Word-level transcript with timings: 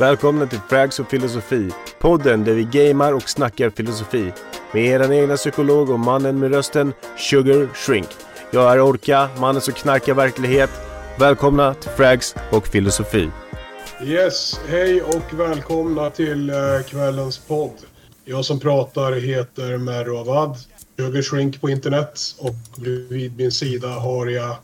Välkomna 0.00 0.46
till 0.46 0.58
Frags 0.68 1.00
och 1.00 1.10
filosofi. 1.10 1.70
Podden 1.98 2.44
där 2.44 2.54
vi 2.54 2.64
gamar 2.64 3.12
och 3.12 3.28
snackar 3.28 3.70
filosofi. 3.70 4.32
Med 4.72 4.84
er 4.84 5.12
egna 5.12 5.36
psykolog 5.36 5.90
och 5.90 6.00
mannen 6.00 6.38
med 6.38 6.50
rösten 6.50 6.92
Sugar 7.18 7.68
Shrink. 7.74 8.08
Jag 8.50 8.72
är 8.72 8.80
Orka, 8.80 9.28
mannen 9.38 9.60
som 9.60 9.74
knarkar 9.74 10.14
verklighet. 10.14 10.70
Välkomna 11.18 11.74
till 11.74 11.90
Frags 11.90 12.34
och 12.52 12.66
filosofi. 12.66 13.30
Yes, 14.04 14.60
hej 14.68 15.02
och 15.02 15.34
välkomna 15.34 16.10
till 16.10 16.50
uh, 16.50 16.82
kvällens 16.82 17.38
podd. 17.38 17.76
Jag 18.24 18.44
som 18.44 18.60
pratar 18.60 19.12
heter 19.12 19.78
Merro 19.78 20.16
Avad, 20.16 20.56
Sugar 20.96 21.22
Shrink 21.22 21.60
på 21.60 21.70
internet 21.70 22.20
och 22.38 22.54
vid 23.08 23.36
min 23.36 23.52
sida 23.52 23.88
har 23.88 24.26
jag 24.26 24.56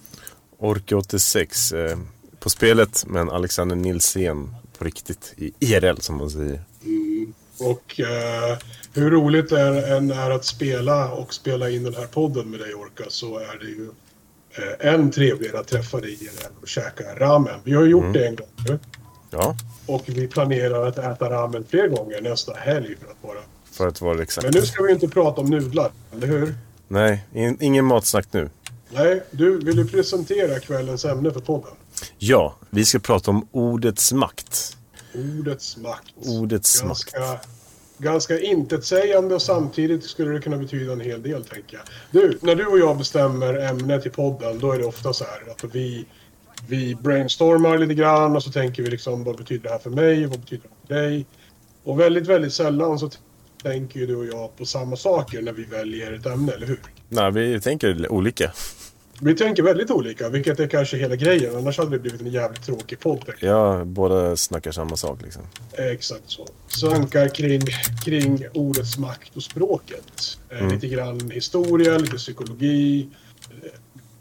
Orka 0.59 0.97
86 0.97 1.73
eh, 1.73 1.99
på 2.41 2.51
spelet 2.51 3.05
men 3.07 3.31
Alexander 3.31 3.77
Nilsén 3.77 4.55
på 4.79 4.85
riktigt 4.85 5.35
i 5.37 5.53
IRL 5.61 6.01
som 6.01 6.17
man 6.17 6.31
säger. 6.31 6.61
Mm. 6.85 7.35
Och 7.61 8.01
uh, 8.01 8.59
hur 8.93 9.11
roligt 9.11 9.51
det 9.51 9.97
än 9.97 10.11
är 10.11 10.31
att 10.31 10.45
spela 10.45 11.13
och 11.13 11.35
spela 11.35 11.71
in 11.71 11.85
den 11.85 11.95
här 11.95 12.07
podden 12.07 12.51
med 12.51 12.61
dig 12.61 12.75
Orka 12.75 13.05
så 13.09 13.39
är 13.39 13.59
det 13.61 13.67
ju 13.67 13.87
uh, 13.87 14.95
än 14.95 15.11
trevligare 15.11 15.59
att 15.59 15.67
träffa 15.67 16.01
dig 16.01 16.13
IRL 16.13 16.53
och 16.63 16.69
käka 16.69 17.05
ramen. 17.17 17.61
Vi 17.65 17.75
har 17.75 17.83
ju 17.83 17.91
gjort 17.91 18.03
mm. 18.03 18.13
det 18.13 18.27
en 18.27 18.37
gång 18.37 18.49
nu. 18.69 18.79
Ja. 19.31 19.57
Och 19.87 20.05
vi 20.07 20.29
planerar 20.29 20.87
att 20.87 20.99
äta 20.99 21.31
ramen 21.31 21.65
fler 21.69 21.89
gånger 21.89 22.21
nästa 22.21 22.55
helg 22.55 22.97
för 23.01 23.11
att 23.11 23.23
vara... 23.23 23.39
För 23.73 23.89
att 23.89 24.01
vara 24.01 24.23
exakt. 24.23 24.45
Men 24.45 24.55
nu 24.55 24.67
ska 24.67 24.83
vi 24.83 24.93
inte 24.93 25.09
prata 25.09 25.41
om 25.41 25.51
nudlar, 25.51 25.91
eller 26.13 26.27
hur? 26.27 26.55
Nej, 26.89 27.25
in, 27.33 27.57
ingen 27.61 27.85
matsnack 27.85 28.27
nu. 28.31 28.51
Nej, 28.91 29.23
du, 29.31 29.59
vill 29.59 29.77
du 29.77 29.89
presentera 29.89 30.61
kvällens 30.61 31.05
ämne 31.05 31.31
för 31.31 31.41
podden? 31.41 31.73
Ja, 32.19 32.57
vi 32.71 32.85
ska 32.85 32.99
prata 32.99 33.31
om 33.31 33.49
ordets 33.51 34.13
makt. 34.13 34.77
Ordets 35.15 35.77
makt. 35.77 36.15
Ordets 36.17 36.81
ganska, 36.81 37.21
makt. 37.21 37.49
Ganska 37.99 38.41
intetsägande 38.41 39.35
och 39.35 39.43
samtidigt 39.43 40.05
skulle 40.05 40.31
det 40.31 40.41
kunna 40.41 40.57
betyda 40.57 40.93
en 40.93 41.01
hel 41.01 41.23
del, 41.23 41.45
tänker 41.45 41.77
jag. 41.77 41.87
Du, 42.11 42.39
när 42.43 42.55
du 42.55 42.67
och 42.67 42.79
jag 42.79 42.99
bestämmer 42.99 43.55
ämnet 43.55 44.07
i 44.07 44.11
podden, 44.11 44.59
då 44.59 44.73
är 44.73 44.79
det 44.79 44.85
ofta 44.85 45.13
så 45.13 45.25
här 45.25 45.53
att 45.53 45.75
vi, 45.75 46.07
vi 46.69 46.95
brainstormar 46.95 47.79
lite 47.79 47.95
grann 47.95 48.37
och 48.37 48.43
så 48.43 48.53
tänker 48.53 48.83
vi 48.83 48.91
liksom 48.91 49.25
vad 49.25 49.37
betyder 49.37 49.63
det 49.63 49.71
här 49.71 49.79
för 49.79 49.91
mig, 49.91 50.27
vad 50.27 50.41
betyder 50.41 50.63
det 50.63 50.87
för 50.87 50.95
dig? 50.95 51.27
Och 51.85 52.01
väldigt, 52.01 52.27
väldigt 52.27 52.53
sällan 52.53 52.99
så 52.99 53.11
tänker 53.63 54.01
ju 54.01 54.07
du 54.07 54.17
och 54.17 54.27
jag 54.27 54.57
på 54.57 54.65
samma 54.65 54.97
saker 54.97 55.43
när 55.43 55.53
vi 55.53 55.65
väljer 55.65 56.13
ett 56.13 56.27
ämne, 56.27 56.53
eller 56.53 56.67
hur? 56.67 56.81
Nej, 57.09 57.31
vi 57.31 57.61
tänker 57.61 58.13
olika. 58.13 58.53
Vi 59.21 59.35
tänker 59.35 59.63
väldigt 59.63 59.91
olika, 59.91 60.29
vilket 60.29 60.61
är 60.61 60.67
kanske 60.67 60.97
hela 60.97 61.17
grejen. 61.17 61.57
Annars 61.57 61.79
hade 61.79 61.91
det 61.91 61.99
blivit 61.99 62.21
en 62.21 62.27
jävligt 62.27 62.63
tråkig 62.63 63.01
podd. 63.01 63.31
Ja, 63.41 63.85
båda 63.85 64.37
snackar 64.37 64.73
samma 64.73 64.97
sak 64.97 65.23
liksom. 65.23 65.43
Exakt 65.73 66.23
så. 66.27 66.47
Sankar 66.69 67.29
kring, 67.29 67.61
kring 68.05 68.45
ordets 68.55 68.99
makt 68.99 69.37
och 69.37 69.43
språket. 69.43 70.39
Eh, 70.51 70.59
mm. 70.59 70.73
Lite 70.73 70.89
grann 70.89 71.31
historia, 71.31 71.99
lite 71.99 72.17
psykologi, 72.17 73.09
eh, 73.51 73.71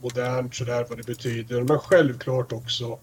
modernt 0.01 0.55
sådär 0.55 0.85
vad 0.89 0.97
det 0.97 1.05
betyder. 1.05 1.61
Men 1.61 1.79
självklart 1.79 2.51
också 2.51 2.99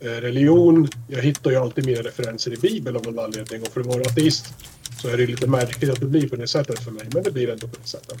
eh, 0.00 0.06
religion. 0.06 0.88
Jag 1.08 1.22
hittar 1.22 1.50
ju 1.50 1.56
alltid 1.56 1.86
mina 1.86 2.00
referenser 2.02 2.52
i 2.52 2.56
Bibeln 2.56 2.96
av 2.96 3.06
någon 3.06 3.18
anledning. 3.18 3.62
Och 3.62 3.68
för 3.68 3.80
att 3.80 3.86
vara 3.86 4.00
ateist 4.00 4.54
så 5.02 5.08
är 5.08 5.16
det 5.16 5.26
lite 5.26 5.46
märkligt 5.46 5.90
att 5.90 6.00
det 6.00 6.06
blir 6.06 6.28
på 6.28 6.36
det 6.36 6.46
sättet 6.46 6.84
för 6.84 6.90
mig. 6.90 7.08
Men 7.14 7.22
det 7.22 7.30
blir 7.30 7.50
ändå 7.50 7.68
på 7.68 7.76
det 7.82 7.88
sättet. 7.88 8.18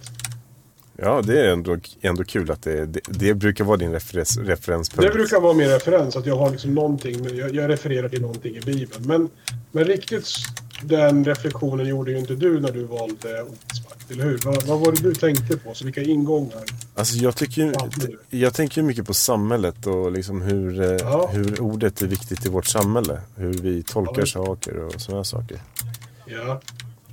Ja, 1.04 1.22
det 1.22 1.40
är 1.40 1.52
ändå, 1.52 1.76
ändå 2.00 2.24
kul 2.24 2.50
att 2.50 2.62
det, 2.62 2.86
det, 2.86 3.00
det 3.06 3.34
brukar 3.34 3.64
vara 3.64 3.76
din 3.76 3.92
referens, 3.92 4.38
referenspunkt. 4.38 5.08
Det 5.08 5.14
brukar 5.14 5.40
vara 5.40 5.52
min 5.52 5.68
referens, 5.68 6.16
att 6.16 6.26
jag 6.26 6.36
har 6.36 6.50
liksom 6.50 6.74
någonting, 6.74 7.36
jag, 7.36 7.54
jag 7.54 7.70
refererar 7.70 8.08
till 8.08 8.20
någonting 8.20 8.56
i 8.56 8.60
Bibeln. 8.60 9.06
Men, 9.06 9.28
men 9.72 9.84
riktigt 9.84 10.28
den 10.82 11.24
reflektionen 11.24 11.86
gjorde 11.86 12.10
ju 12.10 12.18
inte 12.18 12.34
du 12.34 12.60
när 12.60 12.72
du 12.72 12.84
valde 12.84 13.42
ordsmakt, 13.42 14.10
eller 14.10 14.24
hur? 14.24 14.40
Vad, 14.44 14.62
vad 14.62 14.80
var 14.80 14.92
det 14.92 15.02
du 15.02 15.14
tänkte 15.14 15.56
på? 15.56 15.74
Så 15.74 15.84
vilka 15.84 16.02
ingångar? 16.02 16.62
Alltså 16.94 17.16
jag, 17.16 17.36
tycker, 17.36 17.74
jag 18.30 18.54
tänker 18.54 18.82
mycket 18.82 19.06
på 19.06 19.14
samhället 19.14 19.86
och 19.86 20.12
liksom 20.12 20.42
hur, 20.42 20.80
eh, 20.80 20.86
ja. 20.86 21.30
hur 21.32 21.60
ordet 21.60 22.02
är 22.02 22.06
viktigt 22.06 22.46
i 22.46 22.48
vårt 22.48 22.66
samhälle. 22.66 23.20
Hur 23.36 23.52
vi 23.52 23.82
tolkar 23.82 24.22
ja. 24.22 24.26
saker 24.26 24.78
och 24.78 25.00
sådana 25.00 25.24
saker. 25.24 25.58
Ja, 26.26 26.60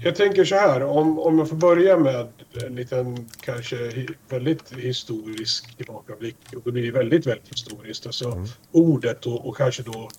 jag 0.03 0.15
tänker 0.15 0.45
så 0.45 0.55
här, 0.55 0.83
om, 0.83 1.19
om 1.19 1.39
jag 1.39 1.49
får 1.49 1.55
börja 1.55 1.97
med 1.97 2.27
en 2.65 2.75
liten 2.75 3.29
kanske 3.41 4.05
väldigt 4.29 4.73
historisk 4.77 5.77
tillbakablick. 5.77 6.35
Och 6.55 6.61
det 6.65 6.71
blir 6.71 6.91
väldigt, 6.91 7.27
väldigt 7.27 7.49
historiskt. 7.51 8.05
Alltså 8.05 8.31
mm. 8.31 8.47
ordet 8.71 9.25
och, 9.25 9.47
och, 9.47 9.57
kanske 9.57 9.83
då 9.83 10.09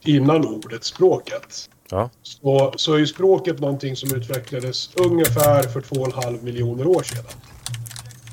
innan 0.00 0.46
ordet 0.46 0.84
språket. 0.84 1.70
Ja. 1.90 2.10
Så, 2.22 2.74
så 2.76 2.94
är 2.94 3.04
språket 3.04 3.60
någonting 3.60 3.96
som 3.96 4.16
utvecklades 4.16 4.90
ungefär 4.94 5.62
för 5.62 5.80
två 5.80 5.96
och 6.00 6.06
en 6.06 6.24
halv 6.24 6.44
miljoner 6.44 6.86
år 6.86 7.02
sedan. 7.02 7.24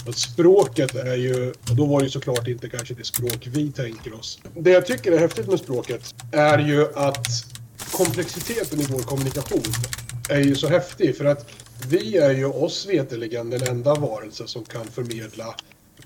Och 0.08 0.16
språket 0.16 0.96
är 0.96 1.16
ju, 1.16 1.50
och 1.50 1.76
då 1.76 1.86
var 1.86 2.00
det 2.00 2.04
ju 2.06 2.10
såklart 2.10 2.48
inte 2.48 2.70
kanske 2.70 2.94
det 2.94 3.04
språk 3.04 3.48
vi 3.48 3.72
tänker 3.72 4.14
oss. 4.14 4.40
Det 4.54 4.72
jag 4.72 4.86
tycker 4.86 5.12
är 5.12 5.20
häftigt 5.20 5.48
med 5.48 5.60
språket 5.60 6.16
är 6.32 6.60
ju 6.60 6.88
att 6.96 7.28
komplexiteten 7.92 8.80
i 8.80 8.86
vår 8.90 9.00
kommunikation 9.00 9.74
är 10.30 10.40
ju 10.40 10.56
så 10.56 10.68
häftig 10.68 11.18
för 11.18 11.26
att 11.26 11.50
vi 11.88 12.18
är 12.18 12.32
ju 12.32 12.46
oss 12.46 12.86
veteligen 12.90 13.50
den 13.50 13.64
enda 13.64 13.96
varelse 13.96 14.48
som 14.48 14.64
kan 14.64 14.86
förmedla 14.86 15.56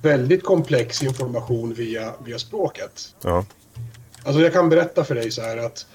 väldigt 0.01 0.43
komplex 0.43 1.03
information 1.03 1.73
via, 1.73 2.13
via 2.25 2.39
språket. 2.39 3.15
Ja. 3.21 3.45
Alltså 4.23 4.41
jag 4.41 4.53
kan 4.53 4.69
berätta 4.69 5.03
för 5.03 5.15
dig 5.15 5.31
så 5.31 5.41
här 5.41 5.57
att 5.57 5.85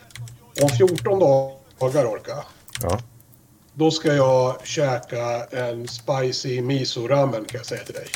om 0.63 0.69
14 0.69 1.19
dagar, 1.19 2.07
Orka, 2.07 2.45
ja. 2.83 2.99
då 3.75 3.91
ska 3.91 4.15
jag 4.15 4.67
käka 4.67 5.45
en 5.51 5.89
spicy 5.89 6.63
miso-ramen 6.63 7.45
kan 7.45 7.59
jag 7.59 7.67
säga 7.67 7.85
till 7.85 7.95
dig. 7.95 8.07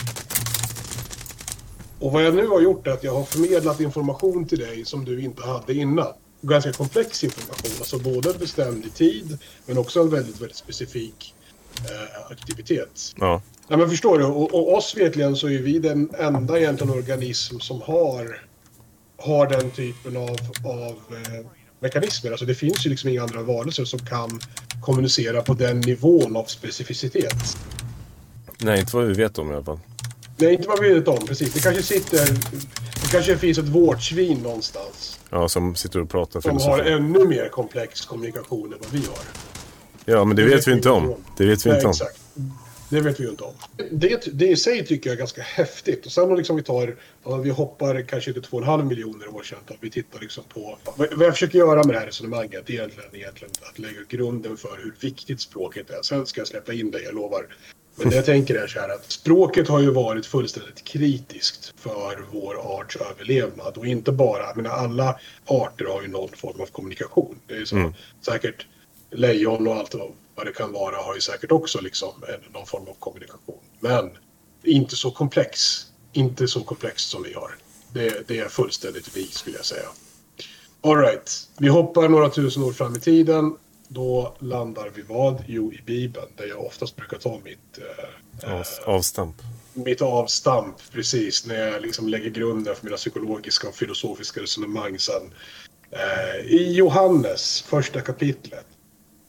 Och 1.99 2.13
vad 2.13 2.25
jag 2.25 2.35
nu 2.35 2.47
har 2.47 2.61
gjort 2.61 2.87
är 2.87 2.91
att 2.91 3.05
jag 3.05 3.15
har 3.15 3.25
förmedlat 3.25 3.81
information 3.81 4.45
till 4.45 4.59
dig 4.59 4.85
som 4.85 5.05
du 5.05 5.21
inte 5.23 5.43
hade 5.43 5.75
innan 5.75 6.13
ganska 6.43 6.73
komplex 6.73 7.25
information. 7.25 7.71
Alltså 7.79 7.99
både 7.99 8.35
bestämd 8.35 8.87
i 8.87 8.91
tid 8.91 9.39
men 9.67 9.79
också 9.79 10.01
en 10.01 10.11
väldigt, 10.11 10.41
väldigt 10.41 10.57
specifik 10.57 11.35
eh, 11.77 12.33
aktivitet. 12.33 13.15
Ja. 13.17 13.43
ja. 13.69 13.77
men 13.77 13.91
förstår 13.91 14.19
du? 14.19 14.25
Och, 14.25 14.55
och 14.55 14.75
oss 14.75 14.97
vetligen 14.97 15.37
så 15.37 15.49
är 15.49 15.59
vi 15.59 15.79
den 15.79 16.11
enda 16.19 16.59
egentligen 16.59 16.93
organism 16.93 17.59
som 17.59 17.81
har, 17.81 18.43
har 19.17 19.47
den 19.47 19.71
typen 19.71 20.17
av, 20.17 20.39
av 20.65 20.97
eh, 21.11 21.47
mekanismer. 21.81 22.31
Alltså 22.31 22.47
det 22.47 22.55
finns 22.55 22.87
ju 22.87 22.91
liksom 22.91 23.11
inga 23.11 23.23
andra 23.23 23.43
varelser 23.43 23.85
som 23.85 23.99
kan 23.99 24.41
kommunicera 24.83 25.43
på 25.43 25.55
den 25.55 25.81
nivån 25.81 26.37
av 26.37 26.45
specificitet. 26.45 27.57
Nej, 28.59 28.81
inte 28.81 28.97
vad 28.97 29.07
vi 29.07 29.13
vet 29.13 29.39
om 29.39 29.51
i 29.51 29.55
alla 29.55 29.65
fall. 29.65 29.81
Nej, 30.37 30.55
inte 30.55 30.69
vad 30.69 30.81
vi 30.81 30.95
vet 30.95 31.09
om, 31.09 31.27
precis. 31.27 31.53
Det 31.55 31.61
kanske 31.61 31.83
sitter... 31.83 32.27
Det 33.03 33.09
kanske 33.11 33.39
finns 33.39 33.59
ett 33.59 33.69
vårtsvin 33.69 34.39
någonstans. 34.39 35.19
Ja, 35.35 35.49
som 35.49 35.75
sitter 35.75 36.01
och 36.01 36.11
pratar 36.11 36.41
Som 36.41 36.57
har 36.57 36.79
ännu 36.79 37.25
mer 37.25 37.49
komplex 37.49 38.07
kommunikation 38.07 38.73
än 38.73 38.79
vad 38.83 38.91
vi 38.91 39.07
har. 39.07 39.25
Ja, 40.05 40.25
men 40.25 40.37
det, 40.37 40.43
det 40.43 40.49
vet, 40.49 40.59
vet 40.59 40.69
vi 40.69 40.73
inte 40.73 40.91
om. 40.91 41.11
om. 41.11 41.25
Det 41.37 41.47
vet 41.47 41.67
vi 41.67 41.71
Nej, 41.71 41.79
inte 41.79 41.87
om. 41.87 41.91
Exakt. 41.91 42.21
Det 42.91 43.01
vet 43.01 43.21
vi 43.21 43.25
ju 43.25 43.31
inte 43.31 43.45
om. 43.45 43.55
Det, 43.91 44.39
det 44.39 44.49
i 44.49 44.57
sig 44.57 44.87
tycker 44.87 45.11
jag 45.11 45.15
är 45.15 45.19
ganska 45.19 45.43
häftigt. 45.43 46.07
Och 46.07 46.13
sen 46.13 46.25
om 46.25 46.37
liksom 46.37 46.57
vi 46.57 46.63
tar, 46.63 46.97
vi 47.43 47.51
hoppar 47.51 48.03
kanske 48.03 48.33
till 48.33 48.43
två 48.43 48.57
och 48.57 48.63
en 48.63 48.69
halv 48.69 48.87
miljoner 48.87 49.35
år 49.35 49.43
sedan. 49.43 49.59
Vi 49.81 49.91
tittar 49.91 50.21
liksom 50.21 50.45
på, 50.49 50.79
vad 50.97 51.27
jag 51.27 51.33
försöker 51.33 51.59
göra 51.59 51.85
med 51.85 51.95
det 51.95 51.99
här 51.99 52.07
resonemanget 52.07 52.71
egentligen, 52.71 53.11
egentligen 53.13 53.53
att 53.71 53.79
lägga 53.79 54.01
grunden 54.09 54.57
för 54.57 54.79
hur 54.83 54.95
viktigt 55.01 55.41
språket 55.41 55.91
är. 55.91 56.03
Sen 56.03 56.27
ska 56.27 56.41
jag 56.41 56.49
släppa 56.49 56.73
in 56.73 56.91
dig, 56.91 57.03
jag 57.03 57.15
lovar. 57.15 57.47
Men 57.97 58.11
det 58.11 58.17
jag 58.17 58.25
tänker 58.25 58.55
är 58.55 58.67
så 58.67 58.81
här 58.81 58.89
att 58.89 59.13
språket 59.13 59.69
har 59.69 59.81
ju 59.81 59.91
varit 59.91 60.27
fullständigt 60.27 60.85
kritiskt 60.85 61.75
för 61.77 62.25
vår 62.33 62.81
arts 62.81 62.97
överlevnad. 62.97 63.77
Och 63.77 63.87
inte 63.87 64.13
bara, 64.13 64.43
jag 64.43 64.57
menar 64.57 64.71
alla 64.71 65.19
arter 65.47 65.85
har 65.85 66.03
ju 66.03 66.09
någon 66.09 66.29
form 66.29 66.61
av 66.61 66.67
kommunikation. 66.67 67.39
Det 67.47 67.55
är 67.55 67.65
så 67.65 67.77
mm. 67.77 67.93
säkert 68.21 68.67
lejon 69.11 69.69
och 69.69 69.75
allt 69.75 69.95
vad 70.35 70.47
det 70.47 70.53
kan 70.53 70.73
vara 70.73 70.97
har 70.97 71.15
ju 71.15 71.21
säkert 71.21 71.53
också 71.53 71.81
liksom 71.81 72.13
någon 72.53 72.67
form 72.67 72.89
av 72.89 72.95
kommunikation. 72.99 73.59
Men 73.81 74.11
inte 74.63 74.97
så 74.97 75.11
komplex. 75.11 75.87
Inte 76.13 76.49
så 76.49 76.61
komplext 76.61 77.11
som 77.11 77.23
vi 77.23 77.33
har. 77.33 77.55
Det, 77.93 78.29
det 78.29 78.39
är 78.39 78.49
fullständigt 78.49 79.17
vi 79.17 79.27
skulle 79.27 79.57
jag 79.57 79.65
säga. 79.65 79.89
Alright, 80.81 81.49
vi 81.59 81.69
hoppar 81.69 82.09
några 82.09 82.31
tusen 82.31 82.63
år 82.63 82.73
fram 82.73 82.97
i 82.97 83.01
tiden 83.01 83.57
då 83.93 84.37
landar 84.39 84.91
vi 84.95 85.03
vad? 85.03 85.45
Jo, 85.47 85.73
i 85.73 85.83
Bibeln, 85.87 86.27
där 86.37 86.47
jag 86.47 86.65
oftast 86.65 86.97
brukar 86.97 87.19
ta 87.19 87.41
mitt... 87.45 87.79
Eh, 88.43 88.53
Av, 88.53 88.67
avstamp. 88.85 89.37
Mitt 89.75 90.03
avstamp, 90.03 90.77
precis. 90.93 91.47
När 91.47 91.55
jag 91.55 91.83
liksom 91.83 92.09
lägger 92.09 92.31
grunden 92.31 92.75
för 92.75 92.85
mina 92.85 92.97
psykologiska 92.97 93.69
och 93.69 93.75
filosofiska 93.75 94.41
resonemang 94.41 94.99
sen. 94.99 95.23
Eh, 95.91 96.47
I 96.47 96.73
Johannes, 96.75 97.63
första 97.63 98.01
kapitlet, 98.01 98.67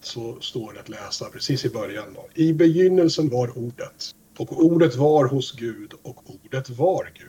så 0.01 0.41
står 0.41 0.73
det 0.73 0.79
att 0.79 0.89
läsa 0.89 1.29
precis 1.29 1.65
i 1.65 1.69
början. 1.69 2.13
Då. 2.13 2.27
I 2.33 2.53
begynnelsen 2.53 3.29
var 3.29 3.57
ordet. 3.57 4.11
Och 4.37 4.63
ordet 4.65 4.95
var 4.95 5.25
hos 5.25 5.51
Gud 5.51 5.93
och 6.01 6.23
ordet 6.29 6.69
var 6.69 7.11
Gud. 7.13 7.27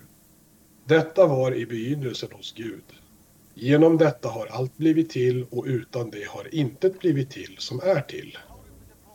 Detta 0.86 1.26
var 1.26 1.54
i 1.54 1.66
begynnelsen 1.66 2.28
hos 2.32 2.52
Gud. 2.52 2.84
Genom 3.54 3.98
detta 3.98 4.28
har 4.28 4.46
allt 4.46 4.76
blivit 4.76 5.10
till 5.10 5.46
och 5.50 5.64
utan 5.64 6.10
det 6.10 6.28
har 6.28 6.54
intet 6.54 6.98
blivit 6.98 7.30
till 7.30 7.56
som 7.58 7.80
är 7.80 8.00
till. 8.00 8.38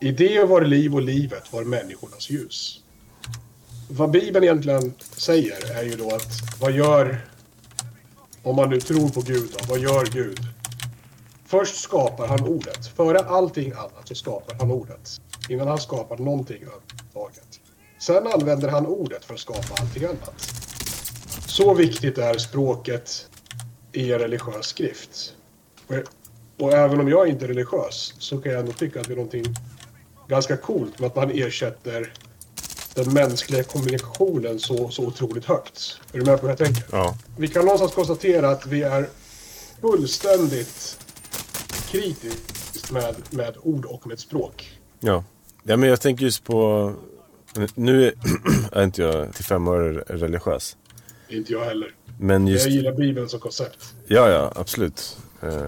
I 0.00 0.12
det 0.12 0.44
var 0.44 0.62
liv 0.62 0.94
och 0.94 1.02
livet 1.02 1.52
var 1.52 1.64
människornas 1.64 2.30
ljus. 2.30 2.80
Vad 3.90 4.10
Bibeln 4.10 4.44
egentligen 4.44 4.94
säger 5.00 5.78
är 5.78 5.82
ju 5.82 5.96
då 5.96 6.14
att 6.14 6.60
vad 6.60 6.72
gör, 6.72 7.26
om 8.42 8.56
man 8.56 8.70
nu 8.70 8.80
tror 8.80 9.08
på 9.08 9.20
Gud 9.20 9.48
då, 9.58 9.64
vad 9.68 9.78
gör 9.78 10.06
Gud? 10.06 10.40
Först 11.46 11.76
skapar 11.76 12.26
han 12.26 12.44
ordet. 12.44 12.86
Före 12.86 13.18
allting 13.18 13.72
annat 13.72 14.08
så 14.08 14.14
skapar 14.14 14.54
han 14.58 14.70
ordet. 14.70 15.20
Innan 15.48 15.68
han 15.68 15.78
skapar 15.78 16.18
någonting 16.18 16.62
överhuvudtaget. 16.62 17.60
Sen 17.98 18.26
använder 18.26 18.68
han 18.68 18.86
ordet 18.86 19.24
för 19.24 19.34
att 19.34 19.40
skapa 19.40 19.74
allting 19.80 20.04
annat. 20.04 20.40
Så 21.46 21.74
viktigt 21.74 22.18
är 22.18 22.38
språket 22.38 23.29
i 23.92 24.12
en 24.12 24.18
religiös 24.18 24.66
skrift. 24.66 25.34
Och, 25.86 25.94
och 26.64 26.72
även 26.72 27.00
om 27.00 27.08
jag 27.08 27.28
inte 27.28 27.44
är 27.44 27.48
religiös 27.48 28.14
så 28.18 28.38
kan 28.38 28.52
jag 28.52 28.60
ändå 28.60 28.72
tycka 28.72 29.00
att 29.00 29.06
det 29.06 29.12
är 29.12 29.16
någonting 29.16 29.44
ganska 30.28 30.56
coolt 30.56 30.98
med 30.98 31.06
att 31.06 31.16
man 31.16 31.30
ersätter 31.30 32.12
den 32.94 33.14
mänskliga 33.14 33.62
kommunikationen 33.62 34.58
så, 34.58 34.88
så 34.88 35.06
otroligt 35.06 35.44
högt. 35.44 36.00
Är 36.12 36.18
du 36.18 36.24
med 36.24 36.40
på 36.40 36.46
vad 36.46 36.50
jag 36.50 36.58
tänker? 36.58 36.84
Ja. 36.92 37.16
Vi 37.38 37.48
kan 37.48 37.64
någonstans 37.64 37.92
konstatera 37.94 38.50
att 38.50 38.66
vi 38.66 38.82
är 38.82 39.08
fullständigt 39.80 40.98
kritiskt 41.90 42.90
med, 42.92 43.14
med 43.30 43.56
ord 43.62 43.84
och 43.84 44.06
med 44.06 44.18
språk. 44.18 44.80
Ja. 45.00 45.24
ja, 45.62 45.76
men 45.76 45.88
jag 45.88 46.00
tänker 46.00 46.24
just 46.24 46.44
på... 46.44 46.92
Nu 47.74 48.06
är, 48.06 48.12
är 48.72 48.84
inte 48.84 49.02
jag 49.02 49.34
till 49.34 49.44
fem 49.44 49.68
år 49.68 50.04
religiös. 50.06 50.76
Inte 51.28 51.52
jag 51.52 51.64
heller. 51.64 51.94
Men 52.22 52.46
just... 52.46 52.66
Jag 52.66 52.74
gillar 52.74 52.92
Bibeln 52.92 53.28
som 53.28 53.40
koncept. 53.40 53.94
Ja, 54.06 54.30
ja, 54.30 54.52
absolut. 54.56 55.18
Eh, 55.42 55.66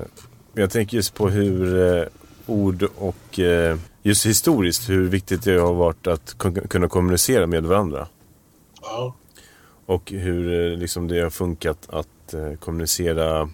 jag 0.54 0.70
tänker 0.70 0.96
just 0.96 1.14
på 1.14 1.28
hur 1.28 1.86
eh, 1.98 2.04
ord 2.46 2.82
och 2.96 3.38
eh, 3.38 3.78
just 4.02 4.26
historiskt 4.26 4.88
hur 4.90 5.08
viktigt 5.08 5.44
det 5.44 5.58
har 5.58 5.74
varit 5.74 6.06
att 6.06 6.36
kun- 6.38 6.68
kunna 6.68 6.88
kommunicera 6.88 7.46
med 7.46 7.64
varandra. 7.64 8.08
Ja. 8.82 9.14
Och 9.86 10.10
hur 10.10 10.76
liksom 10.76 11.08
det 11.08 11.20
har 11.20 11.30
funkat 11.30 11.88
att 11.90 12.34
kommunicera 12.60 13.50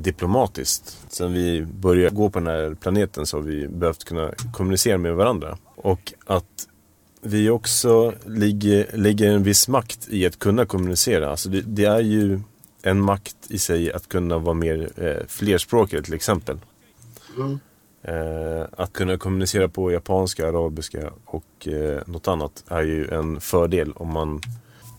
diplomatiskt. 0.00 0.98
Sen 1.08 1.32
vi 1.32 1.62
började 1.62 2.16
gå 2.16 2.30
på 2.30 2.38
den 2.38 2.48
här 2.48 2.74
planeten 2.74 3.26
så 3.26 3.36
har 3.36 3.42
vi 3.42 3.68
behövt 3.68 4.04
kunna 4.04 4.32
kommunicera 4.52 4.98
med 4.98 5.14
varandra. 5.14 5.58
Och 5.76 6.12
att 6.26 6.68
vi 7.20 7.50
också 7.50 8.14
ligger, 8.26 8.96
lägger 8.96 9.30
en 9.32 9.42
viss 9.42 9.68
makt 9.68 10.08
i 10.08 10.26
att 10.26 10.38
kunna 10.38 10.66
kommunicera. 10.66 11.30
Alltså 11.30 11.48
det, 11.48 11.60
det 11.60 11.84
är 11.84 12.00
ju 12.00 12.40
en 12.82 13.00
makt 13.00 13.36
i 13.48 13.58
sig 13.58 13.92
att 13.92 14.08
kunna 14.08 14.38
vara 14.38 14.54
mer 14.54 14.90
eh, 14.96 15.26
flerspråkig 15.28 16.04
till 16.04 16.14
exempel. 16.14 16.58
Mm. 17.36 17.58
Eh, 18.02 18.66
att 18.76 18.92
kunna 18.92 19.18
kommunicera 19.18 19.68
på 19.68 19.92
japanska, 19.92 20.48
arabiska 20.48 21.10
och 21.24 21.68
eh, 21.68 22.02
något 22.06 22.28
annat 22.28 22.64
är 22.68 22.82
ju 22.82 23.08
en 23.08 23.40
fördel 23.40 23.92
om 23.92 24.12
man 24.12 24.40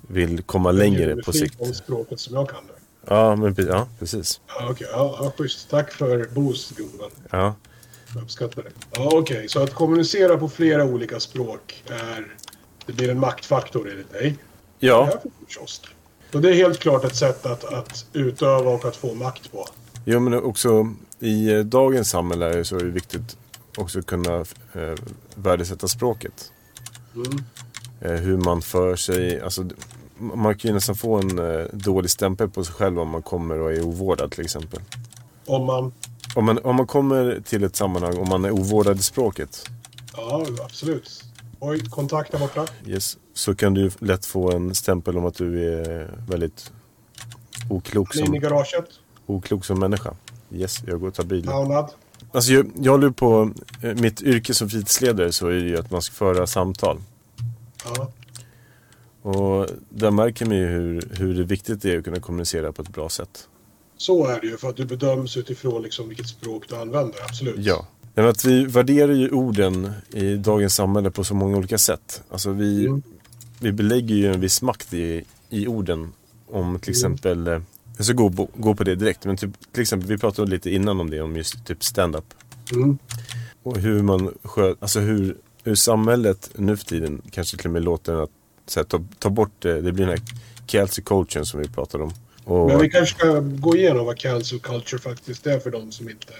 vill 0.01 0.41
komma 0.43 0.71
längre 0.71 1.15
på 1.15 1.33
sikt. 1.33 1.61
Om 1.61 1.73
språket 1.73 2.19
som 2.19 2.35
jag 2.35 2.49
kan 2.49 2.67
det. 2.67 2.73
Ja, 3.07 3.35
men, 3.35 3.55
ja 3.57 3.87
precis. 3.99 4.41
Ja, 4.47 4.75
ja, 4.79 5.17
ja, 5.19 5.33
schysst. 5.37 5.69
Tack 5.69 5.91
för 5.91 6.27
boost, 6.35 6.77
gubben. 6.77 7.09
Ja. 7.29 7.55
Jag 8.13 8.23
uppskattar 8.23 8.63
det. 8.63 8.69
Ja, 8.91 9.09
okej. 9.13 9.49
Så 9.49 9.63
att 9.63 9.73
kommunicera 9.73 10.37
på 10.37 10.49
flera 10.49 10.85
olika 10.85 11.19
språk 11.19 11.83
är... 11.87 12.35
Det 12.85 12.93
blir 12.93 13.09
en 13.09 13.19
maktfaktor 13.19 13.89
enligt 13.91 14.11
dig. 14.11 14.37
Det 14.79 14.87
Ja, 14.87 15.19
du 15.23 15.29
kiosk. 15.47 15.87
Så 16.31 16.37
det 16.37 16.49
är 16.49 16.53
helt 16.53 16.79
klart 16.79 17.03
ett 17.03 17.15
sätt 17.15 17.45
att, 17.45 17.63
att 17.63 18.05
utöva 18.13 18.71
och 18.71 18.85
att 18.85 18.95
få 18.95 19.13
makt 19.13 19.51
på. 19.51 19.67
jo, 20.05 20.19
men 20.19 20.33
också 20.33 20.93
i 21.19 21.53
eh, 21.53 21.59
dagens 21.59 22.09
samhälle 22.09 22.45
är 22.45 22.57
det 22.57 22.65
så 22.65 22.75
är 22.75 22.83
det 22.83 22.91
viktigt 22.91 23.37
också 23.77 23.99
att 23.99 24.05
kunna 24.05 24.37
eh, 24.73 24.95
värdesätta 25.35 25.87
språket. 25.87 26.51
Mm. 27.15 27.43
Eh, 28.01 28.21
hur 28.21 28.37
man 28.37 28.61
för 28.61 28.95
sig. 28.95 29.41
Alltså, 29.41 29.65
man 30.17 30.57
kan 30.57 30.69
ju 30.69 30.73
nästan 30.73 30.95
få 30.95 31.15
en 31.15 31.39
eh, 31.39 31.65
dålig 31.73 32.11
stämpel 32.11 32.49
på 32.49 32.63
sig 32.63 32.73
själv 32.73 32.99
om 32.99 33.09
man 33.09 33.21
kommer 33.21 33.59
och 33.59 33.71
är 33.71 33.81
ovårdad 33.81 34.31
till 34.31 34.43
exempel. 34.43 34.79
Om 35.45 35.65
man... 35.65 35.93
Om 36.35 36.45
man, 36.45 36.59
om 36.63 36.75
man 36.75 36.87
kommer 36.87 37.41
till 37.45 37.63
ett 37.63 37.75
sammanhang 37.75 38.17
och 38.17 38.27
man 38.27 38.45
är 38.45 38.51
ovårdad 38.51 38.99
i 38.99 39.01
språket. 39.01 39.69
Ja, 40.13 40.45
absolut. 40.63 41.23
Oj, 41.59 41.89
kontakt 41.89 42.31
där 42.31 42.39
borta. 42.39 42.65
Yes, 42.87 43.17
så 43.33 43.55
kan 43.55 43.73
du 43.73 43.91
lätt 43.99 44.25
få 44.25 44.51
en 44.51 44.75
stämpel 44.75 45.17
om 45.17 45.25
att 45.25 45.35
du 45.35 45.73
är 45.73 46.09
väldigt 46.27 46.71
oklok 47.69 48.15
In 48.15 48.23
i 48.23 48.25
som, 48.25 48.39
garaget. 48.39 48.85
oklok 49.25 49.65
som 49.65 49.79
människa. 49.79 50.13
Yes, 50.51 50.83
jag 50.87 50.99
går 50.99 51.07
och 51.07 51.13
tar 51.13 51.23
bilen. 51.23 51.55
Downad. 51.55 51.91
Alltså 52.31 52.51
jag, 52.51 52.71
jag 52.81 52.91
håller 52.91 53.09
på, 53.09 53.51
eh, 53.81 53.95
mitt 53.95 54.21
yrke 54.21 54.53
som 54.53 54.69
fritidsledare 54.69 55.31
så 55.31 55.47
är 55.47 55.53
det 55.53 55.59
ju 55.59 55.77
att 55.79 55.91
man 55.91 56.01
ska 56.01 56.13
föra 56.13 56.47
samtal. 56.47 56.97
Ja. 57.85 58.11
Och 59.21 59.67
där 59.89 60.11
märker 60.11 60.45
man 60.45 60.57
ju 60.57 60.65
hur, 60.67 61.09
hur 61.17 61.43
viktigt 61.43 61.81
det 61.81 61.93
är 61.93 61.97
att 61.97 62.03
kunna 62.03 62.19
kommunicera 62.19 62.71
på 62.71 62.81
ett 62.81 62.89
bra 62.89 63.09
sätt. 63.09 63.47
Så 64.01 64.27
är 64.27 64.41
det 64.41 64.47
ju, 64.47 64.57
för 64.57 64.69
att 64.69 64.77
du 64.77 64.85
bedöms 64.85 65.37
utifrån 65.37 65.81
liksom 65.83 66.07
vilket 66.09 66.27
språk 66.27 66.63
du 66.69 66.75
använder. 66.75 67.15
Absolut. 67.23 67.55
Ja. 67.65 67.87
Men 68.15 68.25
att 68.27 68.45
vi 68.45 68.65
värderar 68.65 69.11
ju 69.13 69.29
orden 69.29 69.91
i 70.13 70.35
dagens 70.35 70.75
samhälle 70.75 71.11
på 71.11 71.23
så 71.23 71.33
många 71.35 71.57
olika 71.57 71.77
sätt. 71.77 72.23
Alltså 72.29 72.51
vi, 72.51 72.85
Mm. 72.85 73.01
vi 73.59 73.71
belägger 73.71 74.15
ju 74.15 74.33
en 74.33 74.39
viss 74.41 74.61
makt 74.61 74.93
i, 74.93 75.23
i 75.49 75.67
orden. 75.67 76.11
Om 76.51 76.79
till 76.79 76.89
Mm. 76.89 76.97
exempel, 76.97 77.47
eh, 77.47 77.61
jag 77.97 78.05
ska 78.05 78.13
gå, 78.13 78.47
gå 78.55 78.75
på 78.75 78.83
det 78.83 78.95
direkt, 78.95 79.25
men 79.25 79.37
typ, 79.37 79.49
till 79.71 79.81
exempel 79.81 80.09
vi 80.09 80.17
pratade 80.17 80.51
lite 80.51 80.69
innan 80.71 80.99
om 80.99 81.09
det, 81.09 81.21
om 81.21 81.35
just 81.37 81.65
typ 81.65 81.83
stand-up. 81.83 82.25
Mm. 82.73 82.97
Och 83.63 83.77
hur 83.77 84.01
man 84.03 84.33
sköt, 84.43 84.77
alltså 84.79 84.99
hur, 84.99 85.37
hur 85.63 85.75
samhället 85.75 86.49
nu 86.55 86.77
för 86.77 86.85
tiden 86.85 87.21
kanske 87.31 87.57
till 87.57 87.67
och 87.67 87.73
med 87.73 87.83
låter 87.83 88.23
att 88.23 88.29
så 88.67 88.79
här, 88.79 88.85
ta, 88.85 89.03
ta 89.19 89.29
bort 89.29 89.51
det, 89.59 89.81
det 89.81 89.91
blir 89.91 90.05
den 90.05 90.17
här 90.17 90.23
cancel 90.65 91.03
culturen 91.03 91.45
som 91.45 91.59
vi 91.59 91.67
pratade 91.67 92.03
om. 92.03 92.13
Och, 92.45 92.67
Men 92.67 92.79
vi 92.79 92.89
kanske 92.89 93.15
ska 93.19 93.39
gå 93.39 93.75
igenom 93.75 94.05
vad 94.05 94.17
cancel 94.17 94.59
culture 94.59 95.01
faktiskt 95.01 95.47
är 95.47 95.59
för 95.59 95.71
de 95.71 95.91
som 95.91 96.09
inte 96.09 96.33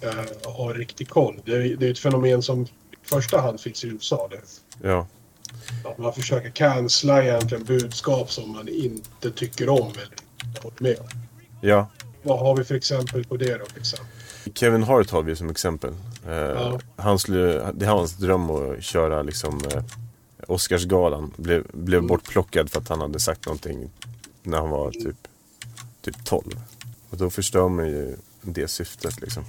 eh, 0.00 0.52
har 0.56 0.74
riktig 0.74 1.08
koll. 1.08 1.40
Det 1.44 1.52
är, 1.52 1.76
det 1.76 1.86
är 1.86 1.90
ett 1.90 1.98
fenomen 1.98 2.42
som 2.42 2.62
i 2.62 2.66
första 3.02 3.40
hand 3.40 3.60
finns 3.60 3.84
i 3.84 3.88
USA. 3.88 4.28
Det. 4.30 4.40
ja, 4.88 5.06
Att 5.84 5.98
man 5.98 6.12
försöker 6.12 6.50
cancella 6.50 7.22
egentligen 7.24 7.64
budskap 7.64 8.32
som 8.32 8.52
man 8.52 8.68
inte 8.68 9.30
tycker 9.30 9.68
om 9.68 9.78
eller 9.92 10.62
hållit 10.62 10.80
med 10.80 10.98
om. 10.98 11.06
ja. 11.60 11.88
Vad 12.24 12.38
har 12.38 12.56
vi 12.56 12.64
för 12.64 12.74
exempel 12.74 13.24
på 13.24 13.36
det 13.36 13.58
då? 13.58 13.64
Exempel? 13.80 14.06
Kevin 14.54 14.82
Hart 14.82 15.10
har 15.10 15.22
vi 15.22 15.36
som 15.36 15.50
exempel. 15.50 15.90
Eh, 16.28 16.32
Ja. 16.34 16.80
han 16.96 17.18
skulle, 17.18 17.72
det 17.72 17.84
är 17.84 17.88
hans 17.90 18.12
dröm 18.16 18.50
att 18.50 18.82
köra 18.84 19.22
liksom 19.22 19.60
eh, 19.74 19.82
Oscarsgalan. 20.48 21.32
Blev, 21.36 21.66
blev 21.72 21.98
Mm. 21.98 22.08
bortplockad 22.08 22.70
för 22.70 22.80
att 22.80 22.88
han 22.88 23.00
hade 23.00 23.20
sagt 23.20 23.46
någonting 23.46 23.90
när 24.42 24.58
han 24.58 24.70
var 24.70 24.90
typ, 24.90 25.16
typ 26.00 26.24
12. 26.24 26.44
Och 27.10 27.16
då 27.16 27.30
förstör 27.30 27.68
man 27.68 27.88
ju 27.88 28.16
det 28.42 28.68
syftet 28.68 29.20
liksom. 29.20 29.44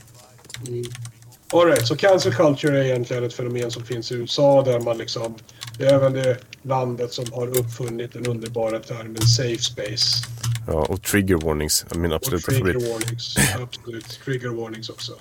All 1.53 1.67
right, 1.67 1.87
så 1.87 1.95
cancel 1.97 2.33
culture 2.33 2.79
är 2.79 2.83
egentligen 2.83 3.23
ett 3.23 3.33
fenomen 3.33 3.71
som 3.71 3.83
finns 3.83 4.11
i 4.11 4.15
USA 4.15 4.61
där 4.61 4.79
man 4.79 4.97
liksom... 4.97 5.35
Det 5.77 5.85
är 5.85 5.93
även 5.93 6.13
det 6.13 6.37
landet 6.61 7.13
som 7.13 7.25
har 7.33 7.47
uppfunnit 7.47 8.13
den 8.13 8.27
underbara 8.27 8.79
termen 8.79 9.21
safe 9.21 9.57
space. 9.57 10.27
Ja, 10.67 10.73
och 10.73 11.01
trigger 11.01 11.35
warnings, 11.35 11.85
min 11.95 12.11
Och 12.11 12.15
absoluta 12.15 12.51
trigger 12.51 12.73
favorit. 12.73 12.89
warnings. 12.89 13.35
Absolut. 13.61 14.19
Trigger 14.25 14.49
warnings 14.49 14.89
också. 14.89 15.13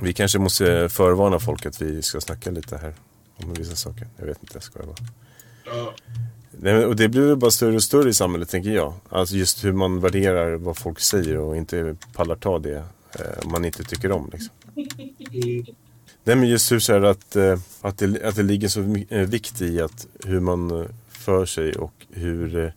Vi 0.00 0.12
kanske 0.12 0.38
måste 0.38 0.88
förvarna 0.88 1.38
folk 1.38 1.66
att 1.66 1.82
vi 1.82 2.02
ska 2.02 2.20
snacka 2.20 2.50
lite 2.50 2.76
här 2.76 2.94
om 3.36 3.54
vissa 3.54 3.76
saker. 3.76 4.08
Jag 4.16 4.26
vet 4.26 4.38
inte, 4.42 4.54
jag 4.56 4.62
skojar 4.62 4.86
bara. 4.86 4.96
Ja. 5.64 5.94
Nej, 6.64 6.86
och 6.86 6.96
det 6.96 7.08
blir 7.08 7.34
bara 7.34 7.50
större 7.50 7.74
och 7.76 7.82
större 7.82 8.08
i 8.08 8.14
samhället 8.14 8.48
tänker 8.48 8.70
jag. 8.70 8.92
Alltså 9.08 9.34
just 9.34 9.64
hur 9.64 9.72
man 9.72 10.00
värderar 10.00 10.54
vad 10.54 10.76
folk 10.76 11.00
säger 11.00 11.38
och 11.38 11.56
inte 11.56 11.96
pallar 12.12 12.36
ta 12.36 12.58
det 12.58 12.84
eh, 13.12 13.48
man 13.50 13.64
inte 13.64 13.84
tycker 13.84 14.12
om. 14.12 14.30
Liksom. 14.32 14.50
Nej 16.24 16.36
men 16.36 16.48
just 16.48 16.72
hur 16.72 16.78
så 16.78 16.92
här 16.92 17.02
att, 17.02 17.36
eh, 17.36 17.58
att, 17.80 17.98
det, 17.98 18.24
att 18.24 18.36
det 18.36 18.42
ligger 18.42 18.68
så 18.68 18.80
eh, 19.08 19.28
vikt 19.28 19.60
i 19.62 19.80
att 19.80 20.06
hur 20.24 20.40
man 20.40 20.80
eh, 20.80 20.86
för 21.08 21.46
sig 21.46 21.72
och 21.72 22.06
hur 22.10 22.72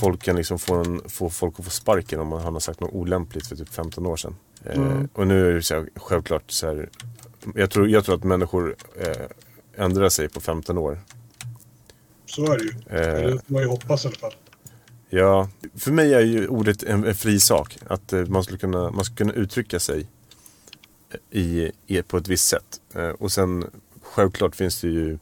folk 0.00 0.22
kan 0.22 0.36
liksom 0.36 0.58
få, 0.58 0.74
en, 0.74 1.00
få 1.06 1.30
folk 1.30 1.54
att 1.58 1.64
få 1.64 1.70
sparken 1.70 2.20
om 2.20 2.28
man 2.28 2.42
han 2.42 2.52
har 2.52 2.60
sagt 2.60 2.80
något 2.80 2.94
olämpligt 2.94 3.46
för 3.46 3.56
typ 3.56 3.74
15 3.74 4.06
år 4.06 4.16
sedan. 4.16 4.36
Eh, 4.64 4.76
Mm. 4.76 5.08
Och 5.12 5.26
nu 5.26 5.48
är 5.50 5.54
det 5.54 5.62
så 5.62 5.74
här, 5.74 5.88
självklart 5.96 6.50
så 6.50 6.66
här, 6.66 6.88
jag 7.54 7.70
tror, 7.70 7.88
jag 7.88 8.04
tror 8.04 8.14
att 8.14 8.24
människor 8.24 8.76
eh, 9.00 9.84
ändrar 9.84 10.08
sig 10.08 10.28
på 10.28 10.40
15 10.40 10.78
år. 10.78 10.98
Så 12.28 12.52
är 12.52 12.58
det 12.58 12.64
ju. 12.64 12.70
Eh. 12.70 13.30
Det 13.30 13.42
får 13.46 13.52
man 13.52 13.62
ju 13.62 13.68
hoppas 13.68 14.04
i 14.04 14.08
alla 14.08 14.16
fall. 14.16 14.34
Ja, 15.10 15.48
för 15.74 15.92
mig 15.92 16.14
är 16.14 16.20
ju 16.20 16.48
ordet 16.48 16.82
en, 16.82 17.04
en 17.04 17.14
fri 17.14 17.40
sak. 17.40 17.78
Att 17.86 18.12
eh, 18.12 18.26
man 18.26 18.44
skulle 18.44 18.58
kunna, 18.58 18.90
man 18.90 19.04
skulle 19.04 19.16
kunna 19.16 19.32
uttrycka 19.32 19.80
sig 19.80 20.06
i, 21.30 21.72
i, 21.86 22.02
på 22.02 22.16
ett 22.16 22.28
visst 22.28 22.48
sätt. 22.48 22.80
Eh, 22.94 23.08
och 23.08 23.32
sen 23.32 23.64
självklart 24.02 24.56
finns 24.56 24.80
det 24.80 24.88
ju 24.88 25.18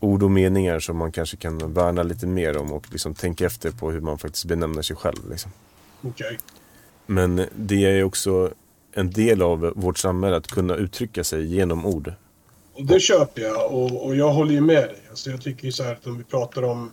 ord 0.00 0.22
och 0.22 0.30
meningar 0.30 0.80
som 0.80 0.96
man 0.96 1.12
kanske 1.12 1.36
kan 1.36 1.74
värna 1.74 2.02
lite 2.02 2.26
mer 2.26 2.56
om 2.56 2.72
och 2.72 2.92
liksom 2.92 3.14
tänka 3.14 3.46
efter 3.46 3.70
på 3.70 3.90
hur 3.90 4.00
man 4.00 4.18
faktiskt 4.18 4.44
benämner 4.44 4.82
sig 4.82 4.96
själv. 4.96 5.30
Liksom. 5.30 5.52
Okej. 6.02 6.38
Men 7.06 7.46
det 7.56 7.84
är 7.84 8.04
också 8.04 8.52
en 8.92 9.10
del 9.10 9.42
av 9.42 9.72
vårt 9.76 9.98
samhälle 9.98 10.36
att 10.36 10.46
kunna 10.46 10.74
uttrycka 10.74 11.24
sig 11.24 11.46
genom 11.46 11.86
ord. 11.86 12.12
Det 12.78 13.00
köper 13.00 13.42
jag 13.42 13.72
och, 13.72 14.06
och 14.06 14.16
jag 14.16 14.30
håller 14.32 14.52
ju 14.52 14.60
med 14.60 14.82
dig. 14.88 14.98
Alltså 15.10 15.30
jag 15.30 15.42
tycker 15.42 15.64
ju 15.64 15.72
så 15.72 15.82
här 15.82 15.92
att 15.92 16.06
om 16.06 16.18
vi 16.18 16.24
pratar 16.24 16.62
om 16.62 16.92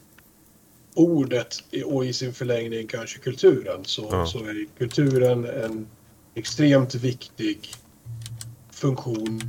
ordet 0.96 1.56
och 1.86 2.06
i 2.06 2.14
sin 2.14 2.34
förlängning 2.34 2.88
kanske 2.88 3.20
kulturen 3.20 3.86
så, 3.86 4.08
Ja. 4.12 4.26
så 4.26 4.40
är 4.40 4.66
kulturen 4.78 5.46
en 5.46 5.88
extremt 6.36 6.96
viktig 6.96 7.74
funktion 8.72 9.42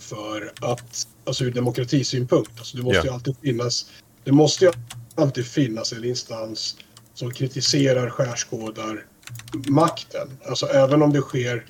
för 0.00 0.52
att, 0.60 1.06
alltså 1.24 1.44
ur 1.44 1.52
demokratisynpunkt. 1.52 2.52
Alltså 2.58 2.76
det 2.76 2.82
måste 2.82 2.98
Ja. 2.98 3.04
ju 3.04 3.10
alltid 3.10 3.36
finnas, 3.42 3.90
det 4.24 4.32
måste 4.32 4.64
ju 4.64 4.72
alltid 5.14 5.46
finnas 5.46 5.92
en 5.92 6.04
instans 6.04 6.76
som 7.14 7.30
kritiserar, 7.30 8.10
skärskådar 8.10 9.06
makten. 9.68 10.28
Alltså 10.48 10.66
även 10.66 11.02
om 11.02 11.12
det 11.12 11.20
sker 11.20 11.64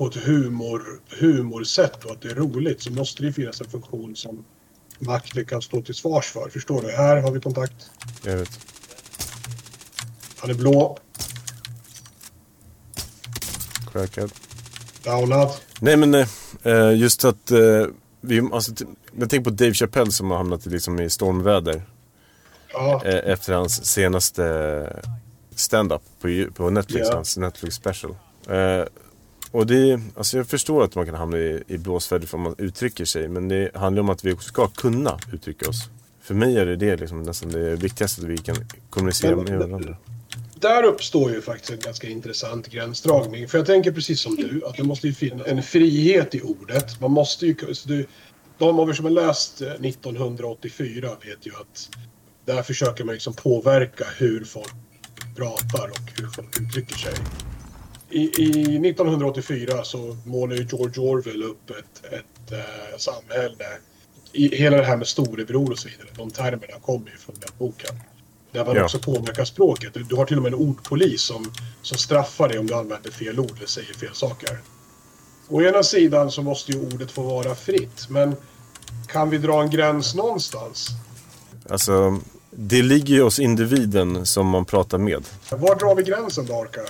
på 0.00 0.06
ett 0.06 0.14
humor, 0.16 1.00
humorsätt 1.20 2.04
och 2.04 2.10
att 2.12 2.22
det 2.22 2.28
är 2.30 2.34
roligt 2.34 2.82
så 2.82 2.92
måste 2.92 3.22
det 3.22 3.32
finnas 3.32 3.60
en 3.60 3.70
funktion 3.70 4.16
som 4.16 4.44
makten 4.98 5.44
kan 5.44 5.62
stå 5.62 5.82
till 5.82 5.94
svars 5.94 6.26
för. 6.26 6.48
Förstår 6.50 6.82
du? 6.82 6.90
Här 6.90 7.16
har 7.22 7.30
vi 7.30 7.40
kontakt. 7.40 7.90
Jag 8.24 8.36
vet. 8.36 8.50
Han 10.38 10.50
är 10.50 10.54
blå, 10.54 10.98
Crackad. 13.92 14.32
downad. 15.04 15.50
Nej 15.80 15.96
men 15.96 16.14
eh, 16.14 16.92
just 16.96 17.24
att 17.24 17.50
eh, 17.50 17.58
vi, 18.20 18.48
alltså, 18.52 18.72
jag 19.18 19.30
tänker 19.30 19.44
på 19.44 19.56
Dave 19.56 19.74
Chappelle 19.74 20.12
som 20.12 20.30
har 20.30 20.38
hamnat 20.38 20.66
i, 20.66 20.70
liksom, 20.70 21.00
i 21.00 21.10
stormväder. 21.10 21.82
Ja, 22.72 23.02
Eh, 23.04 23.32
efter 23.32 23.52
hans 23.52 23.86
senaste 23.86 25.02
stand-up 25.54 26.02
på, 26.20 26.46
på 26.54 26.70
Netflix, 26.70 27.06
Ja. 27.08 27.14
hans 27.14 27.36
Netflix 27.36 27.74
special. 27.76 28.14
Eh, 29.52 29.58
och 29.58 29.66
det, 29.66 30.00
alltså 30.16 30.36
jag 30.36 30.46
förstår 30.46 30.84
att 30.84 30.94
man 30.94 31.06
kan 31.06 31.14
hamna 31.14 31.38
i, 31.38 31.62
i 31.66 31.78
blåsväder 31.78 32.26
för 32.26 32.36
om 32.36 32.42
man 32.42 32.54
uttrycker 32.58 33.04
sig. 33.04 33.28
Men 33.28 33.48
det 33.48 33.70
handlar 33.74 34.02
om 34.02 34.10
att 34.10 34.24
vi 34.24 34.32
också 34.32 34.48
ska 34.48 34.68
kunna 34.68 35.18
uttrycka 35.32 35.68
oss. 35.68 35.88
För 36.22 36.34
mig 36.34 36.56
är 36.58 36.66
det 36.66 36.76
det 36.76 36.96
liksom, 36.96 37.22
nästan 37.22 37.50
det 37.50 37.76
viktigaste 37.76 38.22
att 38.22 38.28
vi 38.28 38.38
kan 38.38 38.56
kommunicera 38.90 39.36
Men- 39.36 39.44
med 39.44 39.58
varandra. 39.58 39.96
där 40.54 40.82
uppstår 40.82 41.30
ju 41.32 41.40
faktiskt 41.42 41.70
en 41.72 41.78
ganska 41.78 42.08
intressant 42.08 42.68
gränsdragning. 42.68 43.48
För 43.48 43.58
jag 43.58 43.66
tänker 43.66 43.92
precis 43.92 44.20
som 44.20 44.36
du, 44.36 44.62
att 44.66 44.76
det 44.76 44.82
måste 44.84 45.06
ju 45.06 45.12
finnas 45.14 45.46
en 45.46 45.62
frihet 45.62 46.34
i 46.34 46.40
ordet. 46.42 47.00
Man 47.00 47.10
måste 47.10 47.46
ju... 47.46 47.56
Så 47.74 47.88
du, 47.88 48.06
de 48.58 48.78
av 48.80 48.88
er 48.90 48.92
som 48.92 49.04
har 49.04 49.12
läst 49.12 49.62
eh, 49.62 49.68
1984 49.68 51.08
vet 51.24 51.46
ju 51.46 51.50
att 51.50 51.88
där 52.44 52.62
försöker 52.62 53.04
man 53.04 53.12
liksom 53.14 53.34
påverka 53.34 54.04
hur 54.18 54.44
folk 54.44 54.72
pratar 55.36 55.90
och 55.90 56.20
hur 56.20 56.26
folk 56.26 56.60
uttrycker 56.60 56.96
sig. 56.96 57.12
I, 58.10 58.42
i 58.42 58.88
1984 58.90 59.84
så 59.84 60.16
målar 60.24 60.56
ju 60.56 60.66
George 60.70 61.00
Orwell 61.02 61.42
upp 61.42 61.70
ett, 61.70 62.12
ett 62.12 62.52
eh, 62.52 62.98
samhälle. 62.98 63.64
I, 64.32 64.56
hela 64.56 64.76
det 64.76 64.84
här 64.84 64.96
med 64.96 65.06
storebror 65.06 65.70
och 65.70 65.78
så 65.78 65.88
vidare, 65.88 66.08
de 66.16 66.30
termerna 66.30 66.78
kommer 66.82 67.10
ju 67.10 67.16
från 67.16 67.36
den 67.40 67.50
boken. 67.58 68.00
Där 68.52 68.64
man 68.64 68.76
Ja. 68.76 68.84
också 68.84 68.98
påverkar 68.98 69.44
språket. 69.44 69.94
Du, 69.94 70.02
du 70.02 70.14
har 70.14 70.24
till 70.26 70.36
och 70.36 70.42
med 70.42 70.52
en 70.52 70.58
ordpolis 70.58 71.22
som, 71.22 71.52
som 71.82 71.98
straffar 71.98 72.48
dig 72.48 72.58
om 72.58 72.66
du 72.66 72.74
använder 72.74 73.10
fel 73.10 73.40
ord 73.40 73.56
eller 73.56 73.66
säger 73.66 73.94
fel 73.94 74.14
saker. 74.14 74.58
Å 75.48 75.62
ena 75.62 75.82
sidan 75.82 76.30
så 76.30 76.42
måste 76.42 76.72
ju 76.72 76.80
ordet 76.94 77.10
få 77.10 77.22
vara 77.22 77.54
fritt, 77.54 78.06
men 78.08 78.36
kan 79.06 79.30
vi 79.30 79.38
dra 79.38 79.62
en 79.62 79.70
gräns 79.70 80.14
någonstans? 80.14 80.88
Alltså, 81.68 82.20
det 82.50 82.82
ligger 82.82 83.14
ju 83.14 83.22
hos 83.22 83.38
individen 83.38 84.26
som 84.26 84.46
man 84.46 84.64
pratar 84.64 84.98
med. 84.98 85.24
Var 85.50 85.74
drar 85.74 85.94
vi 85.94 86.02
gränsen 86.02 86.46
då, 86.46 86.54
Orka? 86.54 86.80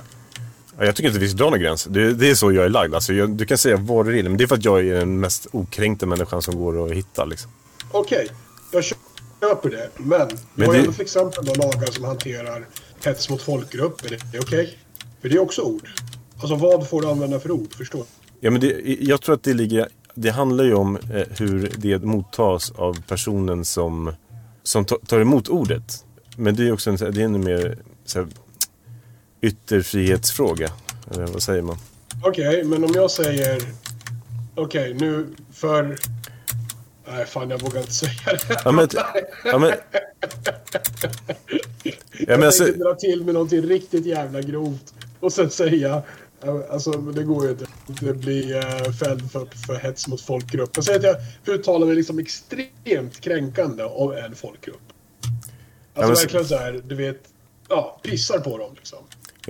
Ja, 0.81 0.87
Jag 0.87 0.97
tycker 0.97 1.09
inte 1.09 1.21
vi 1.21 1.29
ska 1.29 1.37
dra 1.37 1.51
någon 1.51 1.61
gräns. 1.61 1.85
Det, 1.85 2.15
det 2.15 2.31
är 2.31 2.35
så 2.35 2.53
jag 2.53 2.65
är 2.65 2.69
lagd. 2.69 2.95
Alltså, 2.95 3.13
jag, 3.13 3.31
du 3.31 3.47
kan 3.47 3.59
säga 3.59 3.77
vad 3.77 4.07
du 4.07 4.13
vill, 4.13 4.29
men 4.29 4.39
det 4.39 4.45
är 4.45 4.49
för 4.49 4.55
att 4.55 4.65
jag 4.65 4.87
är 4.87 4.95
den 4.95 5.21
mest 5.21 5.47
okränkta 5.53 6.07
människan 6.07 6.43
som 6.43 6.57
går 6.57 6.87
att 6.87 6.93
hitta. 6.97 7.25
Liksom. 7.25 7.51
Okej, 7.93 8.29
jag 8.73 8.85
köper 8.85 9.71
det. 9.71 9.91
Men 9.97 10.29
vi 10.29 10.35
Men 10.55 10.67
har 10.67 10.75
ju 10.75 10.81
det- 10.81 10.85
ändå 10.85 10.93
till 10.93 11.03
exempel 11.03 11.45
då 11.45 11.55
lagar 11.55 11.87
som 11.91 12.05
hanterar 12.05 12.67
hets 13.05 13.31
mot 13.31 13.43
folkgrupp. 13.43 14.05
Är 14.05 14.19
det, 14.33 14.39
okej? 14.39 14.79
För 15.21 15.29
det 15.29 15.35
är 15.35 15.39
också 15.41 15.63
ord. 15.63 15.89
Alltså 16.41 16.55
vad 16.55 16.89
får 16.89 17.03
du 17.03 17.09
använda 17.09 17.41
för 17.41 17.51
ord? 17.51 17.75
Förstår? 17.75 18.05
Ja, 18.41 18.51
men 18.51 18.61
det, 18.61 18.97
jag 19.01 19.21
tror 19.21 19.35
att 19.35 19.43
det 19.43 19.55
ligger... 19.55 19.89
Det 20.15 20.31
handlar 20.31 20.65
ju 20.65 20.75
om 20.75 20.97
eh, 20.97 21.23
hur 21.39 21.73
det 21.77 22.03
mottas 22.03 22.71
av 22.71 23.03
personen 23.09 23.65
som, 23.65 24.13
som 24.63 24.85
ta, 24.85 24.99
tar 25.07 25.21
emot 25.21 25.49
ordet. 25.49 26.05
Men 26.37 26.57
det 26.57 26.69
är 26.69 26.73
också 26.73 26.91
en, 26.91 26.97
det 26.97 27.21
är 27.21 27.25
en 27.25 27.45
mer 27.45 27.79
så 28.05 28.19
här, 28.19 28.29
ytterfrihetsfråga. 29.40 30.70
Eller 31.11 31.26
vad 31.26 31.42
säger 31.42 31.62
man? 31.62 31.76
Okej, 32.25 32.64
men 32.64 32.85
om 32.85 32.92
jag 32.94 33.11
säger... 33.11 33.62
Okej, 34.54 34.94
nu 34.94 35.26
för... 35.52 35.99
Nej, 37.09 37.26
fan 37.26 37.50
jag 37.50 37.62
vågar 37.62 37.80
inte 37.80 37.92
säga 37.92 38.12
det. 38.25 38.61
Ja, 38.64 38.73
men, 38.73 38.88
ja, 39.44 39.59
men, 39.59 39.73
ja, 41.82 41.92
men 42.26 42.28
jag 42.28 42.42
alltså, 42.44 42.64
tänkte 42.64 42.85
dra 42.85 42.94
till 42.94 43.25
med 43.25 43.35
någonting 43.35 43.62
riktigt 43.62 44.06
jävla 44.06 44.40
grovt. 44.40 44.94
Och 45.20 45.32
sen 45.32 45.50
säga... 45.50 46.02
ja, 46.44 46.64
Alltså, 46.70 46.90
det 46.90 47.23
går 47.23 47.44
ju 47.44 47.50
inte. 47.50 47.66
Det 48.00 48.14
blir 48.14 48.56
uh, 48.56 48.92
fälld 48.92 49.30
för, 49.32 49.47
för 49.66 49.75
hets 49.75 50.09
mot 50.09 50.20
folkgrupp. 50.20 50.70
Jag 50.75 50.85
säger 50.85 51.11
att 51.11 51.20
jag 51.44 51.54
uttalar 51.54 51.87
mig 51.87 51.97
liksom 51.97 52.18
extremt 52.18 53.20
kränkande 53.20 53.85
om 53.85 54.12
en 54.12 54.35
folkgrupp. 54.35 54.80
Alltså 55.94 56.09
men 56.09 56.16
så- 56.16 56.23
verkligen 56.23 56.47
så 56.47 56.56
här, 56.56 56.82
du 56.87 56.94
vet... 56.94 57.20
Ja, 57.68 58.00
pissar 58.02 58.38
på 58.38 58.59
dem 58.59 58.75
liksom. 58.76 58.99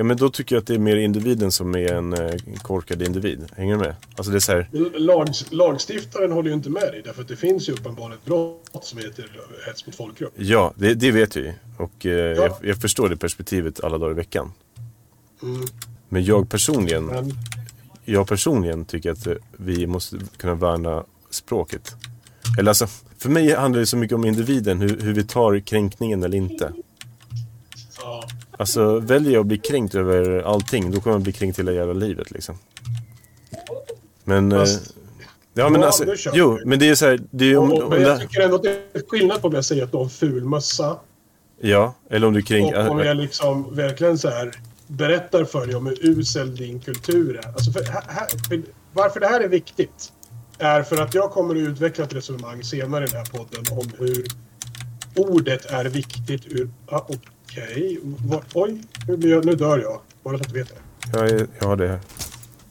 Ja, 0.01 0.05
men 0.05 0.17
då 0.17 0.31
tycker 0.31 0.55
jag 0.57 0.61
att 0.61 0.67
det 0.67 0.75
är 0.75 0.79
mer 0.79 0.97
individen 0.97 1.53
som 1.53 1.75
är 1.75 1.93
en 1.93 2.13
eh, 2.13 2.35
korkad 2.63 3.03
individ. 3.03 3.47
Hänger 3.57 3.75
du 3.75 3.81
med? 3.81 3.95
Alltså 4.17 4.31
det 4.31 4.39
är 4.39 4.41
så 4.41 4.53
här, 4.53 4.69
Lag, 4.99 5.29
lagstiftaren 5.51 6.33
håller 6.33 6.49
ju 6.49 6.55
inte 6.55 6.71
med 6.71 6.83
dig 6.83 7.03
därför 7.05 7.23
att 7.23 7.29
det 7.29 7.37
finns 7.37 7.69
ju 7.69 7.73
uppenbarligen 7.73 8.19
ett 8.19 8.25
brott 8.25 8.85
som 8.85 8.99
heter 8.99 9.31
hets 9.67 9.87
mot 9.87 9.95
folkgrupp. 9.97 10.33
ja, 10.37 10.73
det, 10.77 10.95
det 10.95 11.11
vet 11.11 11.37
vi. 11.37 11.53
Och 11.77 12.07
eh, 12.07 12.11
Ja. 12.13 12.43
jag, 12.43 12.53
jag 12.63 12.81
förstår 12.81 13.09
det 13.09 13.17
perspektivet 13.17 13.85
alla 13.85 13.99
dagar 13.99 14.11
i 14.11 14.15
veckan. 14.15 14.53
Mm. 15.43 15.61
Men 16.09 16.25
jag 16.25 16.49
personligen, 16.49 17.07
Men 17.07 17.33
jag 18.05 18.29
personligen 18.29 18.85
tycker 18.85 19.11
att 19.13 19.27
eh, 19.27 19.35
vi 19.57 19.87
måste 19.87 20.19
kunna 20.37 20.55
värna 20.55 21.05
språket. 21.31 21.95
Eller 22.59 22.71
alltså, 22.71 22.87
för 23.19 23.29
mig 23.31 23.55
handlar 23.55 23.81
det 23.81 23.87
så 23.87 23.97
mycket 23.97 24.15
om 24.15 24.25
individen, 24.25 24.81
hur, 24.81 25.01
hur 25.01 25.13
vi 25.13 25.25
tar 25.25 25.59
kränkningen 25.61 26.23
eller 26.23 26.37
inte. 26.37 26.73
ja, 28.03 28.25
Alltså, 28.61 28.99
väljer 28.99 29.33
jag 29.33 29.41
att 29.41 29.47
bli 29.47 29.59
kränkt 29.59 29.95
över 29.95 30.43
allting, 30.43 30.91
då 30.91 31.01
kommer 31.01 31.15
jag 31.15 31.23
bli 31.23 31.33
kränkt 31.33 31.59
hela 31.59 31.73
jävla 31.73 31.93
livet 31.93 32.31
liksom. 32.31 32.59
Men... 34.25 34.53
Eh, 34.53 34.65
ja 35.55 35.69
men 35.69 35.83
alltså, 35.83 36.05
jo, 36.33 36.59
men 36.65 36.79
det 36.79 36.89
är 36.89 36.95
så 36.95 37.07
här, 37.07 37.21
det 37.31 37.45
är 37.45 37.57
om, 37.57 37.73
och, 37.73 37.83
om 37.83 37.91
men 37.91 38.03
jag 38.03 38.17
det, 38.17 38.21
tycker 38.21 38.41
ändå 38.41 38.57
att 38.57 38.63
det 38.63 38.71
är 38.71 39.09
skillnad 39.09 39.43
på 39.43 39.49
om 39.49 39.55
jag 39.55 39.65
säger 39.65 39.85
att 39.85 39.91
du 39.91 39.97
har 39.97 40.05
en 40.05 40.11
ful 40.11 40.45
mössa 40.45 40.99
Ja, 41.61 41.95
eller 42.11 42.27
om 42.27 42.33
du 42.33 42.43
kränker... 42.43 42.87
och 42.87 42.93
om 42.93 42.99
jag 42.99 43.17
liksom 43.17 43.75
verkligen 43.75 44.19
så 44.19 44.29
här 44.29 44.53
berättar 44.87 45.45
för 45.45 45.67
dig 45.67 45.77
om 45.77 45.87
hur 45.87 45.99
usel 46.01 46.57
din 46.57 46.81
kultur 46.81 47.37
är. 47.37 47.49
Alltså 47.49 47.73
för, 47.73 47.85
här, 47.85 48.49
för, 48.49 48.63
varför 48.93 49.21
det 49.21 49.27
här 49.27 49.41
är 49.41 49.49
viktigt 49.49 50.13
är 50.59 50.83
för 50.83 51.03
att 51.03 51.15
jag 51.15 51.31
kommer 51.31 51.55
att 51.55 51.61
utveckla 51.61 52.05
ett 52.05 52.15
resonemang 52.15 52.65
senare 52.65 53.05
i 53.05 53.07
den 53.07 53.17
här 53.17 53.39
podden 53.39 53.79
om 53.79 53.91
hur 53.99 54.27
ordet 55.17 55.65
är 55.65 55.85
viktigt 55.85 56.47
ur... 56.47 56.71
Ah, 56.87 57.01
Okej, 57.51 57.99
Va- 58.03 58.43
oj, 58.55 58.83
nu, 59.09 59.17
blir 59.17 59.31
jag, 59.31 59.45
nu 59.45 59.55
dör 59.55 59.79
jag. 59.79 60.01
Bara 60.23 60.39
så 60.39 60.43
att 60.45 60.53
du 60.53 60.59
vet 60.59 60.69
det. 61.13 61.49
Jag, 61.61 61.67
har 61.67 61.77
det. 61.77 62.01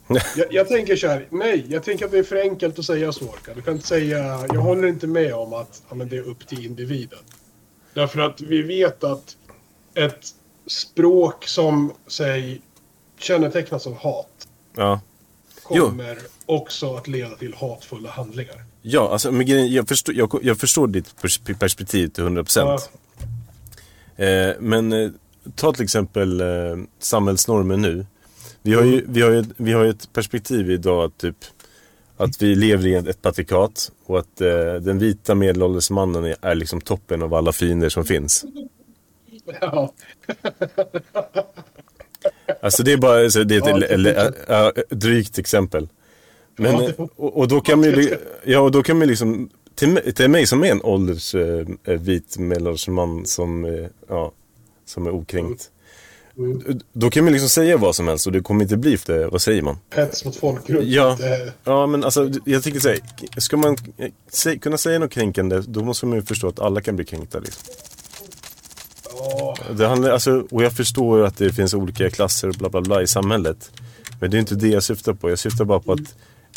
Jag, 0.38 0.48
jag 0.53 0.67
tänker 0.67 0.95
så 0.95 1.07
här, 1.07 1.27
nej, 1.29 1.65
jag 1.69 1.83
tänker 1.83 2.05
att 2.05 2.12
det 2.12 2.17
är 2.19 2.24
för 2.24 2.36
enkelt 2.36 2.79
att 2.79 2.86
säga 2.86 3.12
så. 3.12 3.36
Du 3.55 3.62
kan 3.62 3.74
inte 3.74 3.88
säga, 3.88 4.17
jag 4.53 4.62
håller 4.62 4.88
inte 4.88 5.07
med 5.07 5.33
om 5.33 5.53
att 5.53 5.81
ja, 5.89 5.95
men 5.95 6.09
det 6.09 6.17
är 6.17 6.21
upp 6.21 6.48
till 6.48 6.65
individen. 6.65 7.19
Därför 7.93 8.19
att 8.19 8.41
vi 8.41 8.62
vet 8.62 9.03
att 9.03 9.38
ett 9.93 10.25
språk 10.67 11.48
som, 11.48 11.93
säg, 12.07 12.62
kännetecknas 13.19 13.88
av 13.88 13.95
hat 13.98 14.48
Ja. 14.75 15.01
Jo. 15.71 15.86
kommer 15.86 16.17
också 16.45 16.95
att 16.95 17.07
leda 17.07 17.36
till 17.36 17.53
hatfulla 17.53 18.09
handlingar. 18.09 18.63
Ja, 18.81 19.09
alltså, 19.12 19.31
men 19.31 19.71
jag, 19.71 19.88
förstår, 19.88 20.15
jag, 20.15 20.39
jag 20.43 20.57
förstår 20.57 20.88
ditt 20.88 21.15
pers- 21.21 21.59
perspektiv 21.59 22.07
till 22.07 22.24
100%. 22.24 22.79
Eh, 24.19 24.55
men 24.59 24.93
eh, 24.93 25.09
ta 25.55 25.73
till 25.73 25.83
exempel 25.83 26.41
eh, 26.41 26.47
samhällsnormen 26.99 27.81
nu. 27.81 28.05
Vi 28.61 28.73
har, 28.73 28.83
ju, 28.83 29.05
vi, 29.07 29.21
har 29.21 29.31
ju, 29.31 29.43
vi 29.57 29.71
har 29.73 29.83
ju 29.83 29.89
ett 29.89 30.13
perspektiv 30.13 30.71
idag 30.71 31.03
att, 31.05 31.17
typ, 31.17 31.35
att 32.17 32.41
vi 32.41 32.55
lever 32.55 32.88
i 32.88 32.93
ett 32.93 33.21
patrikat 33.21 33.91
och 34.05 34.19
att 34.19 34.35
den 34.81 34.99
vita 34.99 35.35
medelålders 35.35 35.89
mannen 35.89 36.25
är, 36.25 36.35
är 36.41 36.55
liksom 36.55 36.81
toppen 36.81 37.21
av 37.21 37.33
alla 37.33 37.51
fiender 37.51 37.89
som 37.89 38.05
finns. 38.05 38.45
Ja. 39.61 39.93
Alltså 42.61 42.83
det 42.83 42.93
är 42.93 42.97
bara 42.97 43.29
så 43.29 43.43
det 43.43 43.55
är 43.55 43.59
ett 43.59 43.81
Ja, 43.81 43.93
eller, 43.93 44.31
ä- 44.47 44.83
drygt 44.89 45.38
exempel. 45.39 45.88
Men, 46.55 46.73
Ja, 46.75 46.91
och, 47.15 47.38
och 47.38 47.47
då 47.47 47.61
kan 47.61 47.79
man 47.79 47.89
ju, 47.89 48.17
ja, 48.43 48.59
och 48.59 48.71
då 48.71 48.83
kan 48.83 48.97
man 48.97 49.07
liksom, 49.07 49.49
till, 49.79 50.13
till 50.15 50.29
mig 50.29 50.48
som 50.48 50.63
är 50.63 50.71
en 50.71 50.81
ålders 50.83 51.36
eh, 51.36 51.65
vit 51.83 52.38
medelålders 52.38 52.88
man 52.88 53.25
som, 53.25 53.65
eh, 53.65 53.88
ja, 54.07 54.31
som 54.86 55.07
är 55.07 55.12
okränkt. 55.12 55.71
Mm. 56.38 56.79
Då 56.93 57.09
kan 57.09 57.24
man 57.24 57.33
liksom 57.33 57.50
säga 57.50 57.77
vad 57.77 57.95
som 57.95 58.07
helst 58.07 58.27
och 58.27 58.33
det 58.33 58.41
kommer 58.41 58.63
inte 58.63 58.77
bli 58.77 58.98
för 58.98 59.13
det. 59.13 59.27
Vad 59.27 59.41
säger 59.41 59.62
man? 59.62 59.77
Hets 59.89 60.25
mot 60.25 60.36
folkgrupp. 60.36 60.83
Ja, 60.83 61.17
ja 61.63 61.88
men 61.88 62.03
alltså 62.03 62.31
jag 62.45 62.63
tycker 62.63 62.79
så 62.79 62.95
ska 63.38 63.57
man 63.57 63.77
kunna 64.62 64.77
säga 64.77 65.00
något 65.00 65.12
kränkande 65.12 65.62
då 65.67 65.83
måste 65.83 66.05
man 66.05 66.17
ju 66.17 66.25
förstå 66.25 66.48
att 66.48 66.59
alla 66.59 66.81
kan 66.81 66.95
bli 66.95 67.05
kränkta. 67.05 67.39
Liksom. 67.39 67.74
Det 69.77 69.88
handlar, 69.88 70.09
alltså, 70.09 70.48
och 70.51 70.63
jag 70.63 70.74
förstår 70.74 71.24
att 71.24 71.38
det 71.38 71.53
finns 71.53 71.74
olika 71.74 72.09
klasser 72.09 72.48
och 72.48 72.55
bla 72.55 72.69
bla 72.69 72.81
bla 72.81 73.01
i 73.01 73.07
samhället. 73.07 73.71
Men 74.19 74.31
det 74.31 74.38
är 74.38 74.39
inte 74.39 74.55
det 74.55 74.67
jag 74.67 74.83
syftar 74.83 75.13
på. 75.13 75.29
Jag 75.29 75.39
syftar 75.39 75.65
bara 75.65 75.79
på 75.79 75.93
att 75.93 76.15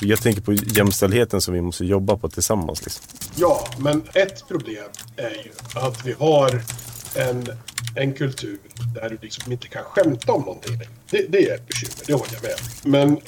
jag 0.08 0.22
tänker 0.22 0.42
på 0.42 0.52
jämställdheten 0.52 1.40
som 1.40 1.54
vi 1.54 1.60
måste 1.60 1.84
jobba 1.84 2.16
på 2.16 2.28
tillsammans. 2.28 2.82
Liksom. 2.82 3.04
Ja, 3.36 3.68
men 3.78 4.02
ett 4.14 4.48
problem 4.48 4.88
är 5.16 5.30
ju 5.30 5.50
att 5.74 6.06
vi 6.06 6.12
har 6.12 6.62
en, 7.14 7.46
en 7.96 8.12
kultur 8.12 8.58
där 8.94 9.08
du 9.10 9.18
liksom 9.22 9.52
inte 9.52 9.68
kan 9.68 9.84
skämta 9.84 10.32
om 10.32 10.40
någonting. 10.40 10.78
Det, 11.10 11.26
det 11.28 11.48
är 11.48 11.54
ett 11.54 11.66
bekymmer, 11.66 12.06
det 12.06 12.12
håller 12.12 12.32
jag 12.32 12.42
med 12.42 12.58
Men 12.82 13.20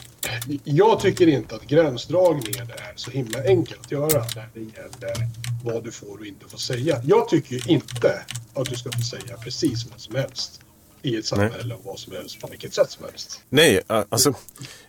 jag 0.65 1.01
tycker 1.01 1.27
inte 1.27 1.55
att 1.55 1.67
gränsdragningen 1.67 2.71
är 2.71 2.93
så 2.97 3.11
himla 3.11 3.45
enkel 3.45 3.77
att 3.81 3.91
göra 3.91 4.25
när 4.37 4.49
det 4.55 4.61
gäller 4.61 5.29
vad 5.65 5.85
du 5.85 5.93
får 5.93 6.19
och 6.19 6.27
inte 6.27 6.49
får 6.49 6.59
säga. 6.59 7.01
Jag 7.05 7.29
tycker 7.29 7.71
inte 7.71 8.23
att 8.55 8.71
du 8.71 8.77
ska 8.77 8.93
få 8.93 9.03
säga 9.03 9.37
precis 9.37 9.87
vad 9.91 10.01
som 10.01 10.15
helst 10.15 10.61
i 11.05 11.17
ett 11.17 11.27
samhälle 11.27 11.75
och 11.75 11.81
vad 11.85 11.99
som 11.99 12.13
helst 12.13 12.41
på 12.41 12.47
vilket 12.47 12.75
sätt 12.75 12.91
som 12.91 13.05
helst. 13.05 13.41
Nej, 13.49 13.81
alltså 13.87 14.35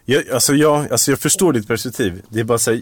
jag, 0.06 0.30
alltså, 0.30 0.54
jag, 0.54 0.92
alltså 0.92 1.12
jag 1.12 1.20
förstår 1.20 1.54
ditt 1.54 1.68
perspektiv. 1.68 2.22
Det 2.30 2.40
är 2.40 2.44
bara 2.44 2.58
så 2.58 2.72
här, 2.72 2.82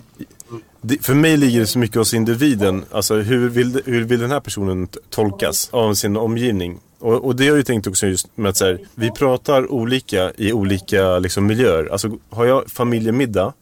det, 0.81 1.05
för 1.05 1.13
mig 1.13 1.37
ligger 1.37 1.59
det 1.59 1.67
så 1.67 1.79
mycket 1.79 1.97
hos 1.97 2.13
individen. 2.13 2.85
Alltså 2.91 3.15
hur 3.15 3.49
vill, 3.49 3.81
hur 3.85 4.03
vill 4.03 4.19
den 4.19 4.31
här 4.31 4.39
personen 4.39 4.87
tolkas 5.09 5.69
av 5.71 5.93
sin 5.93 6.17
omgivning? 6.17 6.79
Och, 6.99 7.25
och 7.25 7.35
det 7.35 7.43
har 7.43 7.49
jag 7.49 7.57
ju 7.57 7.63
tänkt 7.63 7.87
också 7.87 8.07
just 8.07 8.37
med 8.37 8.49
att 8.49 8.57
så 8.57 8.65
här, 8.65 8.79
vi 8.95 9.11
pratar 9.11 9.71
olika 9.71 10.31
i 10.37 10.53
olika 10.53 11.19
liksom, 11.19 11.45
miljöer. 11.45 11.89
Alltså 11.91 12.17
har 12.29 12.45
jag 12.45 12.71
familjemiddag 12.71 13.53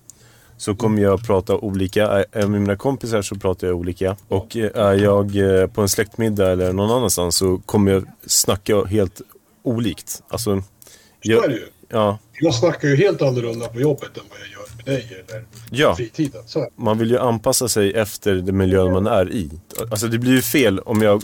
så 0.58 0.76
kommer 0.76 1.02
jag 1.02 1.26
prata 1.26 1.58
olika. 1.58 2.08
Är 2.08 2.26
jag 2.32 2.50
med 2.50 2.62
mina 2.62 2.76
kompisar 2.76 3.22
så 3.22 3.36
pratar 3.36 3.68
jag 3.68 3.78
olika. 3.78 4.16
Och 4.28 4.56
är 4.56 4.94
jag 4.94 5.36
eh, 5.36 5.68
på 5.68 5.82
en 5.82 5.90
släktmiddag 5.90 6.52
eller 6.52 6.74
någon 6.74 6.92
annanstans 6.92 7.36
så 7.36 7.58
kommer 7.58 7.92
jag 7.92 8.06
snacka 8.26 8.84
helt 8.84 9.22
olikt. 9.64 10.24
Alltså, 10.28 10.64
jag, 11.22 11.40
så 11.40 11.46
är 11.46 11.50
det 11.50 11.56
ju. 11.56 11.68
Ja. 11.90 12.18
Jag 12.40 12.56
snackar 12.56 12.88
ju 12.88 12.96
helt 12.96 13.22
annorlunda 13.22 13.68
på 13.68 13.80
jobbet 13.80 14.18
än 14.18 14.24
vad 14.30 14.40
jag 14.40 14.48
gör 14.48 14.76
med 14.76 14.86
dig 14.86 15.24
eller 15.30 15.46
ja. 15.70 15.96
fritiden. 15.96 16.42
Så. 16.46 16.70
Man 16.76 16.98
vill 16.98 17.10
ju 17.10 17.20
anpassa 17.20 17.68
sig 17.68 17.94
efter 17.94 18.36
den 18.36 18.58
miljö 18.58 18.90
man 18.90 19.08
är 19.08 19.32
i. 19.32 19.50
Alltså 19.92 20.08
det 20.08 20.18
blir 20.18 20.32
ju 20.32 20.42
fel 20.42 20.80
om 20.80 21.02
jag 21.02 21.24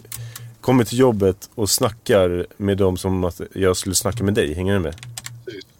kommer 0.61 0.83
till 0.83 0.99
jobbet 0.99 1.49
och 1.55 1.69
snackar 1.69 2.45
med 2.57 2.77
dem 2.77 2.97
som 2.97 3.23
att 3.23 3.41
jag 3.53 3.77
skulle 3.77 3.95
snacka 3.95 4.23
med 4.23 4.33
dig. 4.33 4.53
Hänger 4.53 4.73
du 4.73 4.79
med? 4.79 4.95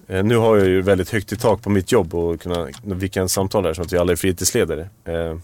Eh, 0.08 0.24
nu 0.24 0.38
har 0.38 0.58
jag 0.58 0.68
ju 0.68 0.82
väldigt 0.82 1.10
högt 1.10 1.32
i 1.32 1.38
tak 1.38 1.64
på 1.64 1.70
mitt 1.70 1.92
jobb 1.92 2.16
och 2.16 2.42
kunna, 2.42 2.70
vi 2.84 3.10
kan 3.10 3.30
samtala 3.30 3.70
här 3.70 3.74
så 3.74 3.82
att 3.82 3.94
vi 3.94 3.98
alla 3.98 4.12
är 4.12 4.16
fritidsledare. 4.16 4.90
Eh, 5.06 5.14
mm. 5.16 5.42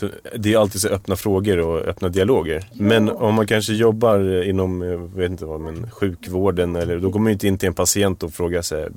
Så 0.00 0.08
det 0.36 0.52
är 0.52 0.58
alltid 0.58 0.80
så 0.80 0.88
öppna 0.88 1.16
frågor 1.16 1.58
och 1.58 1.78
öppna 1.78 2.08
dialoger. 2.08 2.64
Men 2.72 3.08
om 3.08 3.34
man 3.34 3.46
kanske 3.46 3.72
jobbar 3.72 4.42
inom, 4.42 4.82
jag 4.82 4.98
vet 4.98 5.30
inte 5.30 5.44
vad, 5.44 5.60
men 5.60 5.90
sjukvården 5.90 6.76
eller 6.76 6.98
då 6.98 7.10
går 7.10 7.20
man 7.20 7.32
inte 7.32 7.46
in 7.46 7.58
till 7.58 7.66
en 7.66 7.74
patient 7.74 8.22
och 8.22 8.32
frågar 8.32 8.62
sig, 8.62 8.88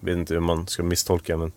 vet 0.00 0.16
inte 0.16 0.34
hur 0.34 0.40
man 0.40 0.66
ska 0.66 0.82
misstolka 0.82 1.36
men 1.36 1.52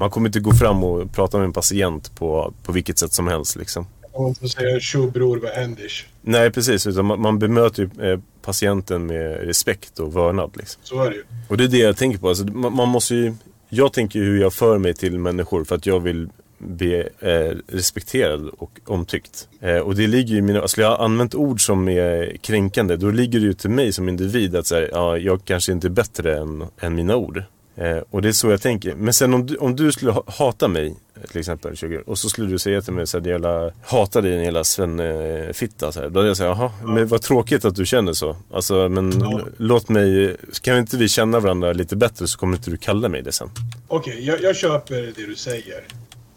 man 0.00 0.10
kommer 0.10 0.28
inte 0.28 0.40
gå 0.40 0.52
fram 0.52 0.84
och 0.84 1.12
prata 1.12 1.38
med 1.38 1.44
en 1.44 1.52
patient 1.52 2.16
på, 2.16 2.54
på 2.62 2.72
vilket 2.72 2.98
sätt 2.98 3.12
som 3.12 3.26
helst 3.26 3.56
liksom. 3.56 3.86
Om 4.12 4.22
man 4.22 4.28
inte 4.28 4.48
säger 4.48 4.80
tjo 4.80 5.10
bror, 5.10 5.36
vad 5.36 5.50
händer? 5.50 5.92
Nej 6.22 6.50
precis, 6.50 6.86
utan 6.86 7.04
man, 7.04 7.20
man 7.20 7.38
bemöter 7.38 7.82
ju 7.82 8.12
eh, 8.12 8.20
patienten 8.42 9.06
med 9.06 9.46
respekt 9.46 9.98
och 9.98 10.16
vördnad 10.16 10.50
liksom. 10.54 10.80
Så 10.84 11.02
är 11.02 11.10
det 11.10 11.16
ju. 11.16 11.24
Och 11.48 11.56
det 11.56 11.64
är 11.64 11.68
det 11.68 11.78
jag 11.78 11.96
tänker 11.96 12.18
på, 12.18 12.28
alltså, 12.28 12.44
man, 12.44 12.76
man 12.76 12.88
måste 12.88 13.14
ju 13.14 13.34
jag 13.68 13.92
tänker 13.92 14.18
hur 14.18 14.40
jag 14.40 14.52
för 14.52 14.78
mig 14.78 14.94
till 14.94 15.18
människor 15.18 15.64
för 15.64 15.74
att 15.74 15.86
jag 15.86 16.00
vill 16.00 16.28
bli 16.58 17.08
eh, 17.20 17.56
respekterad 17.66 18.48
och 18.58 18.80
omtyckt. 18.84 19.48
Eh, 19.60 19.78
och 19.78 19.94
det 19.94 20.06
ligger 20.06 20.32
ju 20.32 20.38
i 20.38 20.42
mina, 20.42 20.68
skulle 20.68 20.86
jag 20.86 20.96
ha 20.96 21.04
använt 21.04 21.34
ord 21.34 21.66
som 21.66 21.88
är 21.88 22.36
kränkande, 22.36 22.96
då 22.96 23.10
ligger 23.10 23.40
det 23.40 23.46
ju 23.46 23.54
till 23.54 23.70
mig 23.70 23.92
som 23.92 24.08
individ 24.08 24.56
att 24.56 24.66
säga, 24.66 24.88
ja, 24.92 25.18
jag 25.18 25.44
kanske 25.44 25.72
inte 25.72 25.86
är 25.86 25.90
bättre 25.90 26.38
än, 26.38 26.64
än 26.80 26.94
mina 26.94 27.16
ord. 27.16 27.42
Eh, 27.76 27.98
och 28.10 28.22
det 28.22 28.28
är 28.28 28.32
så 28.32 28.50
jag 28.50 28.62
tänker. 28.62 28.94
Men 28.94 29.14
sen 29.14 29.34
om 29.34 29.46
du, 29.46 29.56
om 29.56 29.76
du 29.76 29.92
skulle 29.92 30.14
hata 30.26 30.68
mig, 30.68 30.94
till 31.30 31.40
exempel, 31.40 31.76
20, 31.76 32.02
och 32.06 32.18
så 32.18 32.28
skulle 32.28 32.50
du 32.50 32.58
säga 32.58 32.82
till 32.82 32.92
mig 32.92 33.02
att 33.02 33.26
jag 33.26 33.72
hatar 33.82 34.22
dig 34.22 34.36
en 34.36 34.44
jävla 34.44 34.64
svennefitta. 34.64 35.92
Så 35.92 36.00
här. 36.00 36.08
Då 36.08 36.18
hade 36.18 36.28
jag 36.28 36.36
sagt, 36.36 36.58
jaha, 36.58 36.72
men 36.84 37.06
vad 37.06 37.22
tråkigt 37.22 37.64
att 37.64 37.74
du 37.74 37.86
känner 37.86 38.12
så. 38.12 38.36
Alltså, 38.52 38.88
men 38.88 39.20
ja. 39.20 39.40
låt 39.56 39.88
mig, 39.88 40.36
kan 40.62 40.78
inte 40.78 40.96
vi 40.96 41.08
känna 41.08 41.40
varandra 41.40 41.72
lite 41.72 41.96
bättre 41.96 42.26
så 42.26 42.38
kommer 42.38 42.56
inte 42.56 42.70
du 42.70 42.76
kalla 42.76 43.08
mig 43.08 43.22
det 43.22 43.32
sen. 43.32 43.50
Okej, 43.88 44.12
okay, 44.12 44.24
jag, 44.24 44.42
jag 44.42 44.56
köper 44.56 44.94
det 45.16 45.26
du 45.26 45.34
säger. 45.36 45.84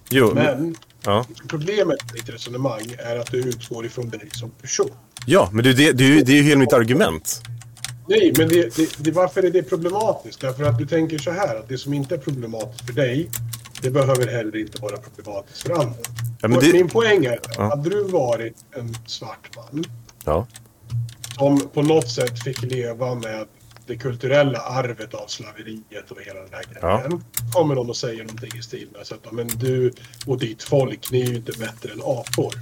Jo, 0.10 0.32
men 0.34 0.76
ja. 1.04 1.26
problemet 1.48 1.98
med 2.06 2.14
ditt 2.14 2.30
resonemang 2.30 2.96
är 2.98 3.16
att 3.16 3.32
du 3.32 3.38
utgår 3.38 3.86
ifrån 3.86 4.10
dig 4.10 4.30
som 4.32 4.50
person. 4.50 4.92
Ja, 5.26 5.50
men 5.54 5.64
det, 5.64 5.74
det, 5.74 5.92
det, 5.92 6.22
det 6.22 6.32
är 6.32 6.36
ju 6.36 6.44
hela 6.44 6.60
mitt 6.60 6.74
argument. 6.74 7.42
Nej, 8.08 8.34
men 8.38 8.50
det, 8.50 8.76
det, 8.76 8.90
det, 8.98 9.12
varför 9.12 9.44
är 9.44 9.50
det 9.50 9.64
problematiskt? 9.64 10.42
Därför 10.42 10.64
att 10.64 10.78
du 10.78 10.86
tänker 10.86 11.18
så 11.18 11.32
här 11.32 11.56
att 11.56 11.70
det 11.70 11.78
som 11.78 11.94
inte 11.94 12.16
är 12.16 12.20
problematiskt 12.20 12.86
för 12.86 12.94
dig, 12.94 13.30
det 13.82 13.90
behöver 13.90 14.28
heller 14.28 14.58
inte 14.58 14.82
vara 14.82 14.98
problematiskt 14.98 15.62
för 15.62 15.74
andra. 15.74 16.00
Ja, 16.42 16.48
det... 16.48 16.74
Min 16.74 16.90
poäng 16.90 17.26
är, 17.26 17.40
ja. 17.58 17.70
hade 17.70 17.90
du 17.90 18.04
varit 18.04 18.56
en 18.72 18.96
svart 19.06 19.56
man 19.56 19.84
ja. 20.26 20.48
som 21.38 21.60
på 21.74 21.82
något 21.82 22.10
sätt 22.10 22.44
fick 22.44 22.62
leva 22.62 23.16
med 23.16 23.46
det 23.90 23.98
kulturella 23.98 24.60
arvet 24.60 25.14
av 25.14 25.28
slaveriet 25.28 26.12
och 26.12 26.22
hela 26.22 26.40
den 26.40 26.54
här 26.54 26.64
grejen. 26.64 27.22
Ja. 27.42 27.52
Kommer 27.54 27.76
någon 27.76 27.90
och 27.90 27.98
säger 27.98 28.24
någonting 28.24 28.52
i 28.60 28.62
stil 28.62 28.88
med 28.92 29.02
att 29.02 29.32
men 29.32 29.48
du 29.48 29.94
och 30.26 30.40
ditt 30.40 30.64
folk, 30.64 31.12
ni 31.12 31.22
är 31.22 31.26
ju 31.26 31.36
inte 31.36 31.52
bättre 31.60 31.94
än 31.94 32.02
apor. 32.02 32.54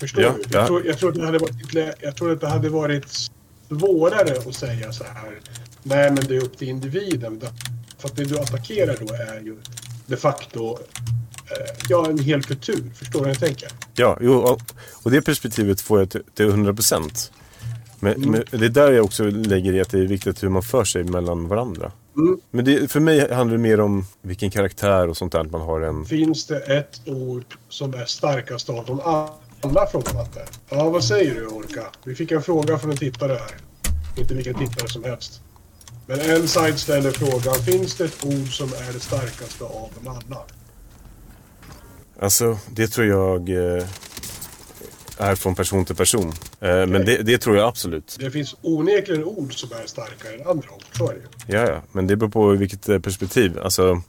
Förstår 0.00 0.22
ja, 0.22 0.34
du? 0.36 0.42
Jag, 0.50 0.62
ja. 0.62 0.66
tror, 0.66 0.86
jag, 0.86 0.98
tror 0.98 1.10
att 1.10 1.14
det 1.14 1.26
hade 1.26 1.38
varit, 1.38 1.96
jag 2.00 2.16
tror 2.16 2.32
att 2.32 2.40
det 2.40 2.48
hade 2.48 2.68
varit 2.68 3.28
svårare 3.68 4.48
att 4.48 4.54
säga 4.54 4.92
så 4.92 5.04
här. 5.04 5.40
Nej, 5.82 6.10
men 6.10 6.24
det 6.28 6.36
är 6.36 6.44
upp 6.44 6.58
till 6.58 6.68
individen. 6.68 7.40
För 7.98 8.08
att 8.08 8.16
det 8.16 8.24
du 8.24 8.38
attackerar 8.38 8.96
då 9.00 9.14
är 9.14 9.40
ju 9.40 9.56
de 10.06 10.16
facto 10.16 10.78
eh, 11.50 11.74
ja, 11.88 12.06
en 12.10 12.18
hel 12.18 12.42
kultur. 12.42 12.90
Förstår 12.94 13.18
du 13.18 13.24
vad 13.24 13.30
jag 13.30 13.40
tänker? 13.40 13.68
Ja, 13.94 14.18
jo, 14.20 14.58
och 15.02 15.10
det 15.10 15.22
perspektivet 15.22 15.80
får 15.80 15.98
jag 15.98 16.10
till, 16.10 16.22
till 16.34 16.46
100 16.46 16.74
procent. 16.74 17.32
Men, 18.04 18.14
mm. 18.14 18.30
men, 18.30 18.60
det 18.60 18.66
är 18.66 18.70
där 18.70 18.92
jag 18.92 19.04
också 19.04 19.24
lägger 19.24 19.72
i 19.72 19.80
att 19.80 19.90
det 19.90 19.98
är 19.98 20.06
viktigt 20.06 20.42
hur 20.42 20.48
man 20.48 20.62
för 20.62 20.84
sig 20.84 21.04
mellan 21.04 21.48
varandra. 21.48 21.92
Mm. 22.16 22.40
Men 22.50 22.64
det, 22.64 22.90
för 22.90 23.00
mig 23.00 23.32
handlar 23.32 23.56
det 23.56 23.62
mer 23.62 23.80
om 23.80 24.06
vilken 24.22 24.50
karaktär 24.50 25.08
och 25.08 25.16
sånt 25.16 25.32
där 25.32 25.44
man 25.44 25.60
har 25.60 25.80
en... 25.80 26.04
Finns 26.04 26.46
det 26.46 26.58
ett 26.58 27.00
ord 27.06 27.44
som 27.68 27.94
är 27.94 28.04
starkast 28.04 28.70
av 28.70 28.86
dem 28.86 29.00
alla 29.04 29.86
frågar 29.86 30.14
Matte. 30.14 30.46
Ja, 30.68 30.90
vad 30.90 31.04
säger 31.04 31.34
du 31.34 31.46
Orka? 31.46 31.82
Vi 32.04 32.14
fick 32.14 32.32
en 32.32 32.42
fråga 32.42 32.78
från 32.78 32.90
en 32.90 32.96
tittare 32.96 33.32
här. 33.32 33.56
Inte 34.16 34.34
vilken 34.34 34.54
tittare 34.54 34.88
som 34.88 35.04
helst. 35.04 35.40
Men 36.06 36.20
en 36.20 36.48
side 36.48 36.78
ställer 36.78 37.10
frågan, 37.10 37.54
finns 37.54 37.96
det 37.96 38.04
ett 38.04 38.24
ord 38.24 38.58
som 38.58 38.68
är 38.68 38.92
det 38.92 39.00
starkaste 39.00 39.64
av 39.64 39.90
dem 40.02 40.16
alla? 40.16 40.40
Alltså, 42.20 42.58
det 42.70 42.86
tror 42.86 43.06
jag... 43.06 43.48
Eh 43.48 43.84
är 45.18 45.34
från 45.34 45.54
person 45.54 45.84
till 45.84 45.96
person. 45.96 46.32
Eh, 46.60 46.86
men 46.86 47.04
det, 47.04 47.22
det, 47.22 47.38
tror 47.38 47.56
jag 47.56 47.68
absolut. 47.68 48.16
Det 48.20 48.30
finns 48.30 48.56
onekligen 48.62 49.24
ord 49.24 49.60
som 49.60 49.68
är 49.82 49.86
starkare 49.86 50.34
än 50.34 50.46
andra 50.46 50.68
ord, 50.70 50.82
så 50.92 51.10
är 51.10 51.14
det. 51.14 51.54
Ja, 51.56 51.68
ja, 51.68 51.82
men 51.92 52.06
det 52.06 52.16
beror 52.16 52.30
på 52.30 52.48
vilket 52.48 52.88
eh, 52.88 52.98
perspektiv. 52.98 53.58
Alltså, 53.58 54.02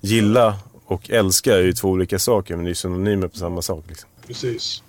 gilla 0.00 0.58
och 0.84 1.10
älska 1.10 1.54
är 1.54 1.62
ju 1.62 1.72
två 1.72 1.88
olika 1.88 2.18
saker, 2.18 2.56
men 2.56 2.64
det 2.64 2.70
är 2.70 2.74
synonymer 2.74 3.28
på 3.28 3.36
samma 3.36 3.62
sak. 3.62 3.84
Liksom. 3.88 4.08
Precis. 4.26 4.82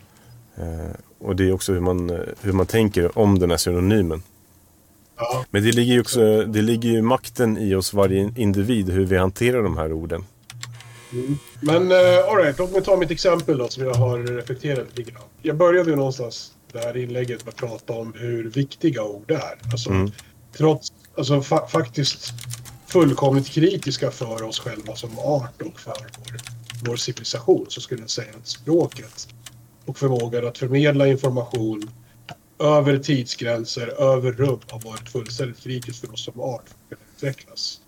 Eh, 0.56 0.96
och 1.20 1.36
det 1.36 1.44
är 1.44 1.54
också 1.54 1.74
hur 1.74 1.80
man, 1.80 2.10
hur 2.42 2.54
man 2.54 2.66
tänker 2.66 3.18
om 3.18 3.40
den 3.40 3.50
här 3.50 3.58
synonymen. 3.58 4.24
Ja. 5.18 5.46
Men 5.50 5.64
det 5.64 5.72
ligger 5.72 5.94
ju 5.94 6.02
också 6.02 6.44
det 6.46 6.62
ligger 6.62 6.90
ju 6.90 7.02
makten 7.02 7.58
i 7.58 7.76
oss 7.76 7.94
varje 7.94 8.34
individ 8.36 8.90
hur 8.90 9.06
vi 9.06 9.18
hanterar 9.18 9.64
de 9.64 9.78
här 9.78 9.94
orden. 9.94 10.26
Mm. 11.12 11.38
Men 11.62 11.92
uh, 11.92 12.30
alright, 12.30 12.58
låt 12.58 12.72
mig 12.72 12.84
ta 12.84 12.98
mitt 12.98 13.12
exempel 13.12 13.58
då 13.58 13.68
som 13.68 13.84
jag 13.84 13.94
har 13.94 14.20
reflekterat 14.20 14.98
lite 14.98 15.12
grann. 15.12 15.24
Jag 15.42 15.58
började 15.58 15.90
ju 15.90 15.96
någonstans 15.96 16.54
det 16.72 16.80
här 16.80 16.98
inlägget 16.98 17.46
med 17.46 17.54
att 17.54 17.60
prata 17.60 17.94
om 17.94 18.14
hur 18.18 18.50
viktiga 18.50 19.04
ord 19.04 19.32
är. 19.32 19.72
Alltså, 19.72 19.90
mm. 19.90 20.12
trots, 20.58 20.94
alltså 21.18 21.42
fa 21.42 21.68
faktiskt 21.68 22.34
fullkomligt 22.88 23.48
kritiska 23.48 24.12
för 24.12 24.44
oss 24.44 24.60
själva 24.60 24.96
som 24.96 25.20
art 25.20 25.62
och 25.62 25.80
för 25.80 26.08
vår, 26.18 26.38
vår 26.90 26.96
civilisation 26.96 27.66
så 27.70 27.82
skulle 27.82 28.02
jag 28.02 28.10
säga 28.10 28.32
att 28.42 28.48
språket 28.48 29.28
och 29.86 29.98
förmågan 29.98 30.48
att 30.48 30.58
förmedla 30.58 31.08
information 31.08 31.90
över 32.60 32.98
tidsgränser, 32.98 33.88
över 33.88 34.32
rum 34.32 34.60
har 34.70 34.80
varit 34.80 35.10
fullständigt 35.10 35.60
kritiskt 35.60 36.00
för 36.00 36.14
oss 36.14 36.26
som 36.26 36.40
art 36.40 36.66
för 36.90 36.96
att 36.96 37.02
utvecklas. 37.16 37.82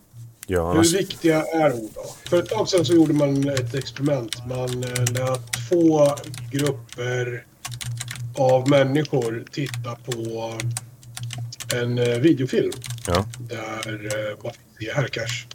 Ja. 0.51 0.73
Hur 0.73 0.97
viktiga 0.97 1.43
är 1.45 1.73
ord 1.73 1.89
då? 1.95 2.15
För 2.29 2.39
ett 2.39 2.49
tag 2.49 2.69
sedan 2.69 2.85
så 2.85 2.93
gjorde 2.93 3.13
man 3.13 3.49
ett 3.49 3.75
experiment. 3.75 4.47
Man 4.47 4.83
eh, 4.83 5.13
lät 5.13 5.69
två 5.69 6.07
grupper 6.51 7.45
av 8.37 8.69
människor 8.69 9.45
titta 9.51 9.95
på 9.95 10.53
en 11.75 11.97
eh, 11.97 12.19
videofilm 12.19 12.71
Ja. 13.07 13.25
där 13.39 14.05
eh, 14.05 14.43
man 14.43 14.51
fick 14.53 14.87
se 14.87 14.93
Hercash. 14.93 15.45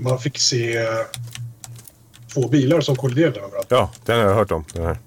Man 0.00 0.18
fick 0.18 0.38
se 0.38 0.86
två 2.34 2.48
bilar 2.48 2.80
som 2.80 2.96
kolliderade 2.96 3.40
med 3.40 3.50
varandra. 3.50 3.66
Ja, 3.68 3.90
den 4.04 4.18
har 4.18 4.26
jag 4.26 4.34
hört 4.34 4.50
om. 4.50 4.64
Den 4.72 4.84
här. 4.84 4.98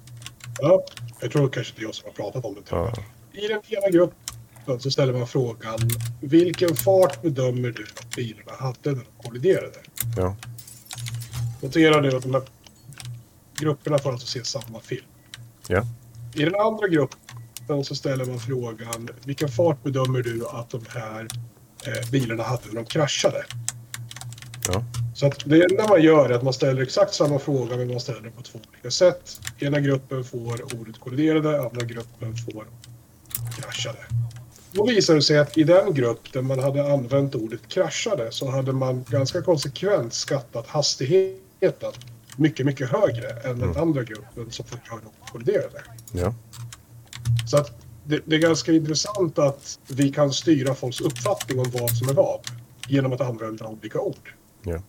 Ja, 0.60 0.84
jag 1.20 1.32
tror 1.32 1.48
kanske 1.48 1.72
det 1.76 1.82
är 1.82 1.84
jag 1.84 1.94
som 1.94 2.04
har 2.08 2.24
pratat 2.24 2.44
om 2.44 2.54
det. 2.54 2.60
Ja. 2.70 2.92
I 3.32 3.48
den 3.48 3.60
ena 3.68 3.88
gruppen 3.90 4.18
så 4.78 4.90
ställer 4.90 5.12
man 5.12 5.26
frågan 5.26 5.78
vilken 6.20 6.76
fart 6.76 7.22
bedömer 7.22 7.70
du 7.70 7.86
att 7.96 8.16
bilarna 8.16 8.52
hade 8.58 8.90
när 8.90 8.94
de 8.94 9.28
kolliderade? 9.28 9.78
Ja. 10.16 10.36
Notera 11.62 12.00
nu 12.00 12.16
att 12.16 12.22
de 12.22 12.34
här 12.34 12.42
grupperna 13.58 13.98
får 13.98 14.12
alltså 14.12 14.26
se 14.26 14.44
samma 14.44 14.80
film. 14.80 15.04
Ja. 15.68 15.86
I 16.34 16.44
den 16.44 16.54
andra 16.54 16.88
gruppen 16.88 17.84
så 17.84 17.94
ställer 17.94 18.24
man 18.24 18.38
frågan 18.40 19.08
vilken 19.24 19.48
fart 19.48 19.82
bedömer 19.82 20.22
du 20.22 20.46
att 20.46 20.70
de 20.70 20.84
här 20.88 21.28
eh, 21.86 22.10
bilarna 22.10 22.42
hade 22.42 22.66
när 22.66 22.74
de 22.74 22.84
kraschade? 22.84 23.44
Ja. 24.68 24.84
Så 25.14 25.26
att 25.26 25.42
det 25.44 25.64
enda 25.64 25.88
man 25.88 26.02
gör 26.02 26.30
är 26.30 26.34
att 26.34 26.42
man 26.42 26.52
ställer 26.52 26.82
exakt 26.82 27.14
samma 27.14 27.38
fråga 27.38 27.76
men 27.76 27.88
man 27.88 28.00
ställer 28.00 28.20
den 28.20 28.32
på 28.32 28.42
två 28.42 28.58
olika 28.70 28.90
sätt. 28.90 29.40
Ena 29.58 29.80
gruppen 29.80 30.24
får 30.24 30.80
ordet 30.80 31.00
kolliderade, 31.00 31.60
andra 31.62 31.84
gruppen 31.84 32.36
får 32.36 32.66
kraschade. 33.56 33.98
Då 34.72 34.86
visar 34.86 35.14
det 35.14 35.22
sig 35.22 35.38
att 35.38 35.58
i 35.58 35.64
den 35.64 35.94
grupp 35.94 36.32
där 36.32 36.42
man 36.42 36.58
hade 36.58 36.92
använt 36.92 37.34
ordet 37.34 37.68
kraschade 37.68 38.32
så 38.32 38.50
hade 38.50 38.72
man 38.72 39.04
ganska 39.08 39.42
konsekvent 39.42 40.14
skattat 40.14 40.66
hastigheten 40.66 41.92
mycket, 42.36 42.66
mycket 42.66 42.90
högre 42.90 43.30
än 43.30 43.58
den 43.58 43.76
andra 43.76 44.04
gruppen 44.04 44.50
som 44.50 44.64
kolliderade. 45.32 45.82
Ja. 46.12 46.34
Så 47.50 47.56
att 47.56 47.80
det, 48.04 48.20
det 48.24 48.36
är 48.36 48.40
ganska 48.40 48.72
intressant 48.72 49.38
att 49.38 49.78
vi 49.86 50.12
kan 50.12 50.32
styra 50.32 50.74
folks 50.74 51.00
uppfattning 51.00 51.58
om 51.58 51.70
vad 51.72 51.90
som 51.90 52.08
är 52.08 52.14
vad 52.14 52.40
genom 52.88 53.12
att 53.12 53.20
använda 53.20 53.66
olika 53.66 54.00
ord. 54.00 54.34
Ja. 54.62 54.82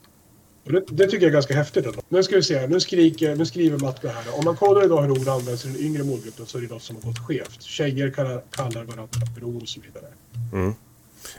Det, 0.64 0.84
det 0.88 1.04
tycker 1.04 1.26
jag 1.26 1.30
är 1.30 1.34
ganska 1.34 1.56
häftigt 1.56 1.86
ändå. 1.86 2.02
Nu 2.10 2.24
ska 2.24 2.36
vi 2.36 2.44
se, 2.44 2.68
nu, 2.68 2.80
skriker, 2.80 3.36
nu 3.36 3.46
skriver 3.46 3.78
Matte 3.78 4.10
här. 4.10 4.40
Om 4.40 4.46
man 4.46 4.56
kollar 4.56 4.86
idag 4.86 5.02
hur 5.02 5.12
ord 5.12 5.28
används 5.28 5.66
i 5.66 5.68
den 5.68 5.78
yngre 5.78 6.04
målgruppen 6.04 6.46
så 6.46 6.58
är 6.58 6.62
det 6.62 6.68
något 6.68 6.84
som 6.84 6.96
har 6.96 7.04
gått 7.04 7.20
skevt. 7.20 7.62
Tjejer 7.62 8.10
kallar, 8.10 8.44
kallar 8.50 8.84
varandra 8.84 9.08
bror 9.36 9.62
och 9.62 9.68
så 9.70 9.82
vidare. 9.82 10.12
Mm. 10.54 10.74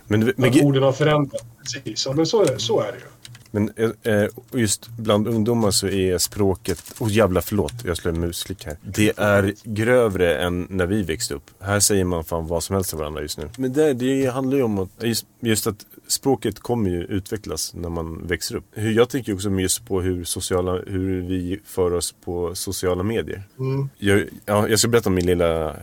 Men, 0.06 0.20
men, 0.20 0.32
Men 0.36 0.64
orden 0.64 0.82
har 0.82 0.92
förändrats. 0.92 1.44
Precis, 1.62 2.06
ja, 2.06 2.12
men 2.12 2.26
så 2.26 2.42
är, 2.42 2.46
det, 2.46 2.58
så 2.58 2.80
är 2.80 2.92
det 2.92 2.98
ju. 2.98 3.04
men 3.50 3.72
eh, 4.04 4.14
eh, 4.14 4.28
just 4.52 4.88
bland 4.88 5.28
ungdomar 5.28 5.70
så 5.70 5.88
är 5.88 6.18
språket, 6.18 6.94
åh 6.98 7.06
oh, 7.06 7.12
jävla 7.12 7.42
förlåt, 7.42 7.72
jag 7.84 7.96
slår 7.96 8.12
en 8.12 8.20
musklick 8.20 8.64
här. 8.64 8.76
Det 8.82 9.12
är 9.16 9.54
grövre 9.64 10.38
än 10.38 10.66
när 10.70 10.86
vi 10.86 11.02
växte 11.02 11.34
upp. 11.34 11.50
Här 11.60 11.80
säger 11.80 12.04
man 12.04 12.24
fan 12.24 12.46
vad 12.46 12.62
som 12.62 12.74
helst 12.74 12.90
till 12.90 12.98
varandra 12.98 13.22
just 13.22 13.38
nu. 13.38 13.48
Men 13.56 13.72
det, 13.72 13.92
det 13.92 14.26
handlar 14.26 14.56
ju 14.56 14.62
om 14.62 14.78
att, 14.78 14.88
just, 15.00 15.26
just 15.40 15.66
att 15.66 15.86
språket 16.12 16.60
kommer 16.60 16.90
ju 16.90 17.04
utvecklas 17.04 17.74
när 17.74 17.88
man 17.88 18.26
växer 18.26 18.56
upp. 18.56 18.64
Jag 18.74 19.08
tänker 19.08 19.34
också 19.34 19.50
just 19.50 19.86
på 19.86 20.00
hur, 20.00 20.24
sociala, 20.24 20.72
hur 20.72 21.22
vi 21.22 21.60
för 21.64 21.92
oss 21.92 22.14
på 22.24 22.54
sociala 22.54 23.02
medier. 23.02 23.42
Mm. 23.58 23.88
Jag, 23.98 24.28
ja, 24.46 24.68
jag 24.68 24.78
ska 24.78 24.88
berätta 24.88 25.08
om 25.08 25.14
min 25.14 25.26
lilla 25.26 25.76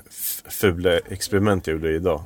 fula 0.49 0.97
experiment 0.97 1.67
jag 1.67 1.73
gjorde 1.73 1.95
idag. 1.95 2.23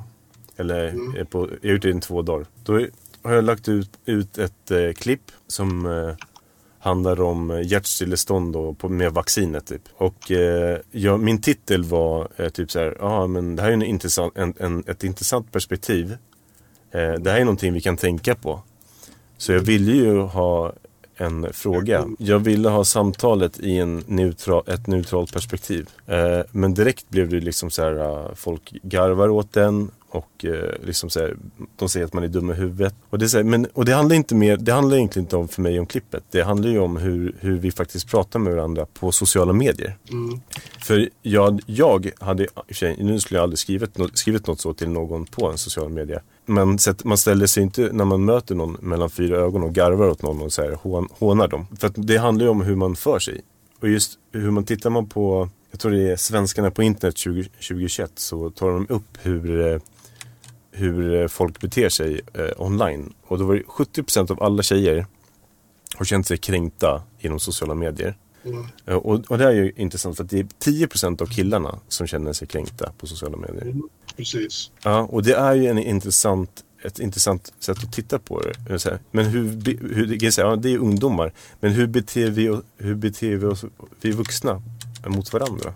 Eller 0.56 1.18
eh, 1.18 1.24
på, 1.24 1.48
jag 1.60 1.68
har 1.68 1.74
gjort 1.74 1.82
det 1.82 1.90
i 1.90 2.00
två 2.00 2.22
dagar. 2.22 2.46
Då 2.64 2.86
har 3.22 3.32
jag 3.32 3.44
lagt 3.44 3.68
ut, 3.68 3.90
ut 4.04 4.38
ett 4.38 4.70
eh, 4.70 4.92
klipp 4.92 5.32
som 5.46 5.86
eh, 5.86 6.14
handlar 6.84 7.20
om 7.20 7.50
eh, 7.50 7.66
hjärtstillestånd 7.66 8.56
och 8.56 8.78
på, 8.78 8.88
med 8.88 9.12
vaccinet 9.12 9.66
typ. 9.66 9.82
Och 9.96 10.30
eh, 10.30 10.78
ja, 10.90 11.16
min 11.16 11.40
titel 11.40 11.84
var 11.84 12.28
eh, 12.36 12.48
typ 12.48 12.70
så 12.70 12.78
här, 12.78 12.96
ja 13.00 13.26
men 13.26 13.56
det 13.56 13.62
här 13.62 13.68
är 13.68 13.72
en 13.72 13.82
intressant, 13.82 14.36
en, 14.36 14.54
en, 14.58 14.84
ett 14.86 15.04
intressant 15.04 15.52
perspektiv. 15.52 16.16
Eh, 16.94 17.12
det 17.12 17.30
här 17.30 17.40
är 17.40 17.44
någonting 17.44 17.72
vi 17.72 17.80
kan 17.80 17.96
tänka 17.96 18.34
på. 18.34 18.60
Så 19.38 19.52
jag 19.52 19.60
ville 19.60 19.92
ju 19.92 20.18
ha 20.18 20.72
en 21.16 21.52
fråga. 21.52 22.06
Jag 22.18 22.38
ville 22.38 22.68
ha 22.68 22.84
samtalet 22.84 23.60
i 23.60 23.78
en 23.78 24.04
neutral, 24.06 24.62
ett 24.66 24.86
neutralt 24.86 25.32
perspektiv. 25.32 25.88
Eh, 26.06 26.40
men 26.50 26.74
direkt 26.74 27.10
blev 27.10 27.28
det 27.28 27.40
liksom 27.40 27.70
så 27.70 27.82
här, 27.82 28.26
eh, 28.26 28.34
folk 28.34 28.72
garvar 28.82 29.28
åt 29.28 29.52
den 29.52 29.90
och 30.08 30.44
liksom 30.82 31.10
så 31.10 31.20
här, 31.20 31.36
de 31.76 31.88
säger 31.88 32.06
att 32.06 32.12
man 32.12 32.24
är 32.24 32.28
dum 32.28 32.50
i 32.50 32.54
huvudet. 32.54 32.94
Och 33.10 33.18
det, 33.18 33.28
så 33.28 33.36
här, 33.36 33.44
men, 33.44 33.66
och 33.72 33.84
det 33.84 33.94
handlar 33.94 34.16
inte 34.16 34.34
mer, 34.34 34.56
det 34.56 34.72
handlar 34.72 34.96
egentligen 34.96 35.24
inte 35.24 35.36
om 35.36 35.48
för 35.48 35.62
mig 35.62 35.80
om 35.80 35.86
klippet. 35.86 36.24
Det 36.30 36.42
handlar 36.42 36.70
ju 36.70 36.78
om 36.78 36.96
hur, 36.96 37.36
hur 37.40 37.58
vi 37.58 37.72
faktiskt 37.72 38.08
pratar 38.08 38.38
med 38.38 38.54
varandra 38.54 38.86
på 38.86 39.12
sociala 39.12 39.52
medier. 39.52 39.96
Mm. 40.10 40.40
För 40.78 41.08
jag, 41.22 41.60
jag 41.66 42.10
hade, 42.20 42.44
i 42.44 42.46
och 42.54 42.66
för 42.66 42.74
sig, 42.74 42.96
nu 42.98 43.20
skulle 43.20 43.38
jag 43.38 43.42
aldrig 43.42 43.58
skrivit, 43.58 43.98
skrivit 44.14 44.46
något 44.46 44.60
så 44.60 44.74
till 44.74 44.88
någon 44.88 45.26
på 45.26 45.50
en 45.50 45.58
social 45.58 45.88
media. 45.88 46.20
Att 46.88 47.04
man 47.04 47.18
ställer 47.18 47.46
sig 47.46 47.62
inte 47.62 47.88
när 47.92 48.04
man 48.04 48.24
möter 48.24 48.54
någon 48.54 48.72
mellan 48.80 49.10
fyra 49.10 49.36
ögon 49.36 49.62
och 49.62 49.72
garvar 49.72 50.08
åt 50.08 50.22
någon 50.22 50.42
och 50.42 50.52
så 50.52 50.62
här, 50.62 50.72
hån, 50.72 51.08
hånar 51.18 51.48
dem. 51.48 51.66
För 51.78 51.86
att 51.86 51.94
det 51.96 52.16
handlar 52.16 52.44
ju 52.44 52.50
om 52.50 52.60
hur 52.62 52.76
man 52.76 52.96
för 52.96 53.18
sig. 53.18 53.40
Och 53.80 53.88
just 53.88 54.18
hur 54.32 54.50
man 54.50 54.64
tittar 54.64 54.90
man 54.90 55.08
på, 55.08 55.48
jag 55.70 55.80
tror 55.80 55.92
det 55.92 56.12
är 56.12 56.16
svenskarna 56.16 56.70
på 56.70 56.82
internet 56.82 57.18
20, 57.18 57.44
2021 57.44 58.12
så 58.14 58.50
tar 58.50 58.70
de 58.70 58.86
upp 58.88 59.18
hur, 59.22 59.72
eh, 59.72 59.80
hur 60.72 61.22
eh, 61.22 61.28
folk 61.28 61.60
beter 61.60 61.88
sig 61.88 62.20
eh, 62.34 62.48
online. 62.56 63.12
Och 63.26 63.38
då 63.38 63.44
var 63.44 63.54
det 63.54 63.62
70% 63.62 64.30
av 64.32 64.42
alla 64.42 64.62
tjejer 64.62 65.06
har 65.96 66.04
känt 66.04 66.26
sig 66.26 66.36
kränkta 66.36 67.02
inom 67.18 67.40
sociala 67.40 67.74
medier. 67.74 68.16
Mm. 68.44 68.66
Eh, 68.86 68.94
Och, 68.94 69.30
och 69.30 69.38
det 69.38 69.44
är 69.44 69.52
ju 69.52 69.72
intressant 69.76 70.16
för 70.16 70.24
att 70.24 70.30
det 70.30 70.38
är 70.38 70.44
10% 70.44 71.22
av 71.22 71.26
killarna 71.26 71.78
som 71.88 72.06
känner 72.06 72.32
sig 72.32 72.48
kränkta 72.48 72.92
på 72.98 73.06
sociala 73.06 73.36
medier. 73.36 73.74
Precis. 74.16 74.70
Ja, 74.82 75.00
och 75.00 75.22
det 75.22 75.34
är 75.34 75.54
ju 75.54 75.66
en 75.66 75.78
intressant, 75.78 76.64
ett 76.84 76.98
intressant 76.98 77.52
sätt 77.58 77.78
att 77.78 77.92
titta 77.92 78.18
på 78.18 78.40
det. 78.40 78.98
Men 79.10 79.24
hur, 79.26 79.44
hur 79.94 80.30
säga, 80.30 80.46
ja, 80.46 80.56
det 80.56 80.74
är 80.74 80.78
ungdomar. 80.78 81.32
Men 81.60 81.72
hur 81.72 81.86
beter 81.86 82.30
vi, 82.30 82.60
hur 82.78 82.94
beter 82.94 83.36
vi 83.36 83.46
oss, 83.46 83.64
vi 84.00 84.10
vuxna, 84.10 84.62
mot 85.06 85.32
varandra? 85.32 85.74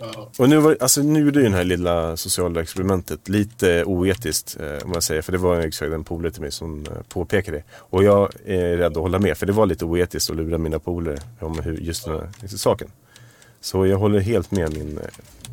Ja. 0.00 0.30
Och 0.38 0.48
nu, 0.48 0.56
var, 0.56 0.76
alltså, 0.80 1.02
nu 1.02 1.20
gjorde 1.20 1.42
ju 1.42 1.48
det 1.48 1.56
här 1.56 1.64
lilla 1.64 2.16
sociala 2.16 2.62
experimentet 2.62 3.28
lite 3.28 3.84
oetiskt, 3.84 4.56
eh, 4.60 4.86
om 4.86 4.92
jag 4.92 5.02
säger. 5.02 5.22
För 5.22 5.32
det 5.32 5.38
var 5.38 5.60
exakt 5.60 5.92
en 5.92 6.04
polare 6.04 6.32
till 6.32 6.42
mig 6.42 6.52
som 6.52 6.86
eh, 6.86 7.02
påpekade 7.08 7.56
det. 7.56 7.64
Och 7.76 8.04
jag 8.04 8.30
är 8.44 8.76
rädd 8.76 8.96
att 8.96 9.02
hålla 9.02 9.18
med, 9.18 9.38
för 9.38 9.46
det 9.46 9.52
var 9.52 9.66
lite 9.66 9.84
oetiskt 9.84 10.30
att 10.30 10.36
lura 10.36 10.58
mina 10.58 10.78
polare 10.78 11.18
om 11.40 11.58
hur, 11.58 11.76
just 11.76 12.04
den 12.04 12.20
här 12.40 12.48
saken. 12.48 12.88
Så 13.60 13.86
jag 13.86 13.98
håller 13.98 14.20
helt 14.20 14.50
med 14.50 14.72
min, 14.72 14.98
eh, 14.98 15.04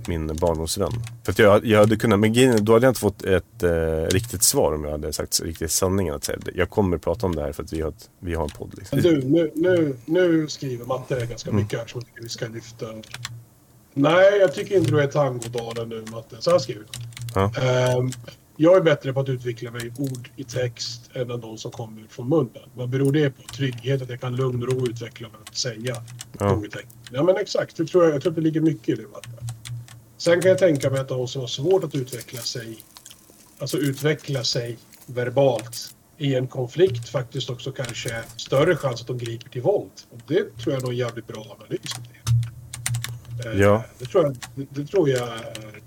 min 0.08 0.28
barndomsvän. 0.28 0.91
För 1.24 1.32
att 1.32 1.39
jag, 1.39 1.65
jag 1.65 1.80
hade 1.80 1.96
kunnat, 1.96 2.20
men 2.20 2.65
då 2.65 2.74
hade 2.74 2.86
jag 2.86 2.91
inte 2.91 3.00
fått 3.00 3.24
ett 3.24 3.63
eh, 3.63 4.02
riktigt 4.10 4.43
svar 4.43 4.74
om 4.74 4.84
jag 4.84 4.91
hade 4.91 5.13
sagt 5.13 5.41
riktigt 5.43 5.72
sanningen. 5.72 6.15
Att 6.15 6.24
säga, 6.24 6.38
jag 6.56 6.70
kommer 6.70 6.98
prata 6.98 7.26
om 7.26 7.36
det 7.36 7.41
här 7.41 7.52
för 7.52 7.63
att 7.63 7.74
vi 7.74 7.82
har, 7.82 7.89
ett, 7.89 8.10
vi 8.20 8.34
har 8.34 8.43
en 8.43 8.50
podd. 8.50 8.74
Liksom. 8.78 9.02
Du, 9.02 9.22
nu, 9.22 9.52
nu, 9.56 9.96
nu 10.06 10.48
skriver 10.48 10.86
Matte 10.86 11.26
ganska 11.26 11.52
mycket 11.52 11.80
här 11.80 11.88
som 11.88 12.02
jag 12.15 12.24
vi 12.24 12.30
ska 12.30 12.48
lyfta. 12.48 12.86
Nej, 13.93 14.38
jag 14.39 14.54
tycker 14.54 14.78
inte 14.78 14.91
du 14.91 15.02
är 15.02 15.08
tangodalen 15.08 15.89
nu 15.89 16.06
Matte. 16.12 16.36
Så 16.39 16.52
här 16.52 16.60
skriver 16.60 16.84
Ja. 17.36 17.52
du. 17.56 17.62
Ehm, 17.62 18.10
jag 18.60 18.78
är 18.78 18.82
bättre 18.82 19.13
på 19.13 19.20
att 19.20 19.30
utveckla 19.30 19.72
mig 19.72 19.93
ord 19.98 20.30
i 20.36 20.43
text 20.43 21.02
än 21.13 21.28
de 21.28 21.58
som 21.58 21.72
kommer 21.72 22.04
från 22.10 22.30
munnen. 22.30 22.70
Vad 22.76 22.89
beror 22.89 23.12
det 23.12 23.30
på? 23.30 23.41
Trygghet, 23.56 24.02
att 24.02 24.10
jag 24.10 24.22
kan 24.22 24.36
lugn 24.36 24.63
och 24.63 24.70
ro 24.74 24.88
utveckla 24.88 25.28
mig 25.28 25.38
att 25.48 25.58
säga 25.58 25.96
Ja. 26.39 26.63
i. 26.65 26.70
Ja 27.12 27.24
men 27.24 27.38
exakt, 27.38 27.78
det 27.78 27.86
tror 27.86 28.04
jag, 28.04 28.13
jag 28.15 28.22
tror 28.22 28.32
att 28.32 28.36
det 28.36 28.41
ligger 28.41 28.62
mycket 28.62 28.89
i 28.89 29.02
det 29.02 29.08
Matte. 29.08 29.30
Sen 30.17 30.41
kan 30.41 30.49
jag 30.49 30.58
tänka 30.58 30.89
mig 30.89 30.99
att 30.99 31.08
de 31.08 31.27
som 31.27 31.41
har 31.41 31.47
svårt 31.47 31.84
att 31.84 31.95
utveckla 31.95 32.41
sig, 32.41 32.77
alltså 33.60 33.77
utveckla 33.77 34.43
sig 34.43 34.77
verbalt 35.06 35.95
i 36.17 36.36
en 36.36 36.47
konflikt 36.47 37.10
faktiskt 37.10 37.49
också 37.49 37.71
kanske 37.71 38.23
större 38.38 38.75
chans 38.75 39.01
att 39.01 39.08
de 39.08 39.17
griper 39.17 39.49
till 39.49 39.62
våld. 39.62 39.91
Och 40.10 40.19
det 40.27 40.58
tror 40.58 40.73
jag 40.73 40.84
är 40.84 40.89
en 40.89 40.95
jävligt 40.95 41.27
bra 41.27 41.58
analys. 41.60 41.91
Eh, 43.45 43.60
Ja. 43.62 43.84
Det, 44.00 44.06
tror 44.06 44.23
jag, 44.23 44.36
det, 44.56 44.65
det 44.82 44.86
tror 44.88 45.10
jag 45.10 45.28
är 45.28 45.41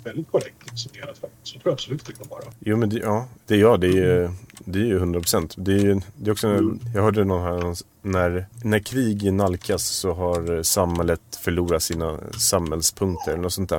väldigt 0.04 0.30
korrekt 0.30 0.56
resonerat 0.72 1.18
faktiskt. 1.18 1.46
Så 1.46 1.52
tror 1.52 1.62
jag 1.64 1.72
absolut 1.72 2.06
det 2.06 2.12
kan 2.12 2.28
vara. 2.28 2.42
Jo 2.60 2.76
men 2.76 2.88
det, 2.88 2.96
ja, 2.98 3.28
det 3.46 3.54
är 3.54 3.58
jag. 3.58 3.80
Det 3.80 3.86
är 3.86 3.92
ju, 3.92 4.30
det 4.64 4.78
är 4.78 4.84
ju 4.84 4.96
100 4.96 5.20
procent. 5.20 5.54
Det 5.58 5.72
är 5.72 5.78
ju 5.78 6.00
det 6.16 6.30
är 6.30 6.32
också, 6.32 6.46
Mm. 6.48 6.80
jag 6.94 7.02
hörde 7.02 7.24
någon 7.24 7.42
här, 7.42 7.76
när, 8.02 8.46
när 8.64 8.78
krig 8.78 9.32
nalkas 9.32 9.86
så 9.86 10.12
har 10.12 10.62
samhället 10.62 11.20
förlorat 11.42 11.82
sina 11.82 12.18
samhällspunkter. 12.38 13.36
Något 13.36 13.52
sånt 13.52 13.68
där 13.68 13.78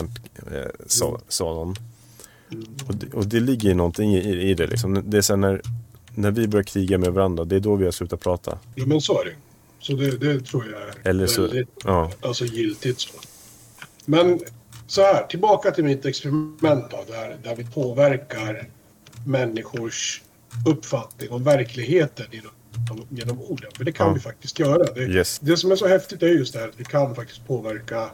eh, 0.51 0.69
sa, 0.87 1.07
Mm. 1.09 1.21
sa 1.27 1.43
någon. 1.53 1.75
Och 2.87 2.95
det, 2.95 3.13
och 3.13 3.25
det 3.25 3.39
ligger 3.39 3.69
ju 3.69 3.75
någonting 3.75 4.15
i, 4.15 4.49
i 4.49 4.53
det 4.53 4.67
liksom. 4.67 5.03
Det 5.05 5.17
är 5.17 5.29
här 5.29 5.37
när, 5.37 5.61
när 6.15 6.31
vi 6.31 6.47
börjar 6.47 6.63
kriga 6.63 6.97
med 6.97 7.13
varandra, 7.13 7.45
det 7.45 7.55
är 7.55 7.59
då 7.59 7.75
vi 7.75 7.85
har 7.85 7.91
slutat 7.91 8.19
prata. 8.19 8.57
Ja 8.75 8.85
men 8.85 9.01
så 9.01 9.21
är 9.21 9.25
det. 9.25 9.31
Så 9.79 9.93
det, 9.93 10.17
det 10.17 10.39
tror 10.45 10.65
jag 10.71 10.81
är 10.81 11.09
Eller 11.09 11.27
så, 11.27 11.41
väldigt 11.41 11.69
ja. 11.83 12.11
alltså, 12.21 12.45
giltigt. 12.45 12.99
Så. 12.99 13.09
Men 14.05 14.39
så 14.87 15.01
här, 15.01 15.23
tillbaka 15.27 15.71
till 15.71 15.83
mitt 15.83 16.05
experiment 16.05 16.85
då, 16.91 17.03
där, 17.07 17.37
där 17.43 17.55
vi 17.55 17.65
påverkar 17.65 18.69
människors 19.25 20.21
uppfattning 20.67 21.29
om 21.31 21.43
verkligheten 21.43 22.25
genom, 22.31 22.51
genom 23.09 23.41
orden. 23.41 23.71
För 23.77 23.83
det 23.83 23.91
kan 23.91 24.07
Ja. 24.07 24.13
vi 24.13 24.19
faktiskt 24.19 24.59
göra. 24.59 24.83
Det, 24.93 25.01
Yes. 25.01 25.39
det 25.39 25.57
som 25.57 25.71
är 25.71 25.75
så 25.75 25.87
häftigt 25.87 26.23
är 26.23 26.27
just 26.27 26.53
det 26.53 26.59
här 26.59 26.67
att 26.67 26.79
vi 26.79 26.83
kan 26.83 27.15
faktiskt 27.15 27.47
påverka 27.47 28.09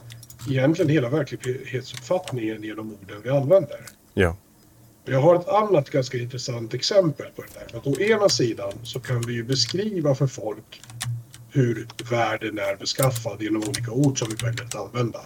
egentligen 0.50 0.89
hela 0.91 1.10
verklighetsuppfattningen 1.10 2.63
genom 2.63 2.91
orden 3.02 3.21
vi 3.23 3.30
använder. 3.30 3.80
Ja. 4.13 4.38
Jag 5.06 5.21
har 5.21 5.36
ett 5.36 5.47
annat 5.47 5.89
ganska 5.89 6.17
intressant 6.17 6.73
exempel 6.73 7.26
på 7.36 7.41
det 7.41 7.60
där. 7.60 7.78
Att 7.80 7.88
å 7.88 8.00
ena 8.02 8.30
sidan 8.30 8.71
så 8.84 9.00
kan 9.00 9.21
vi 9.21 9.34
ju 9.34 9.43
beskriva 9.43 10.15
för 10.15 10.28
folk 10.28 10.82
hur 11.52 11.88
världen 12.10 12.60
är 12.60 12.76
beskaffad 12.76 13.42
genom 13.42 13.64
olika 13.64 13.92
ord 13.92 14.20
som 14.20 14.28
vi 14.30 14.36
väljer 14.46 14.64
att 14.66 14.76
använda. 14.76 15.20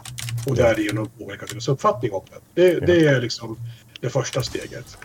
Och 0.48 0.56
därigenom 0.56 1.10
påverka 1.20 1.46
deras 1.46 1.68
uppfattning 1.68 2.12
om 2.14 2.26
den. 2.32 2.40
Det, 2.54 2.86
det 2.86 3.08
är 3.08 3.22
liksom 3.22 3.60
det 4.00 4.10
första 4.10 4.42
steget. 4.42 4.98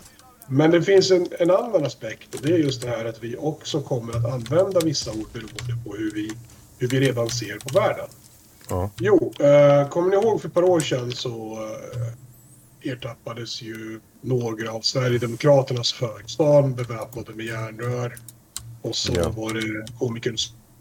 Men 0.48 0.70
det 0.70 0.82
finns 0.82 1.10
en, 1.10 1.26
en 1.38 1.50
annan 1.50 1.84
aspekt 1.84 2.34
och 2.34 2.40
det 2.42 2.52
är 2.54 2.58
just 2.58 2.82
det 2.82 2.88
här 2.88 3.04
att 3.04 3.22
vi 3.22 3.36
också 3.36 3.80
kommer 3.82 4.16
att 4.16 4.32
använda 4.32 4.80
vissa 4.80 5.10
ord 5.10 5.28
beroende 5.32 5.84
på 5.84 5.96
hur 5.96 6.10
vi, 6.10 6.32
hur 6.78 6.88
vi 6.88 7.00
redan 7.00 7.30
ser 7.30 7.58
på 7.58 7.80
världen. 7.80 8.06
Ja. 8.68 8.90
Jo, 9.00 9.32
eh, 9.38 9.88
kommer 9.88 10.10
ni 10.10 10.16
ihåg 10.16 10.40
för 10.40 10.48
ett 10.48 10.54
par 10.54 10.62
år 10.64 10.80
sedan 10.80 11.12
så 11.12 11.52
eh, 12.82 12.92
ertappades 12.92 13.62
ju 13.62 14.00
några 14.20 14.72
av 14.72 14.80
Sverigedemokraternas 14.80 15.94
högstad 15.94 16.62
beväpnade 16.62 17.32
med 17.34 17.46
järnrör. 17.46 18.16
Och 18.82 18.96
så 18.96 19.12
Ja. 19.16 19.28
var 19.28 19.54
det 19.54 19.86
komikern 19.98 20.36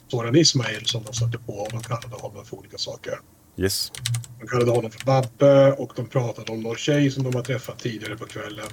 Soran 0.07 0.35
Ismail 0.35 0.85
som 0.85 1.03
de 1.03 1.13
satte 1.13 1.37
på 1.37 1.53
och 1.53 1.71
de 1.71 1.83
kallade 1.83 2.15
honom 2.15 2.45
för 2.45 2.57
olika 2.57 2.77
saker. 2.77 3.19
Yes. 3.57 3.91
De 4.39 4.47
kallade 4.47 4.71
honom 4.71 4.91
för 4.91 5.05
Babbe 5.05 5.71
och 5.71 5.91
de 5.95 6.05
pratade 6.07 6.51
om 6.51 6.59
någon 6.61 6.75
tjej 6.75 7.11
som 7.11 7.23
de 7.23 7.35
har 7.35 7.41
träffat 7.43 7.79
tidigare 7.79 8.17
på 8.17 8.25
kvällen. 8.25 8.67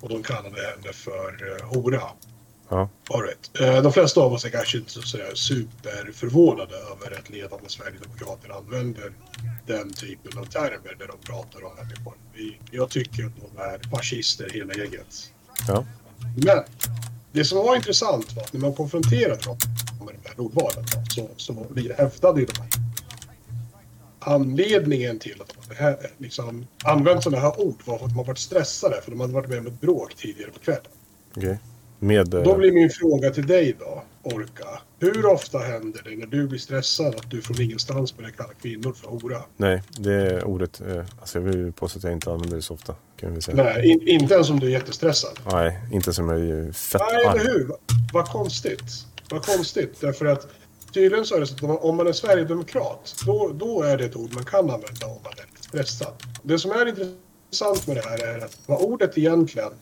Och 0.00 0.08
de 0.08 0.22
kallade 0.22 0.56
henne 0.62 0.92
för 0.92 1.56
eh, 1.60 1.66
hora. 1.68 2.00
Ja. 2.68 2.88
All 3.10 3.22
right. 3.22 3.60
Eh, 3.60 3.82
De 3.82 3.92
flesta 3.92 4.20
av 4.20 4.32
oss 4.32 4.44
är 4.44 4.50
kanske 4.50 4.78
inte 4.78 4.90
så 4.92 5.00
superförvånade 5.34 6.74
över 6.76 7.18
att 7.18 7.30
ledande 7.30 7.68
sverigedemokrater 7.68 8.50
använder 8.58 9.12
den 9.66 9.92
typen 9.92 10.38
av 10.38 10.44
termer 10.44 10.96
när 10.98 11.06
de 11.06 11.18
pratar 11.18 11.64
om 11.64 11.72
människor. 11.76 12.14
Vi- 12.34 12.58
Jag 12.70 12.90
tycker 12.90 13.24
att 13.26 13.32
de 13.36 13.58
är 13.62 13.90
fascister 13.96 14.50
hela 14.54 14.74
gänget. 14.74 15.30
Ja. 15.68 15.84
Men 16.36 16.64
det 17.32 17.44
som 17.44 17.58
var 17.58 17.76
intressant 17.76 18.32
var 18.32 18.42
att 18.42 18.52
när 18.52 18.60
man 18.60 18.74
konfronterade 18.74 19.42
dem 19.44 19.58
ordvalen 20.36 20.84
då, 20.94 21.02
så, 21.08 21.28
så 21.36 21.66
vi 21.70 21.92
hävdade 21.98 22.40
ju 22.40 22.46
de 22.46 22.60
här 22.60 22.68
Anledningen 24.18 25.18
till 25.18 25.42
att 25.42 25.68
hade 25.68 25.74
här, 25.74 25.96
liksom, 26.18 26.66
använt 26.84 27.22
sådana 27.22 27.42
här 27.42 27.60
ord 27.60 27.76
var 27.84 27.98
för 27.98 28.04
att 28.06 28.10
har 28.16 28.24
varit 28.24 28.38
stressade 28.38 29.00
för 29.02 29.10
de 29.10 29.20
hade 29.20 29.32
varit 29.32 29.48
med 29.48 29.58
om 29.58 29.66
ett 29.66 29.80
bråk 29.80 30.14
tidigare 30.14 30.50
på 30.50 30.58
kvällen. 30.58 30.82
Okej. 31.36 31.58
Med... 31.98 32.34
eh, 32.34 32.42
Då 32.42 32.56
blir 32.56 32.72
min 32.72 32.90
fråga 32.90 33.30
till 33.30 33.46
dig 33.46 33.76
då, 33.80 34.02
Orka. 34.22 34.66
Hur 35.00 35.26
ofta 35.26 35.58
händer 35.58 36.02
det 36.04 36.16
när 36.16 36.26
du 36.26 36.46
blir 36.48 36.58
stressad 36.58 37.14
att 37.14 37.30
du 37.30 37.42
från 37.42 37.60
ingenstans 37.60 38.16
börjar 38.16 38.30
kalla 38.30 38.52
kvinnor 38.62 38.92
för 38.92 39.08
hora? 39.08 39.42
Nej, 39.56 39.82
det 39.98 40.42
ordet. 40.42 40.80
eh, 40.80 41.04
Alltså 41.20 41.38
jag 41.38 41.42
vill 41.44 41.72
påstå 41.72 41.98
att 41.98 42.04
jag 42.04 42.12
inte 42.12 42.32
använder 42.32 42.56
det 42.56 42.62
så 42.62 42.74
ofta. 42.74 42.94
Kan 43.20 43.34
vi 43.34 43.42
säga. 43.42 43.64
Nej, 43.64 43.86
in, 43.90 44.08
inte 44.08 44.34
ens 44.34 44.50
om 44.50 44.60
du 44.60 44.66
är 44.66 44.70
jättestressad. 44.70 45.38
Nej, 45.52 45.78
inte 45.92 46.12
som 46.12 46.28
jag 46.28 46.40
är 46.40 46.72
fett 46.72 47.02
Nej, 47.12 47.24
eller 47.26 47.52
hur? 47.52 47.64
Va- 47.66 47.76
Vad 48.12 48.26
konstigt. 48.26 48.82
Vad 49.30 49.42
konstigt. 49.46 50.00
Därför 50.00 50.26
att 50.26 50.46
tydligen 50.94 51.24
så 51.24 51.34
är 51.36 51.40
det 51.40 51.46
så 51.46 51.54
att 51.54 51.62
om 51.84 51.96
man- 51.96 52.06
är 52.06 52.12
sverigedemokrat, 52.12 53.14
då, 53.26 53.50
då 53.54 53.82
är 53.82 53.96
det 53.98 54.04
ett 54.04 54.16
ord 54.16 54.34
man 54.34 54.44
kan 54.44 54.60
använda 54.70 55.06
om 55.06 55.18
man 55.24 55.32
är 55.36 55.46
lite 55.52 55.62
stressad. 55.68 56.12
Det 56.42 56.58
som 56.58 56.70
är 56.70 56.86
intressant 56.88 57.86
med 57.86 57.96
det 57.96 58.02
här 58.04 58.24
är 58.26 58.44
att 58.44 58.58
vad 58.66 58.80
ordet 58.82 59.18
egentligen 59.18 59.72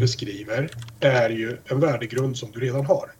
beskriver 0.00 0.70
är 1.00 1.30
ju 1.30 1.56
en 1.64 1.80
värdegrund 1.80 2.36
som 2.38 2.50
du 2.50 2.60
redan 2.60 2.86
har. 2.86 3.10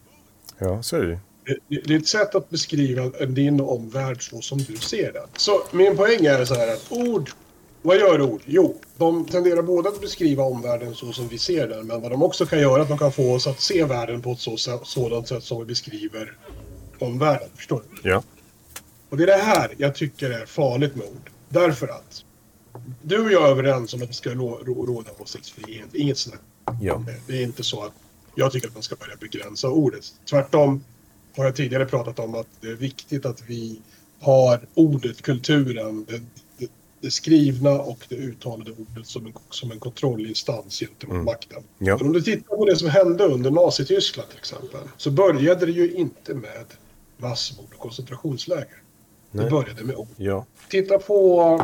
Ja, 0.57 0.83
så 0.83 0.95
är. 0.95 1.19
Det- 1.67 1.81
Det 1.87 1.93
är 1.93 1.97
ett 1.97 2.07
sätt 2.07 2.35
att 2.35 2.49
beskriva 2.49 3.09
din 3.25 3.61
omvärld 3.61 4.29
så 4.29 4.41
som 4.41 4.57
du 4.57 4.77
ser 4.77 5.11
den. 5.13 5.27
Så 5.37 5.61
min 5.71 5.97
poäng 5.97 6.25
är 6.25 6.45
så 6.45 6.55
här 6.55 6.73
att 6.73 6.85
ord, 6.89 7.29
vad 7.81 7.97
gör 7.97 8.21
ord? 8.21 8.41
Jo, 8.45 8.77
de 8.97 9.25
tenderar 9.25 9.61
både 9.61 9.89
att 9.89 10.01
beskriva 10.01 10.43
omvärlden 10.43 10.95
så 10.95 11.11
som 11.13 11.27
vi 11.27 11.37
ser 11.37 11.67
den, 11.67 11.87
men 11.87 12.01
vad 12.01 12.11
de 12.11 12.23
också 12.23 12.45
kan 12.45 12.59
göra 12.59 12.75
är 12.75 12.79
att 12.79 12.87
de 12.87 12.97
kan 12.97 13.11
få 13.11 13.33
oss 13.33 13.47
att 13.47 13.59
se 13.61 13.83
världen 13.85 14.21
på 14.21 14.31
ett 14.31 14.39
så, 14.39 14.57
sådant 14.83 15.27
sätt 15.27 15.43
som 15.43 15.59
vi 15.59 15.65
beskriver 15.65 16.37
omvärlden. 16.99 17.49
Förstår 17.55 17.83
du? 18.03 18.09
Ja. 18.09 18.23
Och 19.09 19.17
det 19.17 19.23
är 19.23 19.27
det 19.27 19.43
här 19.43 19.73
jag 19.77 19.95
tycker 19.95 20.29
är 20.29 20.45
farligt 20.45 20.95
med 20.95 21.05
ord. 21.07 21.29
Därför 21.49 21.87
att 21.87 22.23
du 23.01 23.19
och 23.25 23.31
jag 23.31 23.43
är 23.47 23.51
överens 23.51 23.93
om 23.93 24.01
att 24.01 24.07
det 24.07 24.13
ska 24.13 24.29
rå- 24.29 24.59
rå- 24.65 24.85
råda 24.85 25.11
åsiktsfrihet. 25.19 25.95
Inget 25.95 26.17
snack 26.17 26.39
Ja. 26.81 27.03
det 27.27 27.37
är 27.37 27.43
inte 27.43 27.63
så 27.63 27.83
att 27.83 27.91
jag 28.35 28.51
tycker 28.51 28.67
att 28.67 28.73
man 28.73 28.83
ska 28.83 28.95
börja 28.95 29.15
begränsa 29.15 29.69
ordet. 29.69 30.05
Tvärtom 30.29 30.83
har 31.37 31.45
jag 31.45 31.55
tidigare 31.55 31.85
pratat 31.85 32.19
om 32.19 32.35
att 32.35 32.47
det 32.61 32.67
är 32.67 32.75
viktigt 32.75 33.25
att 33.25 33.43
vi 33.47 33.81
har 34.19 34.59
ordet, 34.73 35.21
kulturen, 35.21 36.05
det, 37.01 37.07
det, 37.07 37.07
det 37.07 37.11
skrivna 37.11 37.71
och 37.71 38.05
det 38.09 38.15
uttalade 38.15 38.71
ordet 38.71 39.07
som 39.07 39.25
en, 39.25 39.33
som 39.49 39.71
en 39.71 39.79
kontrollinstans 39.79 40.79
gentemot 40.79 41.13
Mm. 41.13 41.25
makten. 41.25 41.63
Ja. 41.77 41.97
Men 41.97 42.07
om 42.07 42.13
du 42.13 42.21
tittar 42.21 42.55
på 42.57 42.65
det 42.65 42.75
som 42.75 42.89
hände 42.89 43.23
under 43.23 43.51
Nazityskland 43.51 44.29
till 44.29 44.39
exempel 44.39 44.81
så 44.97 45.11
började 45.11 45.65
det 45.65 45.71
ju 45.71 45.91
inte 45.93 46.33
med 46.33 46.65
massmord 47.17 47.67
och 47.73 47.79
koncentrationsläger. 47.79 48.81
Det 49.31 49.41
Nej. 49.41 49.49
började 49.49 49.83
med 49.83 49.95
ord. 49.95 50.07
Ja. 50.17 50.45
Titta 50.69 50.97
på 50.99 51.59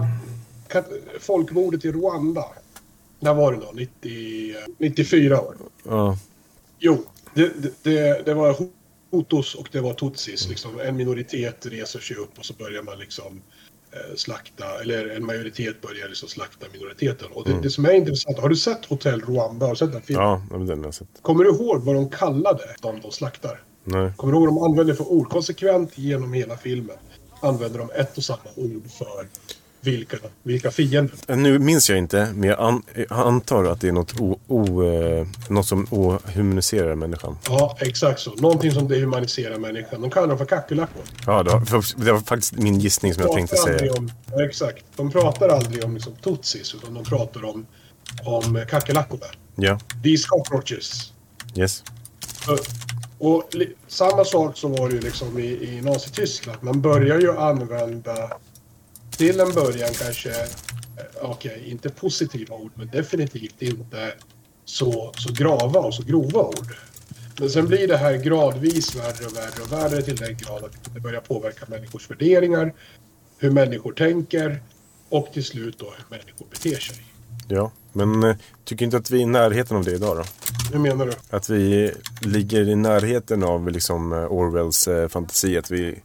folkmordet 1.20 1.86
i 1.86 1.92
Rwanda. 1.92 2.46
När 3.20 3.34
var 3.34 3.54
det 3.54 3.60
då? 3.60 3.72
90, 3.74 4.56
94 4.78 5.42
år. 5.42 5.56
Ja. 5.86 6.18
Jo, 6.80 7.04
det, 7.34 7.52
det- 7.62 7.84
det, 7.84 8.26
det 8.26 8.34
var 8.34 8.56
Hutus 9.12 9.56
och 9.56 9.70
det 9.72 9.82
var 9.82 9.94
Tutsis. 9.94 10.50
Liksom. 10.50 10.80
En 10.80 10.96
minoritet 10.98 11.66
reser 11.66 12.00
sig 12.00 12.18
upp 12.18 12.40
och 12.40 12.46
så 12.46 12.54
börjar 12.54 12.84
man 12.84 13.00
liksom 13.00 13.42
slakta, 14.16 14.82
eller 14.82 15.10
en 15.10 15.26
majoritet 15.26 15.82
börjar 15.82 16.08
liksom 16.08 16.30
slakta 16.30 16.66
minoriteten. 16.74 17.28
Och 17.32 17.44
det, 17.46 17.62
det 17.62 17.70
som 17.70 17.86
är 17.86 17.92
intressant, 17.92 18.40
har 18.40 18.50
du 18.50 18.56
sett 18.56 18.86
Hotell 18.86 19.22
Rwanda? 19.22 19.66
Har 19.66 19.74
du 19.74 19.78
sett 19.78 19.92
den 19.92 20.02
filmen? 20.02 20.26
Ja, 20.26 20.42
den 20.50 20.70
har 20.70 20.86
jag 20.86 20.94
sett. 20.94 21.08
Kommer 21.22 21.44
du 21.44 21.50
ihåg 21.50 21.82
vad 21.84 21.96
de 21.96 22.10
kallade 22.10 22.64
de 22.82 23.00
de 23.02 23.12
slaktar? 23.12 23.62
Nej. 23.84 24.12
Kommer 24.16 24.34
du 24.34 24.40
ihåg 24.40 24.48
vad 24.48 24.56
de 24.56 24.72
använder 24.72 24.94
för 24.94 25.12
ord? 25.12 25.30
Konsekvent 25.30 25.98
genom 25.98 26.34
hela 26.34 26.58
filmen 26.58 26.98
använder 27.40 27.80
de 27.80 27.90
ett 27.92 28.18
och 28.18 28.24
samma 28.24 28.50
ord 28.56 28.92
för 28.92 29.28
vilka, 29.88 30.18
vilka 30.44 30.72
fiender. 30.72 31.16
Eh, 31.28 31.38
Nu 31.38 31.60
minns 31.60 31.90
jag 31.90 31.98
inte, 31.98 32.30
men 32.36 32.50
jag, 32.50 32.60
an, 32.60 32.84
jag 32.96 33.12
antar 33.20 33.64
att 33.64 33.82
det 33.82 33.88
är 33.88 33.92
något, 33.92 34.20
o, 34.20 34.40
o, 34.48 34.84
eh, 34.84 35.28
något 35.50 35.66
som 35.66 35.88
ohumaniserar 35.92 36.96
människan. 36.96 37.38
Ja, 37.48 37.78
exakt 37.82 38.20
så. 38.20 38.32
Någonting 38.36 38.72
som 38.72 38.88
dehumaniserar 38.88 39.58
människan. 39.58 40.02
De 40.02 40.10
kallar 40.12 40.28
dem 40.28 40.38
för 40.38 40.46
kackerlackor. 40.46 41.02
Ja, 41.26 41.44
det 41.44 41.50
var, 41.50 42.06
det 42.06 42.12
var 42.12 42.20
faktiskt 42.20 42.54
min 42.58 42.80
gissning 42.80 43.14
som 43.14 43.24
jag 43.24 43.32
tänkte 43.34 43.56
säga. 43.58 43.94
Om, 43.94 44.12
ja, 44.32 44.46
exakt. 44.46 44.86
De 44.96 45.12
pratar 45.12 45.50
aldrig 45.50 45.84
om 45.86 45.94
liksom, 45.94 46.14
tutsis, 46.24 46.76
utan 46.76 46.94
de 46.94 47.04
pratar 47.04 47.46
om, 47.46 47.66
om 48.26 48.66
kackerlackorna. 48.70 49.26
Ja, 49.56 49.80
These 50.04 50.28
cockroaches. 50.28 51.14
yes. 51.56 51.84
Så- 52.46 52.58
Och 53.20 53.50
li, 53.52 53.74
samma 53.88 54.24
sak 54.26 54.58
så 54.58 54.68
var 54.68 54.90
det 54.90 54.96
ju 54.96 55.02
liksom 55.02 55.40
i, 55.40 55.44
i 55.44 55.82
Nazityskland. 55.82 56.58
Man 56.62 56.82
börjar 56.82 57.20
ju 57.20 57.38
använda 57.38 58.14
till 59.18 59.40
en 59.40 59.54
början 59.54 59.94
kanske, 59.94 60.30
okej, 60.30 61.22
okej, 61.22 61.64
inte 61.72 61.90
positiva 61.90 62.56
ord, 62.56 62.72
men 62.76 62.88
definitivt 62.88 63.62
inte 63.62 64.14
så, 64.66 65.14
så 65.18 65.34
grava 65.34 65.80
och 65.80 65.94
så 65.94 66.04
grova 66.04 66.40
ord. 66.40 66.76
Men 67.40 67.50
sen 67.50 67.68
blir 67.68 67.88
det 67.88 67.98
här 67.98 68.18
gradvis 68.18 68.96
värre 68.96 69.26
och 69.26 69.36
värre 69.38 69.62
och 69.62 69.72
värre 69.72 70.02
till 70.02 70.16
den 70.16 70.38
grad 70.38 70.64
att 70.64 70.94
det 70.94 71.00
börjar 71.00 71.22
påverka 71.22 71.66
människors 71.68 72.10
värderingar, 72.10 72.74
hur 73.38 73.52
människor 73.52 73.92
tänker 73.92 74.64
och 75.10 75.30
till 75.34 75.44
slut 75.44 75.80
då 75.80 75.86
hur 75.86 76.18
människor 76.18 76.46
beter 76.52 76.80
sig. 76.80 77.07
Ja, 77.48 77.72
men 77.94 78.24
eh, 78.24 78.36
tycker 78.64 78.86
inte 78.86 78.98
att 78.98 79.12
vi 79.12 79.18
är 79.18 79.22
i 79.22 79.26
närheten 79.26 79.78
av 79.78 79.84
det 79.84 79.92
idag 79.92 80.18
då? 80.18 80.24
Hur 80.72 80.80
menar 80.80 81.06
du? 81.06 81.12
Att 81.30 81.50
vi 81.50 81.92
ligger 82.22 82.70
i 82.70 82.76
närheten 82.76 83.44
av 83.44 83.70
liksom 83.70 84.14
eh, 84.14 84.32
Orwells 84.32 84.88
eh, 84.88 85.08
fantasi. 85.08 85.58
Att 85.58 85.72
vi, 85.72 85.96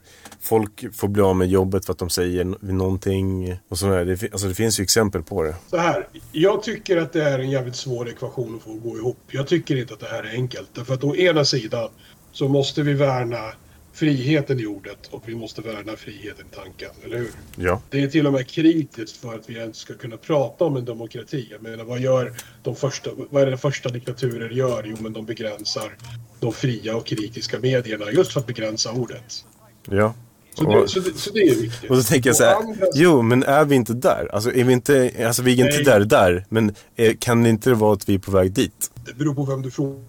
folk 0.40 0.94
får 0.96 1.08
bli 1.08 1.22
av 1.22 1.36
med 1.36 1.48
jobbet 1.48 1.86
för 1.86 1.92
att 1.92 1.98
de 1.98 2.10
säger 2.10 2.44
någonting. 2.60 3.56
Och 3.68 3.78
sådär. 3.78 4.04
Det, 4.04 4.32
alltså, 4.32 4.48
det 4.48 4.54
finns 4.54 4.80
ju 4.80 4.82
exempel 4.82 5.22
på 5.22 5.42
det. 5.42 5.54
Så 5.70 5.76
här, 5.76 6.08
jag 6.32 6.62
tycker 6.62 6.96
att 6.96 7.12
det 7.12 7.24
är 7.24 7.38
en 7.38 7.50
jävligt 7.50 7.76
svår 7.76 8.08
ekvation 8.08 8.56
att 8.56 8.62
få 8.62 8.74
gå 8.74 8.96
ihop. 8.96 9.18
Jag 9.26 9.46
tycker 9.46 9.76
inte 9.76 9.94
att 9.94 10.00
det 10.00 10.08
här 10.08 10.22
är 10.22 10.30
enkelt. 10.30 10.68
Därför 10.72 10.94
att 10.94 11.04
å 11.04 11.16
ena 11.16 11.44
sidan 11.44 11.88
så 12.32 12.48
måste 12.48 12.82
vi 12.82 12.92
värna 12.92 13.52
friheten 13.92 14.60
i 14.60 14.66
ordet 14.66 15.06
och 15.10 15.22
vi 15.26 15.34
måste 15.34 15.60
värna 15.62 15.96
friheten 15.96 16.46
i 16.52 16.54
tanken, 16.54 16.90
eller 17.04 17.18
hur? 17.18 17.30
Ja, 17.56 17.80
Det 17.90 18.02
är 18.02 18.08
till 18.08 18.26
och 18.26 18.32
med 18.32 18.46
kritiskt 18.46 19.16
för 19.16 19.34
att 19.34 19.50
vi 19.50 19.54
ens 19.54 19.76
ska 19.76 19.94
kunna 19.94 20.16
prata 20.16 20.64
om 20.64 20.76
en 20.76 20.84
demokrati. 20.84 21.48
Jag 21.50 21.62
menar, 21.62 21.84
vad 21.84 22.00
gör 22.00 22.32
de 22.62 22.76
första, 22.76 23.10
vad 23.30 23.42
är 23.42 23.46
det 23.50 23.58
första 23.58 23.88
diktaturer 23.88 24.50
gör? 24.50 24.82
Jo, 24.86 24.96
men 25.00 25.12
de 25.12 25.24
begränsar 25.26 25.96
de 26.40 26.52
fria 26.52 26.96
och 26.96 27.06
kritiska 27.06 27.58
medierna 27.58 28.10
just 28.12 28.32
för 28.32 28.40
att 28.40 28.46
begränsa 28.46 28.92
ordet. 28.92 29.44
ja. 29.90 30.14
Så 30.54 30.66
Och- 30.66 30.82
det, 30.82 30.88
så 30.88 31.00
det, 31.00 31.18
så 31.18 31.30
det 31.32 31.40
är 31.40 31.54
viktigt. 31.54 31.90
Och 31.90 31.96
så 31.98 32.02
tänker 32.12 32.28
jag 32.30 32.36
så 32.36 32.44
här, 32.44 32.54
andra 32.56 32.86
jo 32.94 33.22
men 33.22 33.42
är 33.42 33.64
vi 33.64 33.74
inte 33.74 33.92
där? 33.92 34.28
Alltså 34.32 34.52
är 34.54 34.64
vi 34.64 34.72
inte, 34.72 35.10
alltså 35.26 35.42
vi 35.42 35.52
är 35.60 35.64
inte 35.64 35.76
Nej. 35.76 35.84
där, 35.84 36.00
där. 36.04 36.46
Men 36.48 36.74
eh, 36.96 37.14
kan 37.18 37.42
det 37.42 37.48
inte 37.48 37.74
vara 37.74 37.92
att 37.92 38.08
vi 38.08 38.14
är 38.14 38.18
på 38.18 38.30
väg 38.30 38.52
dit? 38.52 38.90
Det 39.06 39.14
beror 39.14 39.34
på 39.34 39.44
vem 39.44 39.62
du 39.62 39.70
frågar. 39.70 40.02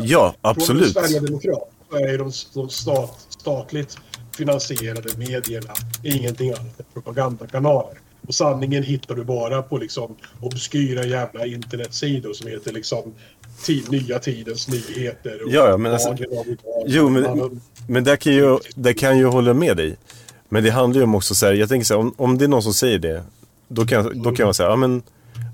Ja, 0.00 0.34
absolut. 0.40 0.92
Från 0.92 1.02
Sverigedemokrat 1.04 1.70
så 1.90 1.96
är 1.96 2.18
de, 2.18 2.30
de 2.54 2.68
stat, 2.68 3.26
statligt 3.28 3.96
finansierade 4.36 5.08
medierna 5.18 5.74
ingenting 6.02 6.48
annat 6.50 6.78
än 6.80 6.84
propagandakanaler. 6.94 7.98
Och 8.28 8.34
sanningen 8.34 8.82
hittar 8.82 9.14
du 9.14 9.24
bara 9.24 9.62
på 9.62 9.78
liksom 9.78 10.16
obskyra 10.40 11.04
jävla 11.06 11.46
internetsidor 11.46 12.32
som 12.32 12.50
heter 12.50 12.72
liksom 12.72 13.14
tid, 13.64 13.90
Nya 13.90 14.18
Tidens 14.18 14.68
Nyheter. 14.68 15.42
Och 15.44 15.50
Ja, 15.52 15.68
ja, 15.68 15.76
men 15.76 15.92
alltså-. 15.92 16.16
Jo, 16.86 17.08
men, 17.08 17.60
men 17.88 18.04
där 18.04 18.16
kan 18.16 18.32
ju, 18.32 18.58
där 18.74 18.92
kan 18.92 19.18
jag 19.18 19.30
hålla 19.32 19.54
med 19.54 19.76
dig. 19.76 19.96
Men 20.48 20.64
det 20.64 20.70
handlar 20.70 20.98
ju 21.00 21.04
om 21.04 21.14
också 21.14 21.34
så 21.34 21.46
här, 21.46 21.52
jag 21.52 21.68
tänker 21.68 21.84
så 21.84 21.94
här, 21.94 22.00
om, 22.00 22.14
om 22.16 22.38
det 22.38 22.44
är 22.44 22.48
någon 22.48 22.62
som 22.62 22.74
säger 22.74 22.98
det, 22.98 23.22
då 23.68 23.86
kan, 23.86 24.04
jag- 24.04 24.16
då 24.22 24.32
kan 24.32 24.46
jag 24.46 24.56
säga, 24.56 24.68
ja 24.68 24.76
men 24.76 25.02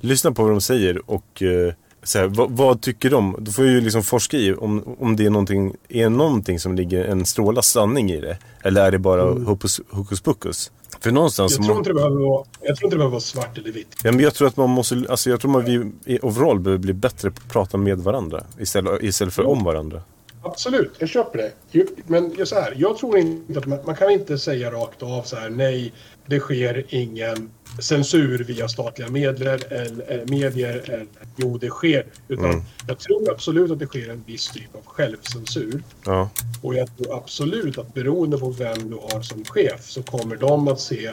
lyssna 0.00 0.32
på 0.32 0.42
vad 0.42 0.50
de 0.52 0.60
säger 0.60 1.10
och 1.10 1.42
eh, 1.42 1.72
så 2.02 2.18
här, 2.18 2.26
vad, 2.26 2.50
vad 2.50 2.80
tycker 2.80 3.10
de? 3.10 3.36
Då 3.38 3.52
får 3.52 3.64
jag 3.64 3.74
ju 3.74 3.80
liksom 3.80 4.02
forska 4.02 4.36
i 4.36 4.54
om, 4.54 4.96
om 4.98 5.16
det 5.16 5.26
är 5.26 5.30
någonting, 5.30 5.76
är 5.88 6.08
någonting 6.08 6.58
som 6.58 6.74
ligger 6.74 7.04
en 7.04 7.26
stråla 7.26 7.62
sanning 7.62 8.10
i 8.10 8.20
det. 8.20 8.38
Eller 8.62 8.84
är 8.84 8.90
det 8.90 8.98
bara 8.98 9.22
hokus, 9.22 9.80
hokus 9.90 10.20
pokus? 10.20 10.70
För 11.00 11.10
någonstans... 11.10 11.56
Jag 11.56 11.66
tror, 11.66 11.78
inte 11.78 11.90
det 11.90 11.94
behöver 11.94 12.16
vara, 12.16 12.46
jag 12.60 12.76
tror 12.76 12.86
inte 12.86 12.94
det 12.94 12.98
behöver 12.98 13.12
vara 13.12 13.20
svart 13.20 13.58
eller 13.58 13.72
vitt. 13.72 13.96
Ja, 14.04 14.12
men 14.12 14.20
jag 14.20 14.34
tror 14.34 14.48
att 14.48 14.56
man 14.56 14.70
måste, 14.70 15.04
alltså 15.08 15.30
jag 15.30 15.40
tror 15.40 15.60
att 15.60 15.68
vi 15.68 15.92
i 16.04 16.18
overall 16.22 16.60
behöver 16.60 16.82
bli 16.82 16.92
bättre 16.92 17.30
på 17.30 17.40
att 17.46 17.52
prata 17.52 17.76
med 17.76 17.98
varandra 17.98 18.44
istället, 18.58 19.02
istället 19.02 19.34
för 19.34 19.46
om 19.46 19.64
varandra. 19.64 20.02
Absolut, 20.42 20.92
jag 20.98 21.08
köper 21.08 21.38
det. 21.38 21.86
Men 22.06 22.34
jag, 22.38 22.48
så 22.48 22.54
här, 22.54 22.74
jag 22.76 22.96
tror 22.98 23.18
inte 23.18 23.58
att 23.58 23.66
man, 23.66 23.78
man 23.86 23.96
kan 23.96 24.10
inte 24.10 24.38
säga 24.38 24.70
rakt 24.70 25.02
av 25.02 25.22
så 25.22 25.36
här 25.36 25.50
nej, 25.50 25.92
det 26.26 26.40
sker 26.40 26.86
ingen 26.88 27.50
censur 27.78 28.44
via 28.44 28.68
statliga 28.68 29.08
medler 29.08 29.72
eller, 29.72 30.26
medier. 30.26 30.82
Eller, 30.84 31.06
jo, 31.36 31.58
det 31.58 31.68
sker. 31.70 32.06
Utan 32.28 32.44
Mm. 32.44 32.62
jag 32.88 32.98
tror 32.98 33.30
absolut 33.32 33.70
att 33.70 33.78
det 33.78 33.86
sker 33.86 34.08
en 34.10 34.24
viss 34.26 34.48
typ 34.50 34.74
av 34.74 34.84
självcensur. 34.84 35.82
Ja, 36.06 36.30
Och 36.62 36.74
jag 36.74 36.96
tror 36.96 37.16
absolut 37.16 37.78
att 37.78 37.94
beroende 37.94 38.38
på 38.38 38.50
vem 38.50 38.90
du 38.90 38.96
har 38.96 39.22
som 39.22 39.44
chef 39.44 39.90
så 39.90 40.02
kommer 40.02 40.36
de 40.36 40.68
att 40.68 40.80
se 40.80 41.10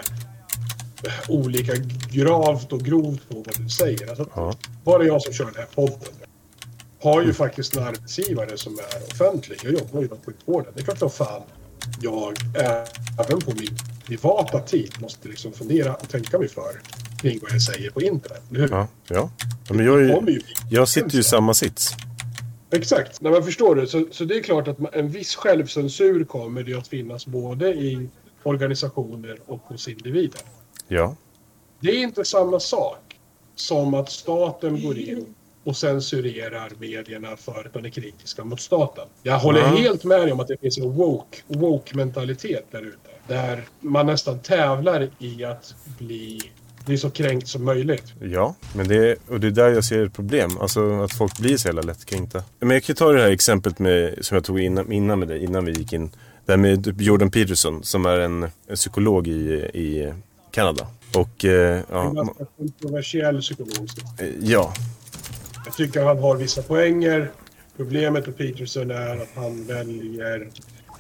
olika 1.30 1.74
gravt 2.12 2.74
och 2.74 2.80
grovt 2.82 3.30
på 3.30 3.36
vad 3.36 3.58
du 3.58 3.70
säger. 3.70 4.08
Alltså, 4.10 4.30
Ja. 4.36 4.54
Bara 4.84 5.04
jag 5.04 5.22
som 5.22 5.34
kör 5.34 5.46
den 5.46 5.56
här 5.56 5.68
podden 5.76 6.14
har 7.02 7.22
ju 7.22 7.34
faktiskt 7.34 7.78
en 7.78 7.84
arbetsgivare 7.84 8.58
som 8.58 8.74
är 8.74 9.12
offentlig. 9.12 9.60
Jag 9.64 9.74
jobbar 9.74 10.00
ju 10.00 10.06
inom 10.06 10.18
sjukvården. 10.26 10.72
Det 10.76 10.82
är 10.82 10.86
klart 10.86 11.02
att 11.02 11.14
fan 11.14 11.42
jag 12.02 12.34
även 13.20 13.42
på 13.42 13.52
min 13.56 13.78
privata 14.10 14.60
tid 14.60 14.94
måste 15.02 15.28
liksom 15.28 15.52
fundera 15.54 15.96
och 15.96 16.10
tänka 16.10 16.40
mig 16.40 16.48
för 16.48 16.82
kring 17.22 17.40
vad 17.42 17.52
jag 17.52 17.62
säger 17.62 17.90
på 17.92 18.02
internet. 18.02 18.42
Eller 18.50 18.60
hur? 18.60 18.70
ja, 18.70 18.88
ja. 19.08 19.30
ja 19.68 19.74
men 19.74 19.86
jag, 19.86 20.02
är 20.02 20.30
ju, 20.32 20.42
jag 20.70 20.88
sitter 20.90 21.12
ju 21.12 21.20
i 21.20 21.24
samma 21.24 21.54
sits. 21.54 21.92
Exakt. 22.72 23.22
Nej, 23.22 23.32
men 23.32 23.44
förstår 23.44 23.76
du? 23.76 23.88
Så, 23.88 24.06
så 24.12 24.24
det 24.24 24.36
är 24.38 24.44
klart 24.44 24.68
att 24.68 24.80
man, 24.80 24.92
en 24.94 25.10
viss 25.10 25.36
självcensur 25.36 26.24
kommer 26.26 26.64
det 26.64 26.74
att 26.74 26.88
finnas 26.88 27.26
både 27.26 27.70
i 27.74 28.08
organisationer 28.44 29.40
och 29.46 29.60
hos 29.64 29.88
individer. 29.88 30.42
Ja, 30.88 31.16
Det 31.80 31.90
är 31.90 32.04
inte 32.04 32.26
samma 32.26 32.60
sak 32.60 33.20
som 33.56 33.94
att 33.94 34.12
staten 34.12 34.84
går 34.84 34.98
in 34.98 35.26
och 35.64 35.78
censurerar 35.78 36.72
medierna 36.80 37.38
för 37.38 37.64
att 37.66 37.74
de 37.74 37.86
är 37.86 37.90
kritiska 37.90 38.44
mot 38.44 38.62
staten. 38.62 39.08
Jag 39.24 39.40
håller 39.40 39.60
Ja. 39.60 39.68
helt 39.68 40.04
med 40.04 40.20
dig 40.22 40.32
om 40.32 40.40
att 40.40 40.48
det 40.48 40.58
finns 40.62 40.78
en 40.78 40.92
woke, 40.94 41.38
woke-mentalitet 41.48 42.66
där 42.72 42.82
ute. 42.82 43.09
Där 43.30 43.64
man 43.80 44.06
nästan 44.06 44.40
tävlar 44.40 45.10
i 45.20 45.44
att 45.46 45.76
bli, 46.00 46.40
bli 46.86 46.98
så 46.98 47.10
kränkt 47.10 47.48
som 47.48 47.66
möjligt. 47.66 48.04
ja. 48.22 48.56
Men 48.76 48.88
det, 48.88 48.96
är- 49.12 49.18
och 49.28 49.40
det 49.40 49.48
är 49.48 49.52
där 49.52 49.70
jag 49.70 49.84
ser 49.84 50.06
ett 50.06 50.14
problem. 50.14 50.58
Alltså 50.62 51.02
att 51.02 51.14
folk 51.14 51.38
blir 51.40 51.58
så 51.58 51.68
jävla 51.68 51.82
lättkränkta. 51.82 52.44
Men 52.60 52.70
jag 52.70 52.84
kan 52.84 52.96
ta 52.96 53.12
det 53.12 53.22
här 53.22 53.30
exemplet 53.32 53.80
med, 53.80 54.26
som 54.26 54.36
jag 54.36 54.44
tog 54.44 54.60
innan, 54.60 54.92
innan 54.92 55.20
med 55.20 55.28
dig, 55.28 55.44
innan 55.44 55.66
vi 55.66 55.72
gick 55.72 55.94
in. 55.94 56.12
Det 56.46 56.52
här 56.52 56.58
med 56.58 57.02
Jordan 57.02 57.32
Peterson 57.32 57.84
som 57.84 58.06
är 58.06 58.20
en, 58.20 58.44
en 58.68 58.76
psykolog 58.76 59.28
i, 59.28 59.32
i 59.74 60.14
Kanada. 60.52 60.88
Och 61.16 61.46
eh, 61.46 61.52
Det 61.52 61.52
är 61.52 61.84
ja, 61.92 62.10
en 62.10 62.16
ganska 62.16 62.46
kontroversiell 62.58 63.42
psykolog. 63.42 63.90
eh, 64.20 64.28
ja, 64.42 64.74
Jag 65.66 65.74
tycker 65.76 66.04
han 66.04 66.18
har 66.20 66.36
vissa 66.36 66.62
poänger. 66.62 67.32
Problemet 67.78 68.26
med 68.28 68.38
Peterson 68.38 68.92
är 68.92 69.22
att 69.22 69.30
han 69.36 69.66
väljer... 69.68 70.50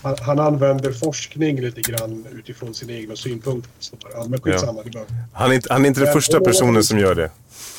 Han, 0.01 0.15
han 0.21 0.39
använder 0.39 0.91
forskning 0.91 1.61
lite 1.61 1.81
grann 1.81 2.25
utifrån 2.33 2.73
sina 2.73 2.93
egna 2.93 3.15
synpunkter. 3.15 3.71
Så, 3.79 3.95
ja, 4.13 4.25
men 4.29 4.41
skitsamma, 4.41 4.83
behöver... 4.83 5.05
han 5.33 5.51
är 5.51 5.55
inte, 5.55 5.73
han 5.73 5.85
är 5.85 5.87
inte 5.87 5.99
den 5.99 6.13
första 6.13 6.39
personen 6.39 6.83
som 6.83 6.99
gör 6.99 7.15
det. 7.15 7.31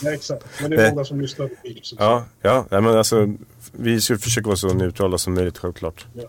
Nej, 0.02 0.14
exakt. 0.14 0.44
Men 0.60 0.70
det 0.70 0.86
är 0.86 0.90
många 0.90 1.04
som 1.04 1.20
lyssnar 1.20 1.48
på 1.48 1.54
Peterson. 1.62 1.98
Ja, 2.00 2.24
ja 2.40 2.66
men 2.70 2.86
alltså 2.86 3.34
vi 3.72 4.00
ska 4.00 4.18
försöka 4.18 4.46
vara 4.46 4.56
så 4.56 4.74
neutrala 4.74 5.18
som 5.18 5.34
möjligt 5.34 5.58
självklart. 5.58 6.06
Ja. 6.12 6.22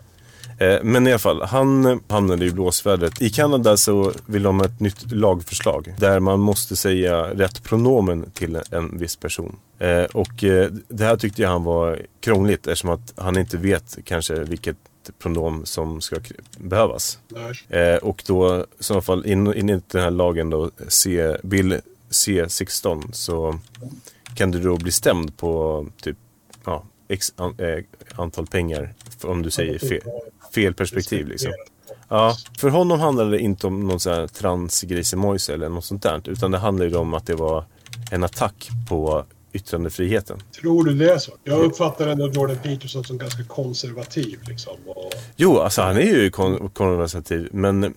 Eh, 0.66 0.82
Men 0.82 1.06
i 1.06 1.10
alla 1.10 1.18
fall, 1.18 1.42
han 1.42 1.86
eh, 1.86 1.96
hamnade 2.08 2.44
i 2.44 2.50
blåsvädret. 2.50 3.22
I 3.22 3.30
Kanada 3.30 3.76
så 3.76 4.12
vill 4.26 4.42
de 4.42 4.58
ha 4.58 4.66
ett 4.66 4.80
nytt 4.80 5.12
lagförslag 5.12 5.94
där 5.98 6.20
man 6.20 6.40
måste 6.40 6.76
säga 6.76 7.22
rätt 7.22 7.62
pronomen 7.62 8.30
till 8.34 8.58
en 8.70 8.98
viss 8.98 9.16
person. 9.16 9.56
Eh, 9.78 10.04
Och 10.04 10.44
det 10.88 11.04
här 11.04 11.16
tyckte 11.16 11.42
jag 11.42 11.48
han 11.48 11.64
var 11.64 12.00
krångligt 12.20 12.66
eftersom 12.66 12.90
att 12.90 13.12
han 13.16 13.38
inte 13.38 13.56
vet 13.56 13.98
kanske 14.04 14.34
vilket 14.34 14.76
pronom 15.18 15.66
som 15.66 16.00
ska 16.00 16.16
behövas. 16.58 17.18
Eh, 17.68 17.96
och 17.96 18.22
då 18.26 18.66
i 18.80 18.84
så 18.84 19.00
fall 19.00 19.26
in, 19.26 19.46
enligt 19.46 19.88
den 19.88 20.02
här 20.02 20.10
lagen 20.10 20.50
då, 20.50 20.70
C, 20.88 21.36
bill 21.42 21.80
C16 22.10 23.12
så 23.12 23.58
kan 24.34 24.50
du 24.50 24.60
då 24.60 24.76
bli 24.76 24.92
stämd 24.92 25.36
på 25.36 25.86
typ 26.02 26.16
ja, 26.64 26.84
x 27.08 27.32
an, 27.36 27.54
eh, 27.58 27.84
antal 28.16 28.46
pengar 28.46 28.94
om 29.22 29.42
du 29.42 29.50
säger 29.50 29.78
fel, 29.78 30.02
fel 30.54 30.74
perspektiv 30.74 31.28
liksom. 31.28 31.52
Ja, 32.08 32.36
för 32.58 32.68
honom 32.68 33.00
handlade 33.00 33.30
det 33.30 33.38
inte 33.38 33.66
om 33.66 33.88
någon 33.88 34.00
sån 34.00 34.12
här 34.12 34.26
transgrisemojse 34.26 35.54
eller 35.54 35.68
något 35.68 35.84
sånt 35.84 36.02
där. 36.02 36.22
Utan 36.24 36.50
det 36.50 36.58
handlade 36.58 36.90
ju 36.90 36.96
om 36.96 37.14
att 37.14 37.26
det 37.26 37.34
var 37.34 37.64
en 38.10 38.24
attack 38.24 38.68
på 38.88 39.24
yttrandefriheten. 39.52 40.38
Tror 40.60 40.84
du 40.84 40.94
det 40.94 41.12
är 41.12 41.18
så? 41.18 41.32
Jag 41.44 41.60
uppfattar 41.64 42.06
ändå 42.08 42.28
Jordan 42.30 42.56
Peterson 42.62 43.04
som 43.04 43.18
ganska 43.18 43.44
konservativ. 43.44 44.40
Liksom, 44.48 44.76
och, 44.86 45.12
Jo, 45.36 45.58
alltså 45.58 45.82
han 45.82 45.96
är 45.96 46.00
ju 46.02 46.30
kon- 46.30 46.70
konservativ. 46.70 47.48
Men 47.52 47.94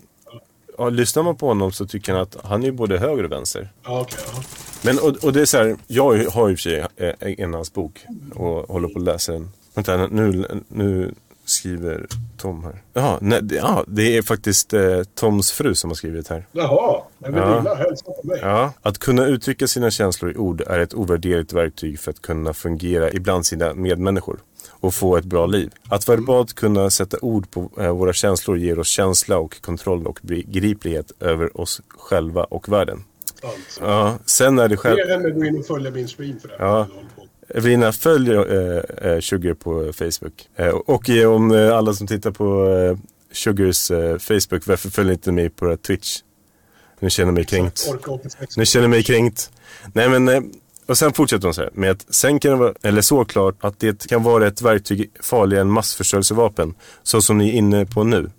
ja, 0.78 0.90
lyssnar 0.90 1.24
man 1.24 1.36
på 1.36 1.48
honom 1.48 1.72
så 1.72 1.86
tycker 1.88 2.14
han 2.14 2.22
att 2.22 2.38
han 2.44 2.64
är 2.64 2.72
både 2.72 2.98
höger 2.98 3.24
och 3.24 3.32
vänster. 3.32 3.70
ja, 3.84 4.02
okej, 4.02 4.20
ja. 4.36 4.44
Men 4.82 5.00
och, 5.00 5.24
och 5.24 5.34
det 5.34 5.42
är 5.42 5.46
så 5.46 5.58
här, 5.58 5.76
jag 5.88 6.04
har 6.04 6.48
ju 6.48 6.54
i 6.54 6.56
och 6.56 6.60
för 6.60 6.70
sig 6.70 6.86
eh, 6.98 7.14
en 7.20 7.50
av 7.50 7.56
hans 7.56 7.74
bok 7.74 8.06
och 8.36 8.68
håller 8.74 8.88
på 8.88 9.00
att 9.00 9.06
läsa 9.06 9.32
den. 9.32 9.50
Vänta, 9.74 10.08
nu, 10.08 10.46
nu 10.68 11.14
skriver 11.46 12.08
Tom 12.38 12.64
här. 12.64 12.82
Jaha, 12.94 13.18
nej, 13.22 13.40
det- 13.44 13.56
ja, 13.56 13.84
det 13.88 14.18
är 14.18 14.22
faktiskt 14.22 14.74
eh, 14.74 15.02
Toms 15.16 15.52
fru 15.52 15.76
som 15.76 15.90
har 15.90 15.96
skrivit 15.96 16.28
här. 16.28 16.46
Jaha, 16.52 17.02
en 17.24 17.34
Ja. 17.34 17.46
väninna 17.50 17.76
hälsar 17.76 18.12
på 18.22 18.28
mig. 18.28 18.40
Ja. 18.42 18.74
Att 18.82 18.98
kunna 18.98 19.26
uttrycka 19.26 19.68
sina 19.68 19.92
känslor 19.92 20.32
i 20.32 20.36
ord 20.36 20.62
är 20.62 20.80
ett 20.80 20.94
ovärderligt 20.94 21.54
verktyg 21.54 22.00
för 22.00 22.12
att 22.12 22.22
kunna 22.22 22.54
fungera 22.54 23.12
ibland 23.12 23.46
sina 23.46 23.74
medmänniskor 23.74 24.40
och 24.70 24.94
få 24.94 25.18
ett 25.18 25.26
bra 25.26 25.46
liv. 25.46 25.72
Att 25.90 26.10
verbalt 26.10 26.54
kunna 26.54 26.90
sätta 26.90 27.18
ord 27.22 27.52
på 27.52 27.70
eh, 27.80 27.92
våra 27.92 28.14
känslor 28.14 28.58
ger 28.58 28.80
oss 28.80 28.88
känsla 28.88 29.38
och 29.38 29.62
kontroll 29.62 30.08
och 30.08 30.20
begriplighet 30.22 31.12
över 31.20 31.62
oss 31.62 31.82
själva 31.88 32.44
och 32.44 32.70
världen. 32.70 33.04
Sant. 33.42 33.54
Ja, 33.82 34.18
sen 34.26 34.60
är 34.60 34.68
det 34.68 34.78
själv... 34.78 34.96
Be 34.96 35.14
henne 35.14 35.30
gå 35.30 35.46
in 35.46 35.58
och 35.60 35.66
följa 35.66 35.92
min 35.92 36.08
stream 36.08 36.40
för 36.40 36.48
det 36.48 36.56
här. 36.60 36.66
Ja. 36.66 36.88
Evelina, 37.56 37.92
följ 37.92 38.32
eh, 38.32 39.12
eh, 39.12 39.20
Sugar 39.20 39.54
på 39.54 39.94
Facebook. 39.94 40.50
Eh, 40.56 40.68
och 40.68 41.10
om 41.10 41.52
eh, 41.52 41.78
alla 41.78 41.94
som 41.94 42.08
tittar 42.08 42.32
på 42.32 42.68
eh, 42.70 42.98
Sugars 43.32 43.92
eh, 43.92 44.18
Facebook, 44.18 44.68
varför 44.68 44.90
följer 44.90 45.14
inte 45.14 45.32
mig 45.32 45.50
på 45.50 45.78
Twitch? 45.78 46.18
Nu 47.00 47.10
känner 47.10 47.28
jag 47.28 47.34
mig 47.34 47.46
kränkt. 47.46 47.88
Orka 47.90 48.12
86. 48.12 48.58
Nu 48.58 48.66
känner 48.66 48.84
jag 48.84 48.90
mig 48.90 49.04
kränkt. 49.04 49.52
Nej 49.94 50.10
men, 50.10 50.30
eh, 50.30 50.42
och 50.86 50.98
sen 50.98 51.14
fortsätter 51.14 51.48
hon 51.48 51.54
så 51.54 51.62
här 51.62 51.70
med 51.74 51.92
att 51.92 52.06
sen 52.10 52.40
kan 52.40 52.52
det 52.52 52.58
vara, 52.58 52.74
eller 52.84 53.02
såklart, 53.02 53.56
att 53.60 53.80
det 53.80 54.08
kan 54.08 54.24
vara 54.24 54.48
ett 54.48 54.62
verktyg 54.62 55.12
farligare 55.20 55.62
än 55.62 55.72
massförstörelsevapen, 55.72 56.74
så 57.04 57.22
som 57.22 57.38
ni 57.38 57.50
är 57.50 57.54
inne 57.54 57.86
på 57.86 58.04
nu. 58.04 58.32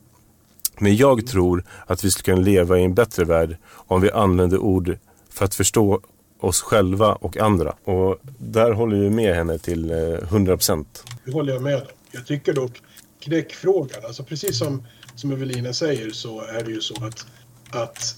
Men 0.78 0.96
jag 0.96 1.26
tror 1.26 1.64
att 1.86 2.04
vi 2.04 2.10
skulle 2.10 2.34
kunna 2.34 2.46
leva 2.46 2.78
i 2.78 2.84
en 2.84 2.94
bättre 2.94 3.24
värld 3.24 3.56
om 3.72 4.00
vi 4.00 4.10
använder 4.10 4.58
ord 4.58 4.98
för 5.30 5.44
att 5.44 5.54
förstå 5.54 6.00
oss 6.40 6.62
själva 6.62 7.12
och 7.12 7.36
andra. 7.36 7.74
Och 7.84 8.18
där 8.38 8.72
håller 8.72 8.96
vi 8.96 9.10
med 9.10 9.34
henne 9.34 9.58
till 9.58 9.90
eh, 9.90 9.98
100 9.98 10.56
procent. 10.56 11.04
Det 11.24 11.32
håller 11.32 11.52
jag 11.52 11.62
med 11.62 11.76
om. 11.76 11.82
Jag 12.10 12.26
tycker 12.26 12.52
dock 12.52 12.82
knäckfrågan, 13.20 14.04
alltså 14.04 14.24
precis 14.24 14.58
som, 14.58 14.86
som 15.14 15.32
Evelina 15.32 15.72
säger 15.72 16.10
så 16.10 16.40
är 16.40 16.64
det 16.64 16.70
ju 16.70 16.80
så 16.80 17.04
att, 17.04 17.26
att 17.70 18.16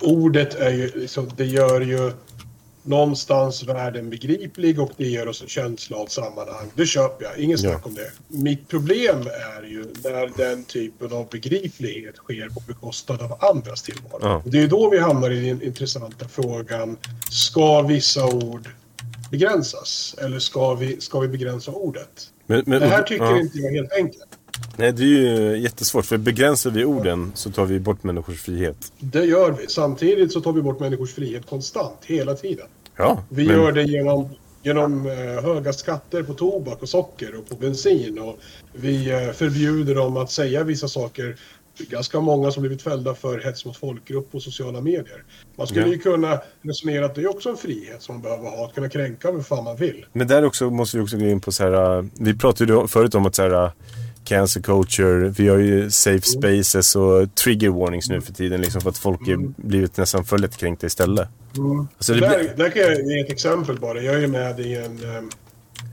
ordet 0.00 0.54
är 0.54 0.70
ju, 0.70 0.90
liksom, 0.94 1.30
det 1.36 1.46
gör 1.46 1.80
ju 1.80 2.12
någonstans 2.88 3.62
världen 3.62 4.10
begriplig 4.10 4.80
och 4.80 4.90
det 4.96 5.08
ger 5.08 5.28
oss 5.28 5.42
en 5.42 5.48
känsla 5.48 5.96
av 5.96 6.06
sammanhang. 6.06 6.70
Det 6.74 6.86
köper 6.86 7.24
jag, 7.24 7.38
ingen 7.38 7.58
snack 7.58 7.86
om 7.86 7.94
det. 7.94 8.10
Mitt 8.28 8.68
problem 8.68 9.20
är 9.56 9.62
ju 9.62 9.84
när 10.04 10.30
den 10.36 10.64
typen 10.64 11.12
av 11.12 11.28
begriplighet 11.28 12.16
sker 12.16 12.48
på 12.48 12.62
bekostnad 12.66 13.22
av 13.22 13.44
andras 13.44 13.82
tillvaro. 13.82 14.20
Ja. 14.22 14.42
Det 14.44 14.62
är 14.62 14.68
då 14.68 14.90
vi 14.90 14.98
hamnar 14.98 15.30
i 15.30 15.48
den 15.48 15.62
intressanta 15.62 16.28
frågan, 16.28 16.96
ska 17.30 17.82
vissa 17.82 18.26
ord 18.26 18.68
begränsas? 19.30 20.14
Eller 20.18 20.38
ska 20.38 20.74
vi, 20.74 21.00
ska 21.00 21.20
vi 21.20 21.28
begränsa 21.28 21.70
ordet? 21.70 22.30
Men, 22.46 22.62
men, 22.66 22.80
Det 22.80 22.86
här 22.86 23.02
tycker 23.02 23.24
ja. 23.24 23.40
inte 23.40 23.58
jag 23.58 23.72
är 23.72 23.76
helt 23.76 23.92
enkelt. 23.92 24.38
Nej, 24.76 24.92
det 24.92 25.02
är 25.02 25.06
ju 25.06 25.58
jättesvårt. 25.58 26.06
För 26.06 26.16
begränsar 26.16 26.70
vi 26.70 26.84
orden 26.84 27.32
så 27.34 27.50
tar 27.50 27.66
vi 27.66 27.80
bort 27.80 28.02
människors 28.02 28.40
frihet. 28.40 28.92
Det 28.98 29.24
gör 29.24 29.50
vi. 29.52 29.68
Samtidigt 29.68 30.32
så 30.32 30.40
tar 30.40 30.52
vi 30.52 30.62
bort 30.62 30.80
människors 30.80 31.14
frihet 31.14 31.46
konstant, 31.46 31.98
hela 32.02 32.34
tiden. 32.34 32.66
Ja, 32.98 33.22
Vi 33.28 33.46
men- 33.46 33.56
gör 33.56 33.72
det 33.72 33.82
genom, 33.82 34.28
genom 34.62 35.06
eh, 35.06 35.44
höga 35.44 35.72
skatter 35.72 36.22
på 36.22 36.34
tobak 36.34 36.82
och 36.82 36.88
socker 36.88 37.38
och 37.38 37.48
på 37.48 37.54
bensin. 37.56 38.18
Och 38.18 38.38
vi 38.72 39.10
eh, 39.10 39.32
förbjuder 39.32 39.94
dem 39.94 40.16
att 40.16 40.30
säga 40.30 40.64
vissa 40.64 40.88
saker. 40.88 41.36
Ganska 41.90 42.20
många 42.20 42.50
som 42.50 42.60
blivit 42.62 42.82
fällda 42.82 43.14
för 43.14 43.38
hets 43.40 43.64
mot 43.64 43.76
folkgrupp 43.76 44.32
på 44.32 44.40
sociala 44.40 44.80
medier. 44.80 45.24
Man 45.56 45.66
skulle 45.66 45.86
Ja. 45.86 45.92
ju 45.92 45.98
kunna 45.98 46.40
resonera 46.62 47.06
att 47.06 47.14
det 47.14 47.20
är 47.20 47.30
också 47.30 47.48
en 47.50 47.56
frihet 47.56 48.02
som 48.02 48.14
man 48.14 48.22
behöver 48.22 48.50
ha. 48.50 48.66
Att 48.66 48.74
kunna 48.74 48.88
kränka 48.88 49.32
vem 49.32 49.44
fan 49.44 49.64
man 49.64 49.76
vill. 49.76 50.06
Men 50.12 50.26
där 50.28 50.44
också 50.44 50.70
måste 50.70 50.96
vi 50.96 51.02
också 51.04 51.16
gå 51.16 51.24
in 51.24 51.40
på 51.40 51.52
så 51.52 51.62
här. 51.64 51.98
äh, 51.98 52.04
Vi 52.20 52.38
pratade 52.38 52.72
ju 52.72 52.86
förut 52.86 53.14
om 53.14 53.26
att 53.26 53.34
så 53.34 53.42
här. 53.42 53.72
Cancer 54.28 54.60
culture, 54.60 55.28
vi 55.28 55.48
har 55.48 55.58
ju 55.58 55.90
safe 55.90 56.22
spaces 56.22 56.96
och 56.96 57.34
trigger 57.34 57.68
warnings 57.68 58.08
nu 58.08 58.20
för 58.20 58.32
tiden 58.32 58.60
liksom 58.60 58.80
för 58.80 58.90
att 58.90 58.98
folk 58.98 59.28
är 59.28 59.36
blivit 59.62 59.96
nästan 59.96 60.24
för 60.24 60.38
lättkränkta 60.38 60.86
istället. 60.86 61.28
Alltså 61.96 62.14
det 62.14 62.20
där, 62.20 62.54
där 62.56 62.70
kan 62.70 62.82
jag 62.82 63.10
ge 63.10 63.20
ett 63.20 63.32
exempel 63.32 63.78
bara. 63.80 64.02
Jag 64.02 64.22
är 64.22 64.26
med 64.26 64.60
i 64.60 64.76
en 64.76 65.16
em, 65.16 65.30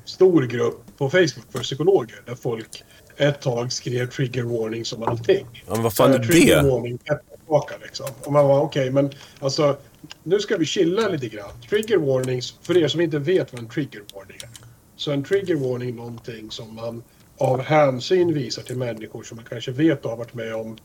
stor 0.05 0.43
grupp 0.43 0.97
på 0.97 1.09
Facebook 1.09 1.51
för 1.51 1.59
psykologer 1.59 2.21
där 2.25 2.35
folk 2.35 2.83
ett 3.17 3.41
tag 3.41 3.71
skrev 3.71 4.09
trigger 4.09 4.43
warnings 4.43 4.93
om 4.93 5.03
allting. 5.03 5.47
ja, 5.67 5.73
men 5.73 5.83
vad 5.83 5.93
fan 5.93 6.13
är 6.13 6.19
trigger 6.19 6.63
det? 6.63 6.69
warning, 6.69 6.97
tillbaka 6.97 7.73
liksom. 7.81 8.05
Och 8.23 8.31
man 8.31 8.47
var 8.47 8.61
okej, 8.61 8.91
men 8.91 9.11
alltså 9.39 9.77
nu 10.23 10.39
ska 10.39 10.57
vi 10.57 10.65
chilla 10.65 11.07
lite 11.07 11.27
grann. 11.27 11.51
Trigger 11.69 11.97
warnings, 11.97 12.55
för 12.61 12.77
er 12.77 12.87
som 12.87 13.01
inte 13.01 13.19
vet 13.19 13.53
vad 13.53 13.61
en 13.61 13.69
trigger 13.69 14.01
warning 14.13 14.37
är. 14.43 14.49
Så 14.95 15.11
en 15.11 15.23
trigger 15.23 15.55
warning 15.55 15.89
är 15.89 15.93
någonting 15.93 16.51
som 16.51 16.75
man 16.75 17.03
av 17.37 17.61
hänsyn 17.61 18.33
visar 18.33 18.61
till 18.61 18.77
människor 18.77 19.23
som 19.23 19.35
man 19.35 19.45
kanske 19.49 19.71
vet 19.71 20.05
har 20.05 20.17
varit 20.17 20.33
med 20.33 20.55
om 20.55 20.77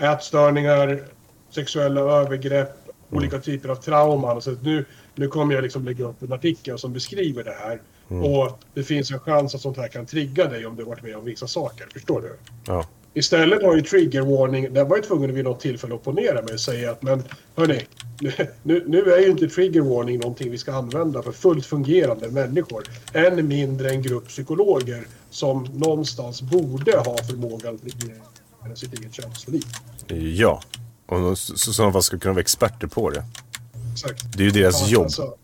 ätstörningar, 0.00 1.04
sexuella 1.50 2.00
övergrepp, 2.00 2.88
olika 3.10 3.38
typer 3.38 3.68
av 3.68 3.76
trauman. 3.76 4.42
Så 4.42 4.52
att 4.52 4.62
nu, 4.62 4.84
nu 5.14 5.28
kommer 5.28 5.54
jag 5.54 5.62
liksom 5.62 5.84
lägga 5.84 6.04
upp 6.04 6.22
en 6.22 6.32
artikel 6.32 6.78
som 6.78 6.92
beskriver 6.92 7.44
det 7.44 7.56
här. 7.60 7.80
Och 8.22 8.58
det 8.74 8.82
finns 8.82 9.10
en 9.10 9.20
chans 9.20 9.54
att 9.54 9.60
sånt 9.60 9.76
här 9.76 9.88
kan 9.88 10.06
trigga 10.06 10.48
dig 10.48 10.66
om 10.66 10.76
du 10.76 10.82
har 10.82 10.90
varit 10.90 11.02
med 11.02 11.16
om 11.16 11.24
vissa 11.24 11.46
saker. 11.46 11.86
Förstår 11.92 12.20
du? 12.20 12.36
Ja. 12.66 12.84
Istället 13.14 13.62
har 13.62 13.76
ju 13.76 13.82
trigger 13.82 14.22
warning, 14.22 14.74
där 14.74 14.84
var 14.84 14.96
jag 14.96 15.04
tvungen 15.04 15.34
vid 15.34 15.44
något 15.44 15.60
tillfälle 15.60 15.94
att 15.94 16.00
opponera 16.00 16.42
mig 16.42 16.54
och 16.54 16.60
säga 16.60 16.90
att 16.90 17.02
men 17.02 17.22
hörni, 17.56 17.86
nu, 18.62 18.84
nu 18.86 19.12
är 19.12 19.18
ju 19.18 19.30
inte 19.30 19.48
trigger 19.48 19.80
warning 19.80 20.18
någonting 20.18 20.50
vi 20.50 20.58
ska 20.58 20.72
använda 20.72 21.22
för 21.22 21.32
fullt 21.32 21.66
fungerande 21.66 22.30
människor. 22.30 22.84
Än 23.12 23.48
mindre 23.48 23.90
en 23.90 24.02
grupp 24.02 24.28
psykologer 24.28 25.06
som 25.30 25.64
någonstans 25.64 26.42
borde 26.42 26.96
ha 26.96 27.18
förmågan 27.18 27.74
att 27.74 27.84
reglera 27.84 28.76
sitt 28.76 28.98
eget 28.98 29.14
känsloliv. 29.14 29.62
Ja. 30.36 30.62
Och 31.06 31.18
så, 31.18 31.36
så, 31.36 31.56
så 31.56 31.72
sådana 31.72 31.92
fall 31.92 32.02
ska 32.02 32.18
kunna 32.18 32.34
vara 32.34 32.40
experter 32.40 32.86
på 32.86 33.10
det. 33.10 33.24
Exakt. 33.92 34.36
Det 34.36 34.42
är 34.42 34.44
ju 34.44 34.50
deras 34.50 34.82
ja, 34.82 34.88
jobb. 34.88 35.04
alltså. 35.04 35.34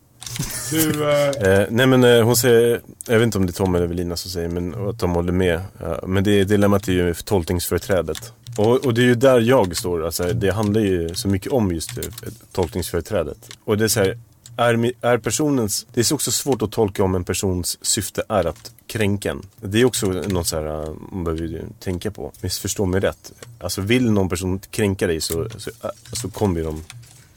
Du, 0.71 1.11
eh, 1.11 1.29
Eh, 1.29 1.67
nej 1.69 1.87
men 1.87 2.03
eh, 2.03 2.23
hon 2.23 2.35
säger, 2.35 2.81
jag 3.07 3.15
vet 3.15 3.23
inte 3.23 3.37
om 3.37 3.45
det 3.45 3.51
är 3.51 3.53
Tom 3.53 3.75
eller 3.75 3.85
Evelina 3.85 4.15
som 4.15 4.31
säger, 4.31 4.49
men 4.49 4.89
att 4.89 4.99
de 4.99 5.11
håller 5.11 5.31
med. 5.31 5.61
Men 6.07 6.23
det 6.23 6.43
dilemmat 6.43 6.87
är 6.87 6.91
ju 6.91 7.13
tolkningsföreträdet. 7.13 8.33
Och, 8.57 8.85
och 8.85 8.93
det 8.93 9.01
är 9.01 9.05
ju 9.05 9.15
där 9.15 9.39
jag 9.39 9.77
står, 9.77 10.05
alltså, 10.05 10.33
det 10.33 10.51
handlar 10.51 10.81
ju 10.81 11.15
så 11.15 11.27
mycket 11.27 11.51
om 11.51 11.71
just 11.71 11.97
eh, 11.97 12.03
tolkningsföreträdet. 12.51 13.37
Och 13.63 13.77
det 13.77 13.83
är 13.83 13.87
så 13.87 13.99
här, 13.99 14.17
är, 14.57 14.91
är 15.01 15.17
personens, 15.17 15.85
det 15.93 16.11
är 16.11 16.13
också 16.13 16.31
svårt 16.31 16.61
att 16.61 16.71
tolka 16.71 17.03
om 17.03 17.15
en 17.15 17.23
persons 17.23 17.77
syfte 17.81 18.23
är 18.29 18.45
att 18.45 18.71
kränka 18.87 19.31
en. 19.31 19.41
Det 19.61 19.81
är 19.81 19.85
också 19.85 20.05
något 20.07 20.47
så 20.47 20.55
här, 20.55 20.83
eh, 20.83 20.93
man 21.11 21.23
behöver 21.23 21.43
ju 21.43 21.61
tänka 21.79 22.11
på. 22.11 22.31
Missförstå 22.41 22.85
mig 22.85 22.99
rätt. 22.99 23.33
Alltså 23.59 23.81
vill 23.81 24.11
någon 24.11 24.29
person 24.29 24.59
kränka 24.59 25.07
dig 25.07 25.21
så, 25.21 25.49
så, 25.57 25.69
eh, 25.83 25.89
så 26.13 26.29
kommer 26.29 26.59
ju 26.59 26.65
de 26.65 26.83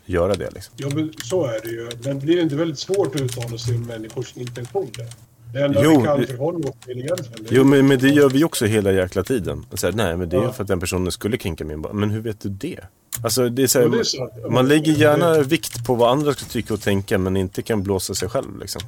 göra 0.09 0.35
det 0.35 0.51
liksom. 0.51 0.75
ja, 0.77 0.89
men 0.95 1.13
så 1.25 1.45
är 1.47 1.61
det 1.65 1.69
ju. 1.71 1.89
Men 2.05 2.19
blir 2.19 2.37
det 2.37 2.43
inte 2.43 2.57
väldigt 2.57 2.79
svårt 2.79 3.15
att 3.15 3.21
uttala 3.21 3.59
sig 3.59 3.75
om 3.75 3.87
människors 3.87 4.37
intentioner? 4.37 5.07
Det 5.53 5.61
enda 5.65 5.85
Jo, 5.85 5.99
vi 6.01 6.05
kan 6.07 6.27
förhålla 6.27 6.69
oss 6.69 6.77
till 6.85 6.99
egentligen. 6.99 7.47
Jo 7.51 7.65
men, 7.65 7.87
men 7.87 7.99
det 7.99 8.09
gör 8.09 8.29
vi 8.29 8.45
också 8.45 8.67
hela 8.67 8.93
jäkla 8.93 9.23
tiden. 9.23 9.67
Så 9.75 9.87
här, 9.87 9.95
nej 9.95 10.17
men 10.17 10.29
det 10.29 10.37
är 10.37 10.43
Ja. 10.43 10.53
för 10.53 10.63
att 10.63 10.69
den 10.69 10.81
personen 10.81 11.13
skulle 11.13 11.37
kränka 11.37 11.65
mig. 11.65 11.77
Bara, 11.77 11.93
Men 11.93 12.11
hur 12.11 12.21
vet 12.21 12.41
du 12.41 12.49
det? 12.49 12.81
Alltså 13.23 13.49
det 13.49 13.63
är 13.63 13.67
så 13.67 13.79
Ja, 13.79 13.83
här, 13.83 13.91
det 13.91 13.99
är 14.01 14.05
sant. 14.05 14.31
man 14.51 14.69
lägger 14.69 14.93
gärna 14.93 15.41
vikt 15.43 15.87
på 15.87 15.95
vad 15.95 16.11
andra 16.11 16.33
ska 16.33 16.45
tycka 16.45 16.75
och 16.75 16.81
tänka 16.81 17.19
men 17.19 17.37
inte 17.37 17.63
kan 17.63 17.83
blåsa 17.83 18.15
sig 18.15 18.29
själv 18.29 18.59
liksom. 18.61 18.83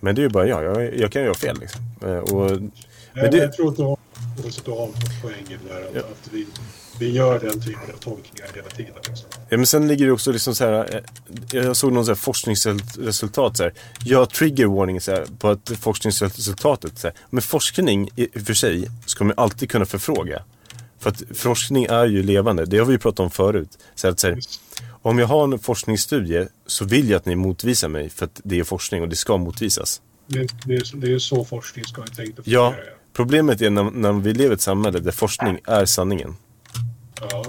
Men 0.00 0.14
det 0.14 0.20
är 0.20 0.22
ju 0.22 0.28
bara 0.28 0.46
jag, 0.46 0.64
jag, 0.64 0.96
jag 0.98 1.12
kan 1.12 1.22
göra 1.22 1.34
fel 1.34 1.56
liksom. 1.60 1.80
Eh, 2.02 2.08
Och, 2.18 2.50
Nej, 2.50 2.70
men 3.14 3.30
det, 3.30 3.36
jag 3.38 3.52
tror 3.52 3.68
att 3.68 3.76
du 3.76 3.82
har, 3.82 3.92
att 4.48 4.64
du 4.64 4.70
har 4.70 4.88
poängen 5.22 5.60
där. 5.68 6.00
Att, 6.00 6.04
att 6.04 6.28
vi, 6.32 6.46
vi 6.98 7.10
gör 7.10 7.40
den 7.40 7.60
typen 7.62 7.82
av 7.94 7.98
tolkningar 7.98 8.48
hela 8.54 8.68
tiden. 8.68 8.92
Liksom. 9.08 9.28
ja, 9.48 9.56
men 9.56 9.66
sen 9.66 9.88
ligger 9.88 10.06
det 10.06 10.12
också 10.12 10.32
liksom 10.32 10.54
så 10.54 10.64
här. 10.64 10.94
eh, 11.54 11.60
Jag 11.64 11.76
såg 11.76 11.92
någon 11.92 12.06
så 12.06 12.14
forskningsresultat 12.14 13.56
så 13.56 13.62
här. 13.62 13.72
Jag 14.04 14.30
trigger 14.30 14.66
warning 14.66 15.00
så 15.00 15.10
här, 15.12 15.26
på 15.38 15.48
att 15.48 15.70
forskningsresultatet. 15.80 16.98
Så 16.98 17.06
här. 17.06 17.16
Men 17.30 17.42
forskning 17.42 18.08
i 18.16 18.26
och 18.36 18.40
för 18.46 18.54
sig 18.54 18.88
ska 19.06 19.24
man 19.24 19.34
alltid 19.36 19.70
kunna 19.70 19.84
förfråga. 19.86 20.42
För 20.98 21.10
att 21.10 21.22
forskning 21.34 21.84
är 21.84 22.06
ju 22.06 22.22
levande. 22.22 22.64
Det 22.64 22.78
har 22.78 22.84
vi 22.86 22.92
ju 22.92 22.98
pratat 22.98 23.20
om 23.20 23.30
förut. 23.30 23.78
Så 23.94 24.08
att, 24.08 24.20
så 24.20 24.26
här, 24.26 24.38
om 25.02 25.18
jag 25.18 25.26
har 25.26 25.44
en 25.44 25.58
forskningsstudie 25.58 26.48
så 26.66 26.84
vill 26.84 27.10
jag 27.10 27.16
att 27.18 27.26
ni 27.26 27.34
motvisar 27.34 27.88
mig 27.88 28.08
för 28.08 28.24
att 28.24 28.40
det 28.44 28.58
är 28.60 28.64
forskning 28.64 29.02
och 29.02 29.08
det 29.08 29.16
ska 29.16 29.36
motvisas. 29.36 30.00
Det, 30.26 30.46
det, 30.66 30.74
är, 30.74 30.96
det 30.96 31.12
är 31.12 31.18
så 31.18 31.44
forskning 31.44 31.84
ska 31.84 32.00
vara 32.00 32.10
tänkt 32.10 32.38
att 32.38 32.46
Ja, 32.46 32.74
problemet 33.12 33.60
är 33.62 33.70
när, 33.70 33.82
när 33.90 34.12
vi 34.12 34.34
lever 34.34 34.50
i 34.50 34.54
ett 34.54 34.60
samhälle 34.60 34.98
där 34.98 35.10
forskning 35.12 35.58
är 35.64 35.84
sanningen. 35.84 36.36
Ja. 37.20 37.44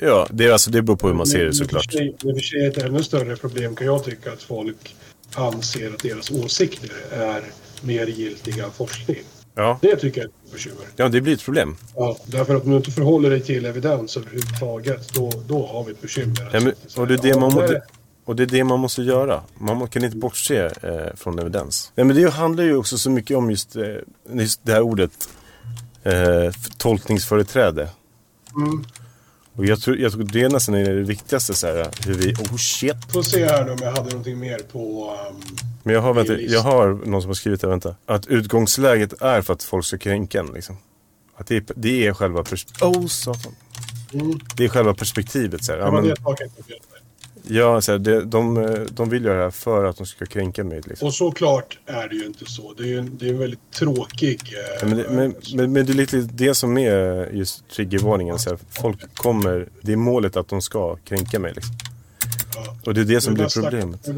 Ja, 0.00 0.26
det, 0.30 0.44
är 0.46 0.52
alltså, 0.52 0.70
det 0.70 0.82
beror 0.82 0.96
på 0.96 1.06
hur 1.08 1.14
man 1.14 1.26
ser 1.26 1.44
det 1.44 1.52
såklart. 1.54 1.94
I 1.94 2.10
och 2.10 2.20
för 2.20 2.40
sig 2.40 2.66
ett 2.66 2.78
ännu 2.78 3.02
större 3.02 3.36
problem 3.36 3.76
kan 3.76 3.86
jag 3.86 4.04
tycka 4.04 4.32
att 4.32 4.42
folk 4.42 4.96
anser 5.34 5.90
att 5.94 5.98
deras 6.02 6.30
åsikter 6.30 6.90
är 7.12 7.42
mer 7.82 8.06
giltiga 8.06 8.64
än 8.64 8.70
forskning. 8.72 9.22
Ja. 9.54 9.78
Det 9.82 9.96
tycker 9.96 10.20
jag 10.20 10.24
är 10.24 10.28
ett 10.46 10.52
bekymmer. 10.52 10.84
ja, 10.96 11.08
det 11.08 11.20
blir 11.20 11.34
ett 11.34 11.44
problem. 11.44 11.76
Ja, 11.94 12.16
därför 12.26 12.54
att 12.56 12.64
om 12.64 12.70
du 12.70 12.76
inte 12.76 12.90
förhåller 12.90 13.30
dig 13.30 13.40
till 13.40 13.64
evidens 13.66 14.16
överhuvudtaget, 14.16 15.08
då, 15.14 15.32
då 15.48 15.66
har 15.66 15.84
vi 15.84 15.92
ett 15.92 16.02
bekymmer. 16.02 16.50
Ja, 16.52 16.60
men, 16.60 16.66
Alltså, 16.82 17.00
och, 17.00 17.06
det 17.06 17.14
är 17.14 17.18
det 17.18 17.40
man 17.40 17.54
det- 17.54 17.82
och 18.24 18.36
det 18.36 18.42
är 18.42 18.46
det 18.46 18.64
man 18.64 18.80
måste 18.80 19.02
göra. 19.02 19.42
Man 19.58 19.88
kan 19.88 20.04
inte 20.04 20.16
bortse 20.16 20.64
eh, 20.82 21.14
från 21.16 21.38
evidens. 21.38 21.92
Ja, 21.94 22.04
men 22.04 22.16
det 22.16 22.30
handlar 22.30 22.64
ju 22.64 22.76
också 22.76 22.98
så 22.98 23.10
mycket 23.10 23.36
om 23.36 23.50
just, 23.50 23.76
eh, 23.76 23.82
just 24.32 24.60
det 24.62 24.72
här 24.72 24.80
ordet 24.80 25.28
eh, 26.02 26.52
tolkningsföreträde. 26.78 27.88
Mm. 28.56 28.84
Och 29.56 29.66
jag 29.66 29.80
tror, 29.80 29.98
jag 29.98 30.12
tror 30.12 30.24
det 30.24 30.48
nästan 30.48 30.74
är 30.74 30.84
det 30.84 31.02
viktigaste 31.02 31.54
så 31.54 31.66
här, 31.66 31.90
hur 32.06 32.14
vi, 32.14 32.32
oh 32.34 32.56
shit. 32.56 32.96
Får 33.12 33.22
se 33.22 33.44
här 33.44 33.64
nu 33.64 33.70
om 33.70 33.78
jag 33.82 33.90
hade 33.90 34.08
någonting 34.10 34.38
mer 34.38 34.58
på... 34.58 35.10
Um, 35.30 35.42
Men 35.82 35.94
jag 35.94 36.02
har, 36.02 36.14
vänta, 36.14 36.40
jag 36.40 36.60
har 36.60 36.88
någon 37.06 37.22
som 37.22 37.28
har 37.28 37.34
skrivit 37.34 37.60
det, 37.60 37.66
vänta. 37.66 37.96
Att 38.06 38.26
utgångsläget 38.26 39.22
är 39.22 39.42
för 39.42 39.52
att 39.54 39.62
folk 39.62 39.84
ska 39.84 39.98
kränka 39.98 40.40
en 40.40 40.46
liksom. 40.46 40.76
Att 41.36 41.46
det 41.46 41.56
är, 41.56 41.64
det 41.76 42.06
är 42.06 42.12
själva 42.12 42.44
perspektivet. 42.44 42.96
Oh, 42.96 43.06
satan. 43.06 43.52
mm, 44.12 44.40
Det 44.56 44.64
är 44.64 44.68
själva 44.68 44.94
perspektivet 44.94 45.64
så 45.64 45.72
här. 45.72 45.78
Ja, 45.78 45.90
men, 45.90 46.14
ja, 47.48 47.80
så 47.80 47.92
här, 47.92 47.98
det, 47.98 48.24
de, 48.24 48.56
eh, 48.56 48.80
de 48.90 49.08
vill 49.10 49.24
göra 49.24 49.36
det 49.36 49.42
här 49.42 49.50
för 49.50 49.84
att 49.84 49.96
de 49.96 50.06
ska 50.06 50.26
kränka 50.26 50.64
mig 50.64 50.80
liksom. 50.86 51.08
Och 51.08 51.14
såklart 51.14 51.78
är 51.86 52.08
det 52.08 52.14
ju 52.14 52.26
inte 52.26 52.44
så. 52.44 52.72
Det 52.72 52.82
är 52.82 52.86
ju 52.86 52.98
en, 52.98 53.16
det 53.18 53.26
är 53.26 53.30
en 53.30 53.38
väldigt 53.38 53.70
tråkig... 53.70 54.40
eh, 54.54 54.78
Ja, 54.80 54.86
men, 54.86 54.96
det, 54.98 55.10
men, 55.10 55.34
men, 55.54 55.72
men 55.72 55.86
det 55.86 55.92
är 55.92 55.94
lite 55.94 56.16
det 56.16 56.54
som 56.54 56.78
är 56.78 57.30
just 57.32 57.68
triggervarningen. 57.68 58.38
Så 58.38 58.50
här, 58.50 58.58
folk 58.70 59.16
kommer, 59.16 59.68
det 59.80 59.92
är 59.92 59.96
målet 59.96 60.36
att 60.36 60.48
de 60.48 60.62
ska 60.62 60.96
kränka 60.96 61.38
mig. 61.38 61.52
Liksom. 61.54 61.74
ja. 62.54 62.76
Och 62.86 62.94
det 62.94 63.00
är 63.00 63.04
det 63.04 63.20
som 63.20 63.34
blir 63.34 63.62
problemet. 63.62 64.08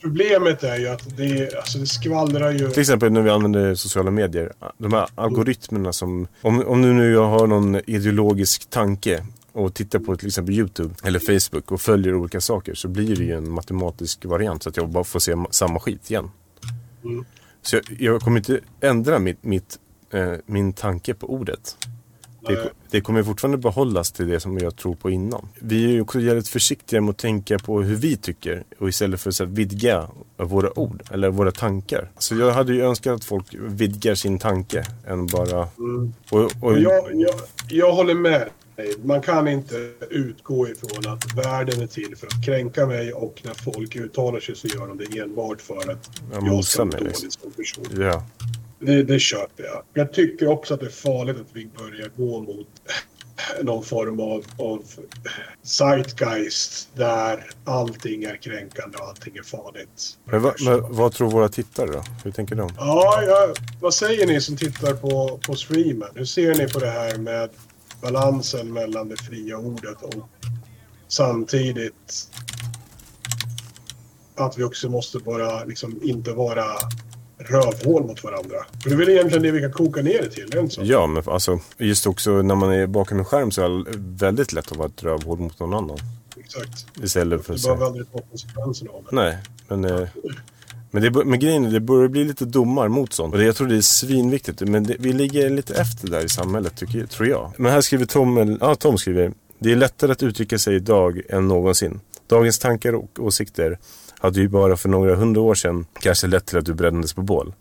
Problemet 0.00 0.62
är 0.64 0.76
ju 0.76 0.88
att 0.88 1.16
det, 1.16 1.56
alltså 1.56 1.78
det 1.78 1.86
skvallrar 1.86 2.50
ju... 2.50 2.70
Till 2.70 2.80
exempel 2.80 3.12
när 3.12 3.22
vi 3.22 3.30
använder 3.30 3.74
sociala 3.74 4.10
medier. 4.10 4.52
De 4.78 4.92
här 4.92 5.08
algoritmerna 5.14 5.92
som, 5.92 6.26
om, 6.42 6.66
om 6.66 6.82
du 6.82 6.92
nu 6.92 7.16
har 7.16 7.46
någon 7.46 7.80
ideologisk 7.86 8.70
tanke 8.70 9.24
och 9.54 9.74
tittar 9.74 9.98
på 9.98 10.16
till 10.16 10.28
exempel 10.28 10.54
YouTube 10.54 10.94
eller 11.04 11.18
Facebook 11.18 11.72
och 11.72 11.80
följer 11.80 12.14
olika 12.14 12.40
saker 12.40 12.74
så 12.74 12.88
blir 12.88 13.16
det 13.16 13.24
ju 13.24 13.32
en 13.32 13.50
matematisk 13.50 14.24
variant 14.24 14.62
så 14.62 14.68
att 14.68 14.76
jag 14.76 14.88
bara 14.88 15.04
får 15.04 15.20
se 15.20 15.34
ma- 15.34 15.50
samma 15.50 15.80
skit 15.80 16.10
igen. 16.10 16.30
Mm. 17.04 17.24
Så 17.62 17.76
jag, 17.76 17.84
jag 17.98 18.20
kommer 18.20 18.36
inte 18.38 18.60
ändra 18.80 19.18
mitt, 19.18 19.44
mitt, 19.44 19.78
eh, 20.10 20.32
min 20.46 20.72
tanke 20.72 21.14
på 21.14 21.32
ordet. 21.32 21.76
Det, 22.46 22.70
det 22.90 23.00
kommer 23.00 23.22
fortfarande 23.22 23.58
behållas 23.58 24.12
till 24.12 24.28
det 24.28 24.40
som 24.40 24.58
jag 24.58 24.76
tror 24.76 24.94
på 24.94 25.10
innan. 25.10 25.48
Vi 25.60 25.84
är 25.84 25.88
ju 25.88 26.00
också 26.00 26.20
jävligt 26.20 26.48
försiktiga 26.48 27.00
med 27.00 27.10
att 27.10 27.18
tänka 27.18 27.58
på 27.58 27.82
hur 27.82 27.96
vi 27.96 28.16
tycker 28.16 28.64
och 28.78 28.88
istället 28.88 29.20
för 29.20 29.30
att 29.30 29.36
så 29.36 29.44
här, 29.44 29.50
vidga 29.50 30.08
våra 30.36 30.78
ord 30.78 31.02
eller 31.10 31.30
våra 31.30 31.50
tankar. 31.52 32.10
Så 32.18 32.36
jag 32.36 32.52
hade 32.52 32.74
ju 32.74 32.82
önskat 32.82 33.14
att 33.14 33.24
folk 33.24 33.46
vidgar 33.58 34.14
sin 34.14 34.38
tanke 34.38 34.84
än 35.06 35.26
bara... 35.26 35.68
Mm. 35.78 36.12
Och, 36.30 36.50
och, 36.60 36.78
Jag, 36.80 37.14
jag, 37.14 37.34
jag 37.68 37.92
håller 37.92 38.14
med. 38.14 38.48
Man 39.02 39.22
kan 39.22 39.48
inte 39.48 39.90
utgå 40.10 40.68
ifrån 40.68 41.12
att 41.12 41.34
världen 41.46 41.80
är 41.82 41.86
till 41.86 42.16
för 42.16 42.26
att 42.26 42.44
kränka 42.44 42.86
mig 42.86 43.12
och 43.12 43.40
när 43.44 43.54
folk 43.54 43.96
uttalar 43.96 44.40
sig 44.40 44.56
så 44.56 44.66
gör 44.66 44.86
de 44.86 44.98
det 44.98 45.18
enbart 45.18 45.60
för 45.60 45.90
att 45.90 46.10
Ja, 46.30 46.34
jag 46.34 46.42
mosa 46.42 46.70
ska 46.70 46.84
må 46.84 46.90
dåligt 46.90 47.32
som 47.32 47.50
person. 47.50 47.84
ja. 48.00 48.26
Det, 48.78 49.02
det 49.02 49.18
köper 49.18 49.64
jag. 49.64 49.82
Jag 49.94 50.12
tycker 50.12 50.48
också 50.48 50.74
att 50.74 50.80
det 50.80 50.86
är 50.86 50.90
farligt 50.90 51.36
att 51.36 51.46
vi 51.52 51.68
börjar 51.78 52.10
gå 52.16 52.40
mot 52.40 52.66
någon 53.62 53.84
form 53.84 54.20
av, 54.20 54.44
av 54.58 54.82
zeitgeist 55.62 56.88
där 56.94 57.50
allting 57.64 58.24
är 58.24 58.36
kränkande 58.36 58.98
och 58.98 59.08
allting 59.08 59.36
är 59.36 59.42
farligt. 59.42 60.18
Men, 60.24 60.42
va, 60.42 60.54
men 60.64 60.94
vad 60.94 61.12
tror 61.12 61.30
våra 61.30 61.48
tittare 61.48 61.90
då? 61.90 62.04
Hur 62.24 62.30
tänker 62.30 62.54
de? 62.54 62.70
Ja, 62.76 63.22
ja, 63.22 63.54
vad 63.80 63.94
säger 63.94 64.26
ni 64.26 64.40
som 64.40 64.56
tittar 64.56 64.94
på, 64.94 65.38
på 65.46 65.54
streamen? 65.54 66.08
Hur 66.14 66.24
ser 66.24 66.54
ni 66.54 66.68
på 66.68 66.78
det 66.78 66.90
här 66.90 67.18
med 67.18 67.50
balansen 68.04 68.72
mellan 68.72 69.08
det 69.08 69.16
fria 69.16 69.58
ordet 69.58 70.02
och 70.02 70.28
samtidigt 71.08 72.28
att 74.36 74.58
vi 74.58 74.62
också 74.64 74.88
måste 74.88 75.18
bara 75.18 75.64
liksom 75.64 76.00
inte 76.02 76.32
vara 76.32 76.64
rövhål 77.38 78.06
mot 78.06 78.24
varandra. 78.24 78.56
För 78.82 78.88
det 78.90 78.94
är 78.94 78.98
väl 78.98 79.08
egentligen 79.08 79.42
det 79.42 79.50
vi 79.50 79.60
kan 79.60 79.72
koka 79.72 80.02
ner 80.02 80.22
det 80.22 80.30
till, 80.30 80.58
inte 80.58 80.74
så? 80.74 80.80
Ja, 80.84 81.06
men 81.06 81.22
alltså 81.26 81.58
just 81.78 82.06
också 82.06 82.30
när 82.42 82.54
man 82.54 82.72
är 82.72 82.86
bakom 82.86 83.18
en 83.18 83.24
skärm 83.24 83.50
så 83.50 83.62
är 83.62 83.68
det 83.84 83.98
väldigt 84.26 84.52
lätt 84.52 84.72
att 84.72 84.76
vara 84.78 84.88
ett 84.88 85.02
rövhål 85.02 85.38
mot 85.38 85.60
någon 85.60 85.74
annan. 85.74 85.98
Exakt. 86.36 86.86
Istället 87.02 87.46
för 87.46 87.52
Du 87.54 87.56
att 87.58 87.62
behöver 87.62 87.78
säga... 87.78 87.86
aldrig 87.86 88.12
ta 88.12 88.18
konsekvenserna 88.30 88.90
av 88.90 89.04
det. 89.10 89.16
Nej, 89.16 89.38
men... 89.68 89.84
Eh, 89.84 90.08
men, 90.94 91.02
det, 91.02 91.24
men 91.24 91.38
grejen 91.38 91.64
är, 91.64 91.70
det 91.70 91.80
börjar 91.80 92.08
bli 92.08 92.24
lite 92.24 92.44
domar 92.44 92.88
mot 92.88 93.12
sånt. 93.12 93.34
Och 93.34 93.38
det, 93.40 93.46
jag 93.46 93.56
tror 93.56 93.66
det 93.68 93.76
är 93.76 93.80
svinviktigt. 93.80 94.60
Men 94.60 94.84
det, 94.84 94.96
vi 94.98 95.12
ligger 95.12 95.50
lite 95.50 95.74
efter 95.74 96.08
där 96.08 96.24
i 96.24 96.28
samhället, 96.28 96.76
tycker, 96.76 97.06
tror 97.06 97.28
jag. 97.28 97.52
Men 97.56 97.72
här 97.72 97.80
skriver 97.80 98.06
Tom, 98.06 98.58
ja, 98.60 98.74
Tom 98.74 98.98
skriver. 98.98 99.32
Det 99.58 99.72
är 99.72 99.76
lättare 99.76 100.12
att 100.12 100.22
uttrycka 100.22 100.58
sig 100.58 100.76
idag 100.76 101.20
än 101.28 101.48
någonsin. 101.48 102.00
Dagens 102.26 102.58
tankar 102.58 102.92
och 102.92 103.10
åsikter 103.18 103.78
hade 104.18 104.40
ju 104.40 104.48
bara 104.48 104.76
för 104.76 104.88
några 104.88 105.14
hundra 105.16 105.40
år 105.40 105.54
sedan 105.54 105.86
kanske 106.00 106.26
lett 106.26 106.46
till 106.46 106.58
att 106.58 106.66
du 106.66 106.74
brändes 106.74 107.12
på 107.14 107.22
bål. 107.22 107.54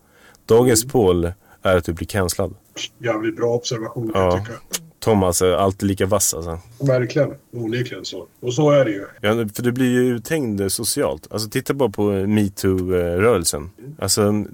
Dagens 0.46 0.86
bål 0.86 1.32
är 1.62 1.76
att 1.78 1.86
du 1.86 1.94
blir 1.94 2.08
cancellad. 2.08 2.56
Jävligt 3.00 3.36
bra 3.36 3.54
observation, 3.54 4.12
Ja. 4.14 4.40
tycker 4.40 4.56
Tom 5.04 5.24
alltså, 5.24 5.56
alltid 5.56 5.88
lika 5.90 6.06
vass 6.06 6.34
alltså. 6.34 6.60
Verkligen. 6.80 7.30
Onekligen 7.54 8.06
så. 8.06 8.26
Och 8.40 8.54
så 8.54 8.72
är 8.72 8.86
det 8.86 8.92
ju. 8.92 9.06
Ja, 9.22 9.32
för 9.56 9.64
du 9.64 9.72
blir 9.72 9.92
ju 9.92 10.16
uthängd 10.16 10.72
socialt. 10.72 11.28
Alltså 11.32 11.50
titta 11.50 11.74
bara 11.74 11.90
på 11.90 12.02
metoo-rörelsen. 12.12 13.70
Alltså, 14.00 14.46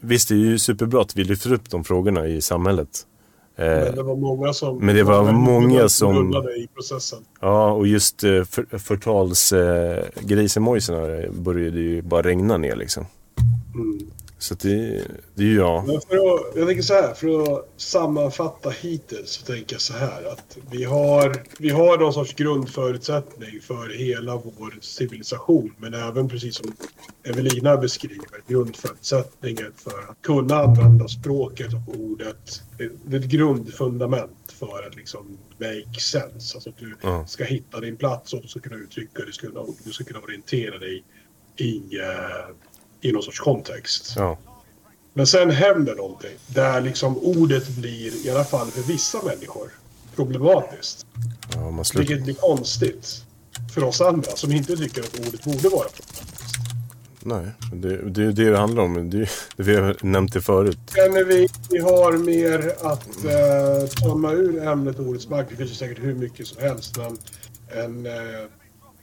visst 0.00 0.28
det 0.28 0.34
är 0.34 0.38
ju 0.38 0.58
superbra 0.58 1.00
att 1.02 1.16
vi 1.16 1.24
lyfter 1.24 1.52
upp 1.52 1.70
de 1.70 1.84
frågorna 1.84 2.26
i 2.26 2.40
samhället. 2.40 2.88
Men 3.58 3.86
Eh, 3.86 3.92
det 3.94 4.02
var 4.02 4.16
många 4.16 4.52
som... 4.52 4.78
men 4.78 4.96
det 4.96 5.02
var 5.02 5.32
många 5.32 5.88
som- 5.88 6.32
i 6.56 6.68
processen. 6.74 7.18
ja, 7.40 7.70
och 7.72 7.86
just 7.86 8.24
eh, 8.24 8.44
för, 8.44 8.78
förtalsgrisemojsarna 8.78 11.28
började 11.32 11.80
ju 11.80 12.02
bara 12.02 12.22
regna 12.22 12.56
ner 12.56 12.76
liksom. 12.76 13.06
Mm. 13.74 13.98
Så 14.38 14.54
det, 14.54 15.04
det 15.34 15.42
är 15.42 15.46
ju 15.46 15.56
jag. 15.56 15.86
Men 15.86 16.00
för 16.00 16.16
att, 16.16 16.56
jag 16.56 16.66
tänker 16.66 16.82
så 16.82 16.94
här, 16.94 17.14
för 17.14 17.54
att 17.54 17.68
sammanfatta 17.76 18.70
hittills 18.70 19.30
så 19.30 19.44
tänker 19.46 19.74
jag 19.74 19.80
så 19.80 19.92
här 19.92 20.24
att 20.32 20.58
vi 20.70 20.84
har, 20.84 21.42
vi 21.58 21.70
har 21.70 21.98
någon 21.98 22.12
sorts 22.12 22.34
grundförutsättning 22.34 23.60
för 23.60 23.98
hela 23.98 24.36
vår 24.36 24.78
civilisation. 24.80 25.72
Men 25.78 25.94
även 25.94 26.28
precis 26.28 26.54
som 26.56 26.72
Evelina 27.24 27.76
beskriver, 27.76 28.42
grundförutsättningen 28.48 29.72
för 29.76 30.10
att 30.10 30.22
kunna 30.22 30.54
använda 30.56 31.08
språket 31.08 31.72
och 31.74 31.94
ordet. 32.00 32.62
Det 33.06 33.16
är 33.16 33.20
ett 33.20 33.26
grundfundament 33.26 34.52
för 34.58 34.86
att 34.86 34.96
liksom 34.96 35.38
make 35.58 36.00
sense. 36.00 36.56
Alltså 36.56 36.70
att 36.70 36.78
du 36.78 36.96
Ja. 37.02 37.26
ska 37.26 37.44
hitta 37.44 37.80
din 37.80 37.96
plats 37.96 38.32
och 38.32 38.42
du 38.42 38.48
ska 38.48 38.60
kunna 38.60 38.76
uttrycka 38.76 39.18
dig, 39.18 39.26
du 39.26 39.32
ska 39.32 39.46
kunna, 39.46 39.60
du 39.84 39.92
ska 39.92 40.04
kunna 40.04 40.20
orientera 40.20 40.78
dig 40.78 41.04
i, 41.56 41.98
eh, 41.98 42.54
i 43.08 43.12
någon 43.12 43.22
sorts 43.22 43.40
kontext. 43.40 44.12
Ja. 44.16 44.38
Men 45.14 45.26
sen 45.26 45.50
händer 45.50 45.94
någonting 45.94 46.30
där 46.46 46.80
liksom 46.80 47.18
ordet 47.18 47.68
blir, 47.68 48.26
i 48.26 48.30
alla 48.30 48.44
fall 48.44 48.66
för 48.70 48.82
vissa 48.82 49.22
människor, 49.22 49.70
problematiskt. 50.16 51.06
ja 51.54 51.70
man 51.70 51.84
slutar. 51.84 52.08
Vilket 52.08 52.24
blir 52.24 52.34
konstigt 52.34 53.22
för 53.74 53.84
oss 53.84 54.00
andra 54.00 54.30
som 54.30 54.52
inte 54.52 54.76
tycker 54.76 55.00
att 55.02 55.18
ordet 55.26 55.44
borde 55.44 55.68
vara 55.68 55.88
problematiskt. 55.88 56.52
Nej, 57.22 57.46
det, 57.72 58.10
det 58.10 58.22
är 58.22 58.32
det 58.32 58.50
det 58.50 58.58
handlar 58.58 58.82
om. 58.82 59.10
Det, 59.10 59.18
det 59.56 59.62
vi 59.62 59.76
har 59.76 59.96
nämnt 60.02 60.32
det 60.32 60.40
förut. 60.40 60.78
Känner 60.94 61.24
vi, 61.24 61.48
vi 61.70 61.78
har 61.78 62.12
mer 62.12 62.72
att 62.82 63.06
eh, 63.24 63.88
tömma 63.88 64.32
ur 64.32 64.66
ämnet 64.66 64.98
ordets 64.98 65.28
makt. 65.28 65.50
Det 65.50 65.56
finns 65.56 65.70
ju 65.70 65.74
säkert 65.74 66.04
hur 66.04 66.14
mycket 66.14 66.46
som 66.46 66.62
helst. 66.62 66.96
Men 66.98 67.18
en 67.84 68.06
eh, 68.06 68.12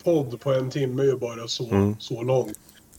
podd 0.03 0.39
på 0.41 0.53
en 0.53 0.69
timme 0.69 1.01
är 1.01 1.05
ju 1.07 1.17
bara 1.17 1.47
så, 1.47 1.69
Mm. 1.69 1.95
så 1.99 2.21
lång. 2.21 2.53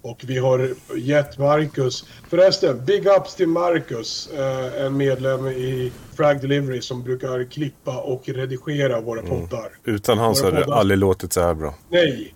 Och 0.05 0.25
vi 0.27 0.39
har 0.39 0.71
gett 0.97 1.39
Marcus, 1.39 2.05
förresten, 2.29 2.85
big 2.85 3.07
ups 3.07 3.35
till 3.35 3.49
Marcus, 3.49 4.29
eh, 4.37 4.85
en 4.85 4.97
medlem 4.97 5.47
i 5.47 5.93
Frag 6.17 6.41
Delivery 6.41 6.83
som 6.83 7.03
brukar 7.03 7.45
klippa 7.51 8.01
och 8.01 8.29
redigera 8.29 9.01
våra 9.01 9.21
Mm. 9.21 9.31
poddar. 9.31 9.69
Utan 9.85 10.19
han 10.19 10.35
så 10.35 10.45
hade 10.45 10.65
det 10.65 10.75
aldrig 10.75 10.99
låtit 10.99 11.33
så 11.33 11.41
här 11.41 11.55
bra. 11.55 11.75
Nej! 11.89 12.35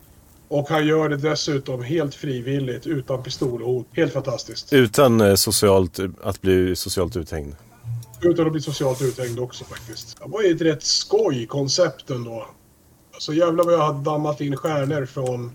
Och 0.48 0.68
han 0.68 0.86
gör 0.86 1.08
det 1.08 1.16
dessutom 1.16 1.82
helt 1.82 2.14
frivilligt, 2.14 2.86
utan 2.86 3.22
pistolhot. 3.22 3.86
Helt 3.92 4.12
fantastiskt. 4.12 4.72
Utan 4.72 5.20
eh, 5.20 5.34
socialt, 5.34 5.98
att 6.22 6.40
bli 6.40 6.76
socialt 6.76 7.16
uthängd. 7.16 7.56
Utan 8.20 8.46
att 8.46 8.52
bli 8.52 8.60
socialt 8.60 9.02
uthängd 9.02 9.38
också 9.38 9.64
faktiskt. 9.64 10.18
Det 10.24 10.28
var 10.30 10.42
ju 10.42 10.54
ett 10.54 10.60
rätt 10.60 10.82
skoj 10.82 11.46
koncept 11.46 12.10
ändå. 12.10 12.46
Alltså 13.14 13.32
jävlar 13.32 13.64
vad 13.64 13.74
jag 13.74 13.78
har 13.78 14.04
dammat 14.04 14.40
in 14.40 14.56
stjärnor 14.56 15.06
från 15.06 15.52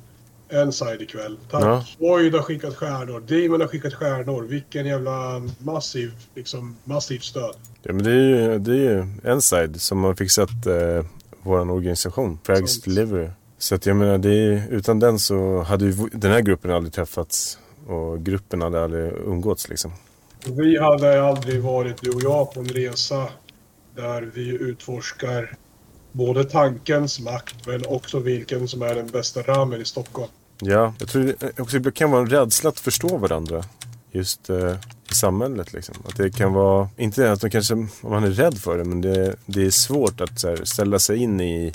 Enside 0.54 1.02
ikväll. 1.02 1.38
Tack. 1.52 1.64
Ja. 1.64 1.86
Void 1.98 2.36
har 2.36 2.42
skickat 2.42 2.76
stjärnor. 2.76 3.20
Demon 3.20 3.62
har 3.62 3.68
skickat 3.68 3.94
stjärnor. 3.94 4.44
Vilken 4.44 4.86
jävla 4.86 5.42
massiv, 5.58 6.12
liksom 6.36 6.76
massivt 6.84 7.24
stöd. 7.24 7.56
Ja, 7.84 7.94
men 7.94 8.04
det 8.04 8.12
är 8.12 8.16
ju, 8.16 8.60
det 8.60 8.72
är 8.72 8.76
ju 8.76 9.08
Enside 9.24 9.82
som 9.82 10.04
har 10.04 10.16
fixat 10.16 10.66
eh, 10.66 11.06
vår 11.42 11.72
organisation, 11.72 12.40
Frags. 12.44 12.82
Delivery. 12.82 13.28
Så 13.58 13.76
att 13.76 13.86
jag 13.86 13.96
menar, 13.96 14.18
det 14.18 14.34
är, 14.34 14.68
utan 14.70 15.00
den 15.00 15.20
så 15.20 15.62
hade 15.62 15.86
ju 15.86 16.10
den 16.12 16.32
här 16.32 16.42
gruppen 16.42 16.72
aldrig 16.72 16.94
träffats 16.94 17.60
och 17.88 18.26
gruppen 18.26 18.62
hade 18.62 18.84
aldrig 18.84 19.14
umgåtts 19.14 19.70
liksom. 19.70 19.92
Vi 20.46 20.80
hade 20.80 21.24
aldrig 21.24 21.62
varit, 21.62 22.02
du 22.02 22.10
och 22.12 22.22
jag, 22.22 22.54
på 22.54 22.60
en 22.60 22.68
resa 22.68 23.30
där 23.96 24.22
vi 24.34 24.48
utforskar 24.50 25.56
både 26.12 26.44
tankens 26.44 27.20
makt 27.20 27.68
men 27.68 27.86
också 27.88 28.20
vilken 28.20 28.68
som 28.68 28.82
är 28.82 28.96
den 28.96 29.08
bästa 29.08 29.42
ramen 29.42 29.82
i 29.82 29.86
Stockholm. 29.86 30.32
Ja, 30.66 30.94
jag 31.00 31.10
tror 31.10 31.24
det 31.24 31.60
också 31.60 31.80
det 31.80 31.92
kan 31.92 32.12
vara 32.12 32.22
en 32.22 32.30
rädsla 32.30 32.70
att 32.70 32.80
förstå 32.80 33.18
varandra. 33.18 33.64
Just 34.12 34.50
eh, 34.50 34.76
i 35.12 35.16
samhället 35.16 35.74
liksom. 35.74 35.96
Att 36.08 36.18
det 36.18 36.32
kan 36.32 36.54
vara, 36.54 36.90
inte 36.98 37.32
att 37.32 37.42
man 37.42 37.52
kanske, 37.52 37.88
man 38.02 38.24
är 38.24 38.30
rädd 38.30 38.58
för 38.58 38.78
det, 38.78 38.84
men 38.84 39.02
det, 39.02 39.36
det 39.46 39.66
är 39.66 39.72
svårt 39.72 40.22
att 40.22 40.44
här, 40.44 40.66
ställa 40.66 41.00
sig 41.00 41.18
in 41.18 41.42
i 41.42 41.72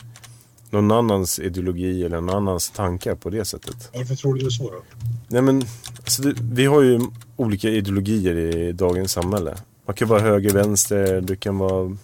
någon 0.70 0.90
annans 0.90 1.38
ideologi 1.38 2.04
eller 2.04 2.20
någon 2.20 2.36
annans 2.36 2.70
tankar 2.70 3.14
på 3.14 3.30
det 3.30 3.44
sättet. 3.44 3.90
Varför 3.94 4.14
tror 4.14 4.34
du 4.34 4.40
det 4.40 4.46
är 4.46 4.50
så 4.50 4.70
då? 4.70 4.82
Nej 5.28 5.42
men, 5.42 5.64
alltså 5.96 6.22
det, 6.22 6.34
vi 6.52 6.66
har 6.66 6.82
ju 6.82 7.00
olika 7.36 7.68
ideologier 7.68 8.36
i 8.36 8.72
dagens 8.72 9.12
samhälle. 9.12 9.56
Man 9.86 9.96
kan 9.96 10.08
vara 10.08 10.20
höger, 10.20 10.50
vänster, 10.50 11.20
du 11.20 11.36
kan 11.36 11.58
vara 11.58 11.96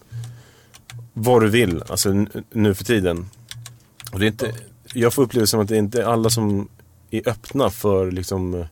vad 1.13 1.43
du 1.43 1.49
vill, 1.49 1.83
alltså 1.89 2.27
nu 2.51 2.75
för 2.75 2.85
tiden. 2.85 3.31
Och 4.13 4.19
det 4.19 4.27
är 4.27 4.31
inte, 4.31 4.55
jag 4.95 5.15
får 5.15 5.23
uppleva 5.23 5.47
som 5.47 5.61
att 5.61 5.69
det 5.69 5.75
är 5.75 5.79
inte 5.79 6.07
alla 6.07 6.31
som 6.31 6.69
är 7.11 7.29
öppna 7.29 7.71
för 7.71 8.11
liksom, 8.11 8.65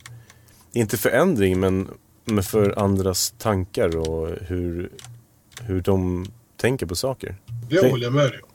inte 0.73 0.97
förändring 0.97 1.61
men, 1.61 1.89
men 2.25 2.45
för 2.45 2.79
andras 2.79 3.35
tankar 3.39 3.97
och 3.97 4.29
hur, 4.41 4.91
hur 5.61 5.81
de 5.81 6.27
tänker 6.57 6.87
på 6.87 6.97
saker. 6.97 7.37
Det 7.69 7.91
håller 7.91 8.05
jag 8.05 8.13
med 8.13 8.31
dig 8.31 8.41
om. 8.43 8.49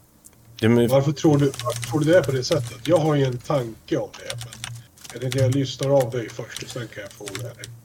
Ja, 0.60 0.70
men, 0.70 0.88
Varför 0.88 1.12
tror, 1.12 1.38
du, 1.38 1.46
varför 1.46 1.84
tror 1.90 2.00
du 2.00 2.06
det 2.06 2.18
är 2.18 2.24
på 2.24 2.32
det 2.32 2.44
sättet? 2.44 2.88
Jag 2.88 2.98
har 2.98 3.16
ju 3.16 3.24
en 3.24 3.38
tanke 3.38 3.98
om 3.98 4.10
det. 4.20 4.38
Men 5.14 5.32
jag 5.34 5.44
jag 5.44 5.56
lyssnar 5.56 5.90
av 5.90 6.12
dig 6.12 6.30
först 6.30 6.64
och 6.64 6.70
sen 6.70 6.88
kan 6.88 7.04
jag 7.04 7.12
få 7.12 7.26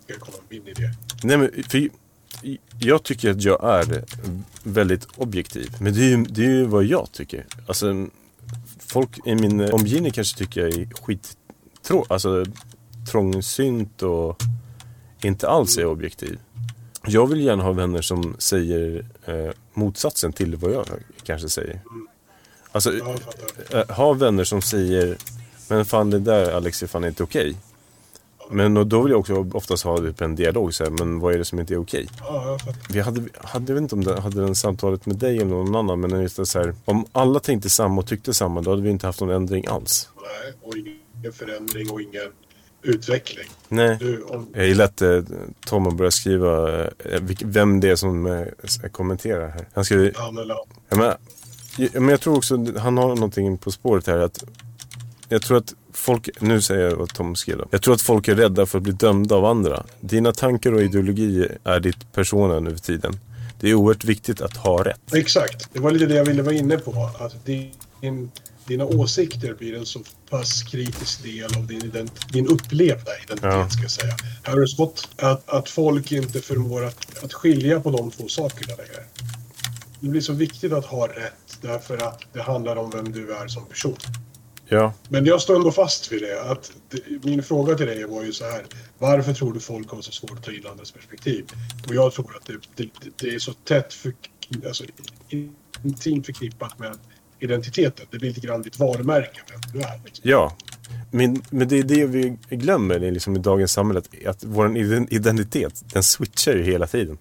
jag 0.06 0.20
komma 0.20 0.36
med 0.48 0.60
min 0.64 0.68
idé. 0.68 0.90
Nej, 1.22 1.36
men 1.36 1.50
för 1.68 1.88
jag 2.78 3.02
tycker 3.02 3.30
att 3.30 3.42
jag 3.42 3.64
är 3.64 4.04
väldigt 4.62 5.06
objektiv. 5.16 5.76
Men 5.80 5.94
det 5.94 6.00
är 6.00 6.08
ju, 6.08 6.24
det 6.24 6.44
är 6.44 6.50
ju 6.50 6.64
vad 6.64 6.84
jag 6.84 7.12
tycker. 7.12 7.46
Alltså, 7.66 8.06
folk 8.78 9.26
i 9.26 9.34
min 9.34 9.72
omgivning 9.72 10.12
kanske 10.12 10.38
tycker 10.38 10.60
jag 10.60 10.70
är 10.70 10.86
skit 11.02 11.36
alltså, 12.08 12.44
trångsynt 13.10 14.02
och 14.02 14.42
inte 15.22 15.48
alls 15.48 15.78
är 15.78 15.86
objektiv. 15.86 16.38
Jag 17.06 17.26
vill 17.26 17.40
gärna 17.40 17.62
ha 17.62 17.72
vänner 17.72 18.02
som 18.02 18.36
säger 18.38 19.04
eh, 19.26 19.50
motsatsen 19.74 20.32
till 20.32 20.56
vad 20.56 20.72
jag 20.72 20.86
kanske 21.22 21.48
säger. 21.48 21.80
Alltså, 22.72 22.92
eh, 23.70 23.88
ha 23.88 24.12
vänner 24.12 24.44
som 24.44 24.62
säger 24.62 25.16
Men 25.68 25.84
fan 25.84 26.10
det 26.10 26.18
där 26.18 26.52
Alex 26.52 26.82
är 26.82 26.86
fan 26.86 27.04
inte 27.04 27.22
okej. 27.22 27.56
Men 28.50 28.76
och 28.76 28.86
då 28.86 29.02
vill 29.02 29.10
jag 29.10 29.20
också 29.20 29.50
oftast 29.52 29.84
ha 29.84 29.98
typ 29.98 30.20
en 30.20 30.34
dialog 30.34 30.74
så 30.74 30.84
här, 30.84 30.90
men 30.90 31.20
vad 31.20 31.34
är 31.34 31.38
det 31.38 31.44
som 31.44 31.60
inte 31.60 31.74
är 31.74 31.80
okej? 31.80 32.08
Ja, 32.20 32.58
jag. 32.66 32.74
Vi 32.90 33.00
hade, 33.00 33.28
hade, 33.34 33.72
jag 33.72 33.74
vet 33.74 33.82
inte 33.82 33.94
om 33.94 34.04
det, 34.04 34.20
hade 34.20 34.40
den 34.40 34.54
samtalet 34.54 35.06
med 35.06 35.16
dig 35.16 35.36
eller 35.36 35.50
någon 35.50 35.76
annan, 35.76 36.00
men 36.00 36.22
just 36.22 36.36
det 36.36 36.46
så 36.46 36.58
här, 36.58 36.74
om 36.84 37.06
alla 37.12 37.40
tänkte 37.40 37.70
samma 37.70 38.00
och 38.00 38.06
tyckte 38.06 38.34
samma, 38.34 38.60
då 38.60 38.70
hade 38.70 38.82
vi 38.82 38.90
inte 38.90 39.06
haft 39.06 39.20
någon 39.20 39.30
ändring 39.30 39.66
alls. 39.66 40.08
Nej, 40.16 40.54
och 40.62 40.76
ingen 40.76 41.32
förändring 41.32 41.90
och 41.90 42.00
ingen, 42.00 42.32
utveckling. 42.82 43.48
Nej. 43.68 43.96
Du, 44.00 44.22
om, 44.22 44.48
Jag 44.54 44.66
gillar 44.66 44.84
att 44.84 45.02
eh, 45.02 45.22
Tom 45.66 45.96
börjat 45.96 46.14
skriva 46.14 46.80
eh, 46.84 47.22
vem 47.44 47.80
det 47.80 47.88
är 47.88 47.96
som 47.96 48.26
eh, 48.26 48.90
kommenterar 48.92 49.48
här. 49.48 49.68
Han 49.74 49.84
skriver, 49.84 50.12
han 50.16 50.38
eller 50.38 50.56
ja, 50.88 50.96
men, 50.96 51.14
men 51.92 52.08
jag 52.08 52.20
tror 52.20 52.36
också 52.36 52.54
att 52.54 52.78
han 52.78 52.96
har 52.96 53.08
någonting 53.08 53.58
på 53.58 53.70
spåret 53.70 54.06
här. 54.06 54.18
Att 54.18 54.44
jag 55.28 55.42
tror 55.42 55.56
att 55.56 55.74
folk, 55.92 56.28
nu 56.40 56.60
säger 56.60 56.88
jag 56.88 56.96
vad 56.96 57.08
Tom 57.14 57.36
skrev. 57.36 57.64
Jag 57.70 57.82
tror 57.82 57.94
att 57.94 58.02
folk 58.02 58.28
är 58.28 58.34
rädda 58.34 58.66
för 58.66 58.78
att 58.78 58.82
bli 58.84 58.92
dömda 58.92 59.34
av 59.34 59.44
andra. 59.44 59.86
Dina 60.00 60.32
tankar 60.32 60.72
och 60.72 60.82
ideologier 60.82 61.58
är 61.64 61.80
ditt 61.80 62.12
persona 62.12 62.60
nu 62.60 62.70
för 62.70 62.78
tiden. 62.78 63.20
Det 63.60 63.70
är 63.70 63.74
oerhört 63.74 64.04
viktigt 64.04 64.40
att 64.40 64.56
ha 64.56 64.84
rätt. 64.84 65.14
Exakt. 65.14 65.68
Det 65.72 65.80
var 65.80 65.90
lite 65.90 66.06
det 66.06 66.14
jag 66.14 66.24
ville 66.24 66.42
vara 66.42 66.54
inne 66.54 66.78
på. 66.78 67.10
Att 67.18 67.44
din, 67.46 68.30
dina 68.66 68.84
åsikter 68.84 69.54
blir 69.54 69.76
en 69.76 69.86
så 69.86 70.00
pass 70.30 70.62
kritisk 70.62 71.22
del 71.22 71.56
av 71.56 71.66
din, 71.66 71.80
ident- 71.82 72.32
din 72.32 72.46
upplevda 72.46 73.10
identitet, 73.24 73.42
Ja. 73.52 73.68
ska 73.70 73.88
säga. 73.88 74.14
Här 74.42 74.52
har 74.52 74.60
du 74.60 74.66
stått 74.68 75.08
att, 75.16 75.48
att 75.48 75.68
folk 75.68 76.12
inte 76.12 76.40
förmår 76.40 76.84
att, 76.84 77.24
att 77.24 77.32
skilja 77.32 77.80
på 77.80 77.90
de 77.90 78.10
två 78.10 78.28
sakerna 78.28 78.76
längre. 78.76 79.04
Det 80.00 80.08
blir 80.08 80.20
så 80.20 80.32
viktigt 80.32 80.72
att 80.72 80.84
ha 80.84 81.06
rätt 81.06 81.58
därför 81.60 81.96
att 81.98 82.20
det 82.32 82.42
handlar 82.42 82.76
om 82.76 82.90
vem 82.90 83.12
du 83.12 83.32
är 83.34 83.48
som 83.48 83.66
person. 83.66 83.96
Ja, 84.72 84.92
Men 85.08 85.26
jag 85.26 85.42
står 85.42 85.56
ändå 85.56 85.72
fast 85.72 86.12
vid 86.12 86.22
det. 86.22 86.42
Att 86.42 86.72
min 87.22 87.42
fråga 87.42 87.74
till 87.74 87.86
dig 87.86 88.04
var 88.04 88.22
ju 88.22 88.32
så 88.32 88.44
här. 88.44 88.64
Varför 88.98 89.34
tror 89.34 89.52
du 89.52 89.60
folk 89.60 89.90
har 89.90 90.00
så 90.00 90.12
svårt 90.12 90.30
att 90.30 90.44
ta 90.44 90.52
in 90.52 90.66
andras 90.70 90.92
perspektiv? 90.92 91.44
Och 91.88 91.94
jag 91.94 92.12
tror 92.12 92.36
att 92.36 92.46
det, 92.46 92.52
det, 92.76 92.90
det 93.16 93.34
är 93.34 93.38
så 93.38 93.52
tätt 93.52 93.94
för, 93.94 94.12
alltså, 94.66 94.84
intimt 95.84 96.26
förknippat 96.26 96.78
med 96.78 96.92
identiteten. 97.40 98.06
Det 98.10 98.18
blir 98.18 98.28
lite 98.28 98.46
grann 98.46 98.62
ditt 98.62 98.78
varumärke, 98.78 99.40
du 99.72 99.78
är. 99.80 100.00
Liksom. 100.04 100.30
ja. 100.30 100.56
Men, 101.10 101.42
men 101.50 101.68
det 101.68 101.78
är 101.78 101.82
det 101.82 102.06
vi 102.06 102.38
glömmer 102.50 102.98
liksom, 102.98 103.36
i 103.36 103.38
dagens 103.38 103.72
samhälle. 103.72 104.02
Att, 104.26 104.44
vår 104.44 104.76
iden- 104.76 105.08
identitet, 105.10 105.84
den 105.92 106.02
switchar 106.02 106.52
ju 106.52 106.62
hela 106.62 106.86
tiden. 106.86 107.18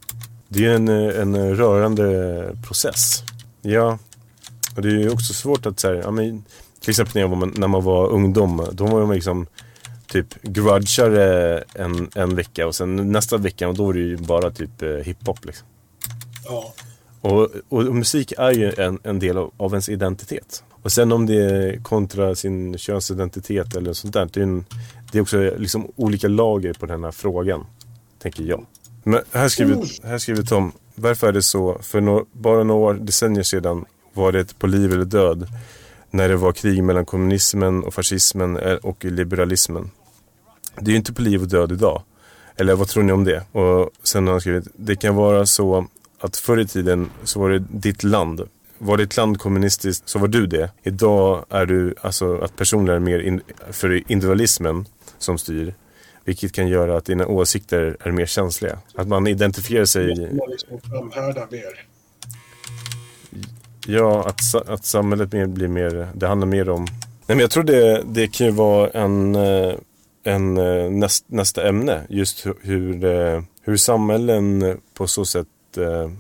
Det 0.48 0.66
är 0.66 0.76
en, 0.76 0.88
en 0.88 1.56
rörande 1.56 2.58
process. 2.68 3.24
Ja, 3.62 4.00
och 4.76 4.82
det 4.82 4.90
är 4.90 5.00
ju 5.00 5.10
också 5.10 5.34
svårt 5.34 5.66
att 5.66 5.80
säga, 5.80 6.02
ja, 6.02 6.12
men, 6.12 6.44
till 6.82 6.90
exempel 6.90 7.16
när, 7.16 7.22
jag 7.22 7.28
var, 7.28 7.52
när 7.60 7.68
man 7.68 7.84
var 7.84 8.10
ungdom, 8.10 8.68
då 8.72 8.86
var 8.86 9.06
man 9.06 9.16
liksom 9.16 9.48
typ 10.08 10.42
grudgare 10.42 11.64
en, 11.74 12.10
en 12.16 12.36
vecka 12.36 12.68
och 12.68 12.76
sen 12.76 13.12
nästa 13.12 13.38
vecka, 13.38 13.72
då 13.72 13.86
var 13.86 13.94
det 13.94 14.00
ju 14.00 14.18
bara 14.18 14.52
typ 14.52 14.82
eh, 14.82 14.90
hiphop 14.90 15.46
liksom. 15.46 15.68
Ja. 16.46 16.74
Och, 17.22 17.50
och, 17.70 17.96
musik 17.96 18.34
är 18.38 18.52
ju 18.52 18.74
en, 18.78 19.00
en 19.04 19.20
del 19.20 19.38
av, 19.38 19.52
av 19.58 19.72
ens 19.72 19.90
identitet. 19.90 20.64
Och 20.84 20.92
sen 20.92 21.12
om 21.12 21.26
det 21.26 21.36
är 21.36 21.84
kontra 21.84 22.36
sin 22.36 22.78
könsidentitet 22.78 23.76
eller 23.76 23.94
sånt 23.94 24.14
där. 24.14 24.30
Det 24.34 24.40
är, 24.40 24.44
en, 24.44 24.66
det 25.12 25.18
är 25.18 25.22
också 25.22 25.54
liksom 25.58 25.92
olika 25.96 26.28
lager 26.28 26.74
på 26.74 26.86
den 26.86 27.04
här 27.04 27.12
frågan. 27.12 27.66
Tänker 28.20 28.44
jag. 28.44 28.66
Men 29.04 29.20
här 29.32 29.50
skriver, 29.50 30.08
här 30.08 30.18
skriver 30.18 30.44
Tom. 30.44 30.72
Varför 30.96 31.28
är 31.28 31.32
det 31.32 31.44
så? 31.44 31.78
För 31.82 32.02
nå- 32.02 32.26
bara 32.32 32.64
några 32.64 32.94
decennier 32.94 33.44
sedan 33.44 33.86
var 34.14 34.32
det 34.32 34.60
på 34.60 34.68
liv 34.68 34.94
eller 34.94 35.06
död. 35.06 35.48
När 36.12 36.30
det 36.30 36.36
var 36.36 36.52
krig 36.52 36.84
mellan 36.84 37.06
kommunismen 37.06 37.84
och 37.84 37.94
fascismen 37.94 38.58
eh, 38.58 38.76
och 38.76 39.06
liberalismen. 39.06 39.92
Det 40.80 40.90
är 40.90 40.92
ju 40.92 40.98
inte 40.98 41.14
på 41.14 41.22
liv 41.22 41.42
och 41.42 41.48
död 41.48 41.72
idag. 41.72 42.04
Eller 42.56 42.76
vad 42.76 42.88
tror 42.88 43.04
ni 43.04 43.12
om 43.12 43.24
det? 43.24 43.44
Och 43.52 43.90
sen 44.04 44.26
har 44.28 44.32
han 44.32 44.42
skrivit, 44.42 44.68
det 44.74 44.96
kan 44.96 45.16
vara 45.16 45.46
så 45.46 45.88
att 46.20 46.38
förr 46.38 46.60
i 46.60 46.68
tiden 46.68 47.10
så 47.24 47.40
var 47.40 47.50
det 47.50 47.60
ditt 47.70 48.04
land. 48.04 48.42
Var 48.78 48.98
ditt 48.98 49.18
land 49.18 49.40
kommunistiskt 49.40 50.10
så 50.10 50.20
var 50.20 50.28
du 50.28 50.48
det. 50.48 50.72
Idag 50.84 51.46
är 51.50 51.66
du, 51.66 51.96
alltså 52.02 52.38
att 52.38 52.56
personer 52.56 52.94
är 52.94 53.00
mer 53.00 53.20
in, 53.20 53.42
för 53.70 54.12
individualismen 54.12 54.86
som 55.18 55.38
styr. 55.38 55.74
Vilket 56.26 56.54
kan 56.54 56.68
göra 56.68 56.98
att 56.98 57.06
dina 57.06 57.28
åsikter 57.28 57.98
är 58.00 58.12
mer 58.12 58.26
känsliga. 58.26 58.80
Att 58.96 59.08
man 59.08 59.28
identifierar 59.28 59.86
sig, 59.86 60.08
Man 60.08 60.50
liksom 60.50 60.82
framhärdar 60.82 61.48
mer 61.52 61.91
ja 63.88 64.28
att, 64.28 64.70
att 64.70 64.86
samhället 64.86 65.32
mer, 65.34 65.46
blir 65.46 65.68
mer, 65.68 66.08
det 66.16 66.28
handlar 66.28 66.48
mer 66.48 66.70
om 66.70 66.82
Nej 67.28 67.36
men 67.36 67.40
jag 67.40 67.52
tror 67.52 67.64
det, 67.64 68.04
det 68.06 68.28
kan 68.28 68.48
ju 68.48 68.54
vara 68.54 68.90
en, 68.90 69.36
eh, 69.36 69.74
en 70.24 70.58
eh, 70.58 70.90
näst, 70.92 71.26
nästa 71.28 71.68
ämne. 71.68 72.02
Just 72.10 72.46
hu- 72.46 72.56
hur, 72.62 73.06
eh, 73.06 73.42
hur 73.62 73.78
samhällen 73.78 74.78
på 74.94 75.08
så 75.08 75.26
sätt, 75.26 75.48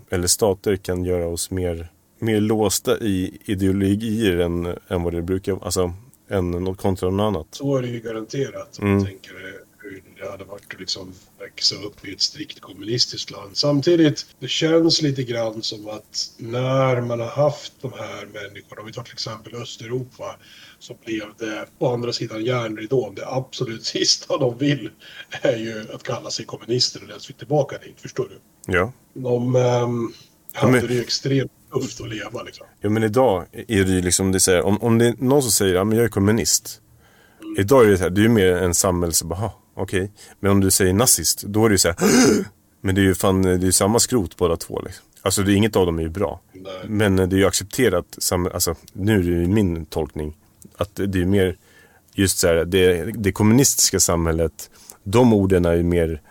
eller 0.09 0.27
stater 0.27 0.75
kan 0.75 1.05
göra 1.05 1.27
oss 1.27 1.51
mer, 1.51 1.87
mer 2.19 2.39
låsta 2.41 2.97
i 2.99 3.37
ideologier 3.45 4.37
än, 4.39 4.65
än 4.87 5.03
vad 5.03 5.13
det 5.13 5.21
brukar, 5.21 5.57
alltså 5.61 5.93
än 6.29 6.51
något 6.51 6.77
kontra 6.77 7.09
något 7.09 7.23
annat. 7.35 7.47
Så 7.51 7.77
är 7.77 7.81
det 7.81 7.87
ju 7.87 7.99
garanterat. 7.99 8.77
Om 8.81 8.85
Mm. 8.87 8.97
man 8.97 9.05
tänker 9.05 9.29
det 10.21 10.31
hade 10.31 10.43
varit 10.43 10.73
att 10.73 10.79
liksom 10.79 11.13
växa 11.39 11.75
upp 11.75 12.05
i 12.07 12.13
ett 12.13 12.21
strikt 12.21 12.59
kommunistiskt 12.59 13.31
land. 13.31 13.57
Samtidigt, 13.57 14.25
det 14.39 14.47
känns 14.47 15.01
lite 15.01 15.23
grann 15.23 15.63
som 15.63 15.89
att 15.89 16.31
när 16.37 17.01
man 17.01 17.19
har 17.19 17.27
haft 17.27 17.73
de 17.81 17.93
här 17.93 18.25
människorna, 18.25 18.81
om 18.81 18.87
vi 18.87 18.93
tar 18.93 19.03
till 19.03 19.13
exempel 19.13 19.55
Östeuropa, 19.55 20.35
så 20.79 20.97
blev 21.05 21.23
det 21.37 21.65
på 21.79 21.93
andra 21.93 22.13
sidan 22.13 22.45
järnridån, 22.45 23.15
det 23.15 23.27
absolut 23.27 23.85
sista 23.95 24.37
de 24.37 24.57
vill 24.57 24.89
är 25.41 25.57
ju 25.57 25.85
att 25.93 26.03
kalla 26.03 26.29
sig 26.29 26.45
kommunister 26.45 27.01
och 27.01 27.07
läsa 27.07 27.19
sig 27.19 27.35
tillbaka 27.35 27.77
dit, 27.77 28.01
förstår 28.01 28.29
du? 28.29 28.39
Ja. 28.73 28.93
De 29.13 29.55
um, 29.55 30.13
hade 30.53 30.71
men- 30.71 30.87
det 30.87 30.93
ju 30.93 31.01
extremt 31.01 31.51
tufft 31.73 32.01
att 32.01 32.09
leva 32.09 32.43
liksom. 32.43 32.65
Ja 32.81 32.89
men 32.89 33.03
idag 33.03 33.45
är 33.53 33.83
det 33.83 33.91
ju 33.91 34.01
liksom, 34.01 34.31
det 34.31 34.39
säger, 34.39 34.61
om, 34.61 34.81
om 34.81 34.97
det 34.97 35.07
är 35.07 35.15
någon 35.17 35.41
som 35.41 35.51
säger, 35.51 35.75
ja 35.75 35.83
men 35.83 35.97
jag 35.97 36.05
är 36.05 36.09
kommunist. 36.09 36.81
Idag 37.57 37.85
är 37.85 37.89
det 37.89 37.97
så 37.97 38.03
här, 38.03 38.09
det 38.09 38.21
är 38.21 38.23
ju 38.23 38.29
mer 38.29 38.47
en 38.47 38.75
samhälls, 38.75 39.23
"Ha, 39.81 39.85
okej. 39.85 40.11
Men 40.39 40.51
om 40.51 40.59
du 40.59 40.71
säger 40.71 40.93
nazist, 40.93 41.43
då 41.43 41.65
är 41.65 41.69
det 41.69 41.73
ju 41.73 41.77
så 41.77 41.87
här, 41.87 41.97
men 42.81 42.95
det 42.95 43.01
är 43.01 43.05
ju 43.05 43.15
fan, 43.15 43.41
det 43.41 43.51
är 43.51 43.57
ju 43.57 43.71
samma 43.71 43.99
skrot 43.99 44.37
båda 44.37 44.57
två 44.57 44.81
liksom. 44.81 45.05
Alltså 45.21 45.43
det 45.43 45.53
är 45.53 45.55
inget 45.55 45.75
av 45.75 45.85
dem 45.85 45.99
är 45.99 46.03
ju 46.03 46.09
bra. 46.09 46.41
Nej. 46.53 46.73
Men 46.87 47.15
det 47.15 47.35
är 47.35 47.37
ju 47.37 47.45
accepterat, 47.45 48.05
alltså 48.31 48.75
nu 48.93 49.19
är 49.19 49.23
det 49.23 49.29
ju 49.29 49.47
min 49.47 49.85
tolkning. 49.85 50.37
Att 50.77 50.95
det 50.95 51.21
är 51.21 51.25
mer, 51.25 51.57
just 52.13 52.37
så 52.37 52.47
här, 52.47 52.65
det, 52.65 53.03
det 53.03 53.31
kommunistiska 53.31 53.99
samhället, 53.99 54.69
de 55.03 55.33
orden 55.33 55.65
är 55.65 55.73
ju 55.73 55.83
mer, 55.83 56.21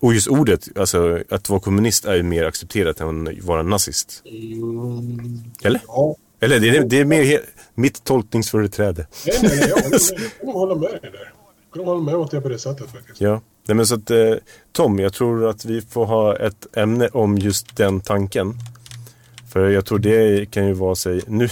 och 0.00 0.14
just 0.14 0.28
ordet, 0.28 0.68
alltså 0.78 1.22
att 1.30 1.48
vara 1.48 1.60
kommunist 1.60 2.04
är 2.04 2.14
ju 2.14 2.22
mer 2.22 2.44
accepterat 2.44 3.00
än 3.00 3.28
att 3.28 3.44
vara 3.44 3.62
nazist. 3.62 4.22
Mm, 4.24 5.42
Eller? 5.64 5.80
ja. 5.86 6.16
Eller 6.40 6.60
det 6.60 6.68
är, 6.68 6.84
det 6.84 7.00
är 7.00 7.04
mer 7.04 7.40
mitt 7.74 8.04
tolkningsföreträde. 8.04 9.06
Nej, 9.26 9.38
nej, 9.42 9.56
nej, 9.56 9.68
jag 10.40 10.52
håller 10.52 10.74
jag 10.74 10.80
med 10.80 10.90
dig 10.90 11.10
där. 11.12 11.32
Nog 11.76 11.86
hålla 11.86 12.00
med 12.00 12.14
om 12.14 12.22
att 12.22 12.30
det 12.30 12.36
är 12.36 12.40
på 12.40 12.48
det 12.48 12.58
sättet 12.58 12.90
faktiskt. 12.90 13.20
Ja. 13.20 13.40
Nej, 13.68 13.76
men 13.76 13.86
så 13.86 13.94
att, 13.94 14.10
eh, 14.10 14.34
Tom, 14.72 14.98
jag 14.98 15.12
tror 15.12 15.48
att 15.48 15.64
vi 15.64 15.80
får 15.80 16.06
ha 16.06 16.36
ett 16.36 16.76
ämne 16.76 17.08
om 17.08 17.38
just 17.38 17.76
den 17.76 18.00
tanken. 18.00 18.54
För 19.52 19.70
jag 19.70 19.84
tror 19.86 19.98
det 19.98 20.50
kan 20.50 20.66
ju 20.66 20.72
vara 20.72 20.94
sig... 20.94 21.22
Nu, 21.26 21.48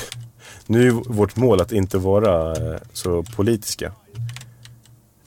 nu 0.67 0.89
är 0.89 0.93
vårt 0.93 1.37
mål 1.37 1.61
att 1.61 1.73
inte 1.73 1.99
vara 1.99 2.53
eh, 2.53 2.81
så 2.93 3.23
politiska. 3.23 3.93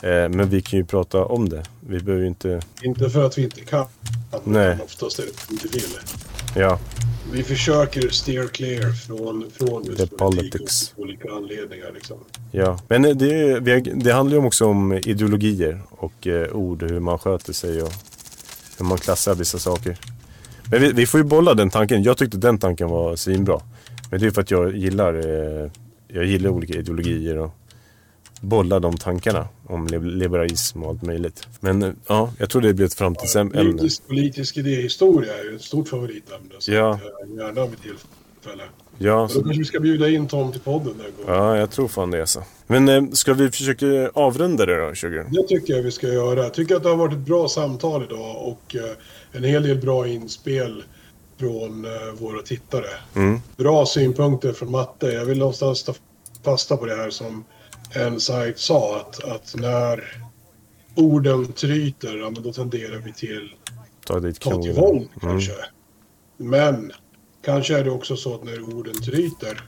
Eh, 0.02 0.30
men 0.30 0.50
vi 0.50 0.62
kan 0.62 0.80
ju 0.80 0.86
prata 0.86 1.26
om 1.26 1.50
det. 1.50 1.64
Vi 1.80 2.00
behöver 2.00 2.24
ju 2.24 2.28
inte... 2.28 2.62
Inte 2.82 3.10
för 3.10 3.26
att 3.26 3.38
vi 3.38 3.43
inte 3.43 3.62
kan. 3.62 3.86
Nej. 4.43 4.78
Oftast 4.84 5.20
är 5.20 5.24
det 5.24 5.54
inte 5.54 5.68
vill. 5.68 5.98
Ja, 6.56 6.80
Vi 7.32 7.43
försöker 7.43 8.09
steer 8.09 8.47
clear 8.47 8.91
från, 8.91 9.51
från 9.51 9.84
just 9.84 9.97
The 9.97 10.07
politics. 10.07 10.93
av 10.97 11.03
olika 11.03 11.32
anledningar. 11.32 11.91
Liksom. 11.93 12.17
ja. 12.51 12.80
Men 12.88 13.01
det, 13.01 13.59
det 13.80 14.11
handlar 14.11 14.38
ju 14.38 14.45
också 14.45 14.65
om 14.65 14.93
ideologier 14.93 15.82
och 15.89 16.28
eh, 16.28 16.55
ord. 16.55 16.84
Hur 16.84 16.99
man 16.99 17.19
sköter 17.19 17.53
sig 17.53 17.82
och 17.82 17.93
hur 18.78 18.86
man 18.86 18.97
klassar 18.97 19.36
vissa 19.36 19.59
saker. 19.59 19.97
Men 20.71 20.82
vi, 20.82 20.91
vi 20.91 21.05
får 21.05 21.19
ju 21.19 21.23
bolla 21.23 21.53
den 21.53 21.69
tanken. 21.69 22.03
Jag 22.03 22.17
tyckte 22.17 22.38
den 22.38 22.57
tanken 22.57 22.89
var 22.89 23.15
svinbra. 23.15 23.61
Men 24.11 24.19
det 24.19 24.28
är 24.28 24.32
för 24.32 24.41
att 24.41 24.51
jag 24.51 24.75
gillar, 24.75 25.13
eh, 25.13 25.71
jag 26.07 26.25
gillar 26.25 26.49
olika 26.49 26.73
ideologier 26.73 27.38
och 27.38 27.55
bolla 28.41 28.79
de 28.79 28.97
tankarna 28.97 29.47
om 29.67 29.88
li- 29.88 29.99
liberalism 29.99 30.83
och 30.83 30.89
allt 30.89 31.01
möjligt. 31.01 31.47
Men 31.59 31.83
eh, 31.83 31.91
ja, 32.07 32.33
jag 32.39 32.49
tror 32.49 32.61
det 32.61 32.73
blir 32.73 32.85
ett 32.85 32.93
framtidsämne. 32.93 33.53
Politisk, 33.63 34.07
politisk 34.07 34.57
idéhistoria 34.57 35.38
är 35.39 35.43
ju 35.43 35.55
ett 35.55 35.61
stort 35.61 35.88
favoritämne. 35.88 36.53
Så 36.59 36.71
Ja. 36.71 36.93
att, 36.93 37.01
eh, 37.01 37.35
gärna 37.38 37.65
vid 37.65 37.81
tillfälle. 37.81 38.63
Ja, 38.99 39.29
Då 39.33 39.41
kanske 39.41 39.59
vi 39.59 39.65
ska 39.65 39.79
bjuda 39.79 40.09
in 40.09 40.27
Tom 40.27 40.51
till 40.51 40.61
podden 40.61 40.93
den 40.97 41.35
ja, 41.35 41.57
jag 41.57 41.71
tror 41.71 41.88
fan 41.88 42.11
det 42.11 42.17
är 42.21 42.25
så. 42.25 42.43
Men 42.67 42.89
eh, 42.89 43.03
ska 43.11 43.33
vi 43.33 43.51
försöka 43.51 44.09
avrunda 44.13 44.65
det 44.65 44.88
då, 44.89 44.95
Sugar? 44.95 45.27
Det 45.31 45.47
tycker 45.47 45.73
jag 45.75 45.83
vi 45.83 45.91
ska 45.91 46.07
göra. 46.07 46.43
Jag 46.43 46.53
tycker 46.53 46.75
att 46.75 46.83
det 46.83 46.89
har 46.89 46.95
varit 46.95 47.13
ett 47.13 47.19
bra 47.19 47.47
samtal 47.47 48.03
idag 48.03 48.47
och 48.47 48.75
eh, 48.75 48.91
en 49.31 49.43
hel 49.43 49.63
del 49.63 49.77
bra 49.77 50.07
inspel 50.07 50.83
från 51.39 51.85
eh, 51.85 51.91
våra 52.19 52.41
tittare. 52.41 52.85
Mm. 53.15 53.39
Bra 53.57 53.85
synpunkter 53.85 54.53
från 54.53 54.71
Matte. 54.71 55.07
Jag 55.07 55.25
vill 55.25 55.38
någonstans 55.39 55.83
ta 55.83 55.93
fasta 56.43 56.77
på 56.77 56.85
det 56.85 56.95
här 56.95 57.09
som 57.09 57.43
en 57.93 58.19
sajt 58.19 58.59
sa 58.59 58.99
att, 58.99 59.23
att 59.23 59.55
när 59.55 60.21
orden 60.95 61.53
tryter, 61.53 62.17
ja, 62.17 62.29
men 62.29 62.43
då 62.43 62.53
tenderar 62.53 62.97
vi 62.97 63.13
till 63.13 63.53
Ta 64.05 64.19
dit 64.19 64.39
ta 64.39 64.61
till 64.61 64.73
våld 64.73 64.97
Mm. 64.97 65.09
kanske. 65.19 65.53
Men 66.38 66.91
kanske 67.45 67.77
är 67.77 67.83
det 67.83 67.91
också 67.91 68.17
så 68.17 68.35
att 68.35 68.43
när 68.43 68.61
orden 68.61 69.01
tryter 69.01 69.61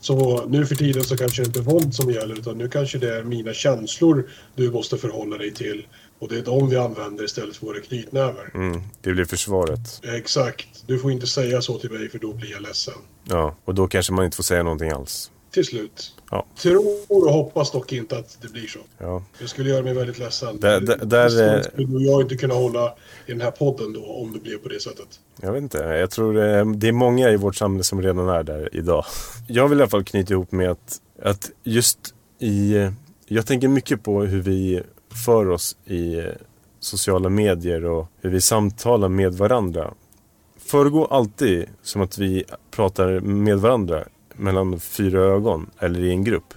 Så 0.00 0.46
nu 0.48 0.66
för 0.66 0.74
tiden 0.74 1.04
så 1.04 1.16
kanske 1.16 1.42
det 1.42 1.46
inte 1.46 1.58
är 1.58 1.62
våld 1.62 1.94
som 1.94 2.10
gäller 2.10 2.38
utan 2.38 2.58
nu 2.58 2.68
kanske 2.68 2.98
det 2.98 3.16
är 3.16 3.24
mina 3.24 3.52
känslor 3.52 4.30
du 4.54 4.70
måste 4.70 4.98
förhålla 4.98 5.38
dig 5.38 5.54
till. 5.54 5.86
Och 6.18 6.28
det 6.28 6.38
är 6.38 6.42
de 6.42 6.68
vi 6.68 6.76
använder 6.76 7.24
istället 7.24 7.56
för 7.56 7.66
våra 7.66 7.80
knytnävar. 7.80 8.50
Mm, 8.54 8.82
det 9.00 9.12
blir 9.12 9.24
försvaret. 9.24 10.00
Exakt. 10.04 10.68
Du 10.86 10.98
får 10.98 11.12
inte 11.12 11.26
säga 11.26 11.62
så 11.62 11.78
till 11.78 11.90
mig 11.90 12.08
för 12.08 12.18
då 12.18 12.32
blir 12.32 12.50
jag 12.50 12.62
ledsen. 12.62 12.94
Ja, 13.24 13.56
och 13.64 13.74
då 13.74 13.88
kanske 13.88 14.12
man 14.12 14.24
inte 14.24 14.36
får 14.36 14.44
säga 14.44 14.62
någonting 14.62 14.90
alls. 14.90 15.30
Till 15.50 15.64
slut. 15.64 16.13
Ja. 16.30 16.46
Tror 16.56 16.84
och 17.08 17.32
hoppas 17.32 17.70
dock 17.72 17.92
inte 17.92 18.18
att 18.18 18.38
det 18.42 18.48
blir 18.52 18.66
så. 18.66 18.78
Ja. 18.98 19.22
Det 19.38 19.48
skulle 19.48 19.70
göra 19.70 19.82
mig 19.82 19.94
väldigt 19.94 20.18
ledsen. 20.18 20.60
Där- 20.60 20.80
där- 20.80 20.96
där, 21.04 21.30
Det 21.30 21.56
eh, 21.56 21.62
skulle 21.62 21.98
jag 22.04 22.20
inte 22.22 22.36
kunna 22.36 22.54
hålla 22.54 22.94
i 23.26 23.32
den 23.32 23.40
här 23.40 23.50
podden 23.50 23.92
då 23.92 24.04
om 24.04 24.32
det 24.32 24.38
blev 24.40 24.56
på 24.58 24.68
det 24.68 24.80
sättet. 24.80 25.20
Jag 25.40 25.52
vet 25.52 25.62
inte, 25.62 25.78
jag 25.78 26.10
tror 26.10 26.36
eh, 26.38 26.66
det 26.66 26.88
är 26.88 26.92
många 26.92 27.30
i 27.30 27.36
vårt 27.36 27.56
samhälle 27.56 27.84
som 27.84 28.02
redan 28.02 28.28
är 28.28 28.42
där 28.42 28.68
idag. 28.72 29.04
Jag 29.48 29.68
vill 29.68 29.78
i 29.78 29.82
alla 29.82 29.90
fall 29.90 30.04
knyta 30.04 30.32
ihop 30.34 30.52
med 30.52 30.70
att, 30.70 31.00
att 31.22 31.50
just 31.62 31.98
i, 32.38 32.76
eh, 32.76 32.92
jag 33.26 33.46
tänker 33.46 33.68
mycket 33.68 34.02
på 34.02 34.22
hur 34.22 34.42
vi 34.42 34.82
för 35.26 35.48
oss 35.50 35.76
i 35.86 36.22
sociala 36.80 37.28
medier 37.28 37.84
och 37.84 38.06
hur 38.20 38.30
vi 38.30 38.40
samtalar 38.40 39.08
med 39.08 39.34
varandra. 39.34 39.94
Föregår 40.58 41.08
alltid 41.10 41.64
som 41.82 42.02
att 42.02 42.18
vi 42.18 42.44
pratar 42.70 43.20
med 43.20 43.58
varandra 43.58 44.04
mellan 44.36 44.80
fyra 44.80 45.20
ögon 45.20 45.70
eller 45.78 46.00
i 46.00 46.10
en 46.10 46.24
grupp. 46.24 46.54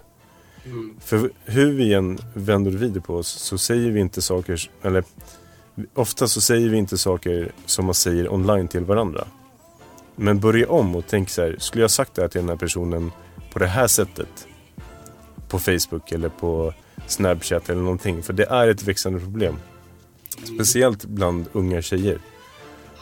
Mm. 0.66 0.96
För 1.00 1.32
hur 1.46 1.74
vi 1.74 1.94
än 1.94 2.20
vänder 2.34 2.72
och 2.72 2.78
vrider 2.78 3.00
på 3.00 3.16
oss 3.16 3.28
så 3.28 3.58
säger 3.58 3.92
vi 3.92 4.00
inte 4.00 4.22
saker, 4.22 4.70
eller 4.82 5.04
ofta 5.94 6.28
så 6.28 6.42
säger 6.42 6.70
vi 6.70 6.78
inte 6.78 6.98
saker 6.98 7.52
som 7.66 7.86
man 7.86 7.94
säger 7.94 8.34
online 8.34 8.68
till 8.68 8.86
varandra. 8.86 9.28
Men 10.16 10.40
börja 10.40 10.70
om 10.70 10.96
och 10.96 11.04
tänk 11.08 11.30
så 11.30 11.42
här, 11.42 11.56
skulle 11.60 11.84
jag 11.84 11.92
sagt 11.92 12.16
det 12.16 12.22
här 12.22 12.30
till 12.30 12.42
den 12.42 12.50
här 12.50 12.56
personen 12.56 13.12
på 13.54 13.60
det 13.60 13.68
här 13.68 13.88
sättet? 13.88 14.48
På 15.50 15.60
Facebook 15.60 16.12
eller 16.12 16.30
på 16.30 16.74
Snapchat 17.08 17.70
eller 17.70 17.82
någonting. 17.82 18.24
För 18.24 18.34
det 18.34 18.46
är 18.46 18.68
ett 18.68 18.84
växande 18.84 19.20
problem. 19.20 19.56
Speciellt 20.56 21.06
bland 21.06 21.46
unga 21.52 21.82
tjejer. 21.82 22.20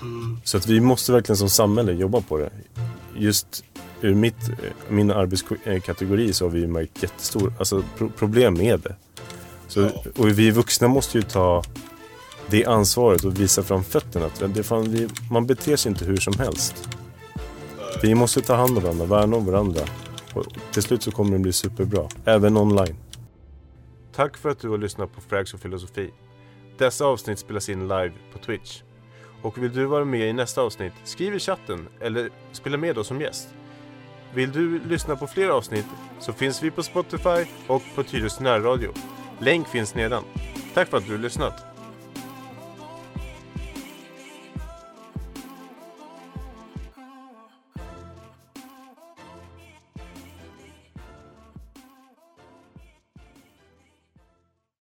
Mm. 0.01 0.39
Så 0.43 0.57
att 0.57 0.67
vi 0.67 0.79
måste 0.79 1.11
verkligen 1.11 1.37
som 1.37 1.49
samhälle 1.49 1.91
jobba 1.91 2.21
på 2.21 2.37
det. 2.37 2.49
Just 3.17 3.63
ur 4.05 4.15
mitt, 4.15 4.49
min 4.89 5.11
arbetskategori 5.11 6.33
så 6.33 6.45
har 6.45 6.49
vi 6.49 6.67
märkt 6.67 7.03
jättestor, 7.03 7.53
alltså 7.59 7.83
pro- 7.97 8.09
problem 8.09 8.53
med 8.53 8.79
det. 8.79 8.95
Så, 9.67 9.79
Ja. 9.81 10.03
Och 10.17 10.29
vi 10.39 10.51
vuxna 10.51 10.87
måste 10.87 11.17
ju 11.17 11.21
ta 11.21 11.63
det 12.47 12.65
ansvaret 12.65 13.23
och 13.23 13.39
visa 13.39 13.63
fram 13.63 13.83
fötterna. 13.83 14.25
Att 14.25 14.53
Det 14.53 14.63
fan, 14.63 14.83
vi, 14.91 15.07
man 15.31 15.45
beter 15.45 15.75
sig 15.75 15.89
inte 15.89 16.05
hur 16.05 16.17
som 16.17 16.33
helst. 16.39 16.89
Vi 18.01 18.15
måste 18.15 18.41
ta 18.41 18.55
hand 18.55 18.77
om 18.77 18.83
varandra, 18.83 19.05
värna 19.05 19.37
om 19.37 19.45
varandra. 19.45 19.81
Och 20.33 20.45
till 20.71 20.81
slut 20.83 21.03
så 21.03 21.11
kommer 21.11 21.31
det 21.31 21.39
bli 21.39 21.53
superbra. 21.53 22.07
Även 22.25 22.57
online. 22.57 22.95
Tack 24.15 24.37
för 24.37 24.49
att 24.49 24.59
du 24.59 24.69
har 24.69 24.77
lyssnat 24.77 25.15
på 25.15 25.21
Frags 25.21 25.53
och 25.53 25.59
filosofi. 25.59 26.09
Dessa 26.77 27.05
avsnitt 27.05 27.39
spelas 27.39 27.69
in 27.69 27.81
live 27.81 28.11
på 28.33 28.39
Twitch. 28.39 28.81
Och 29.41 29.63
vill 29.63 29.73
du 29.73 29.85
vara 29.85 30.05
med 30.05 30.29
i 30.29 30.33
nästa 30.33 30.61
avsnitt, 30.61 30.93
skriv 31.03 31.35
i 31.35 31.39
chatten 31.39 31.87
eller 32.01 32.29
spela 32.51 32.77
med 32.77 32.97
oss 32.97 33.07
som 33.07 33.21
gäst. 33.21 33.47
Vill 34.35 34.51
du 34.51 34.79
lyssna 34.79 35.15
på 35.15 35.27
fler 35.27 35.49
avsnitt 35.49 35.85
så 36.19 36.33
finns 36.33 36.63
vi 36.63 36.71
på 36.71 36.83
Spotify 36.83 37.45
och 37.67 37.81
på 37.95 38.03
Tyresö 38.03 38.43
närradio. 38.43 38.93
Länk 39.39 39.67
finns 39.67 39.95
nedan. 39.95 40.23
Tack 40.73 40.89
för 40.89 40.97
att 40.97 41.05
du 41.05 41.11
har 41.11 41.19
lyssnat. 41.19 41.74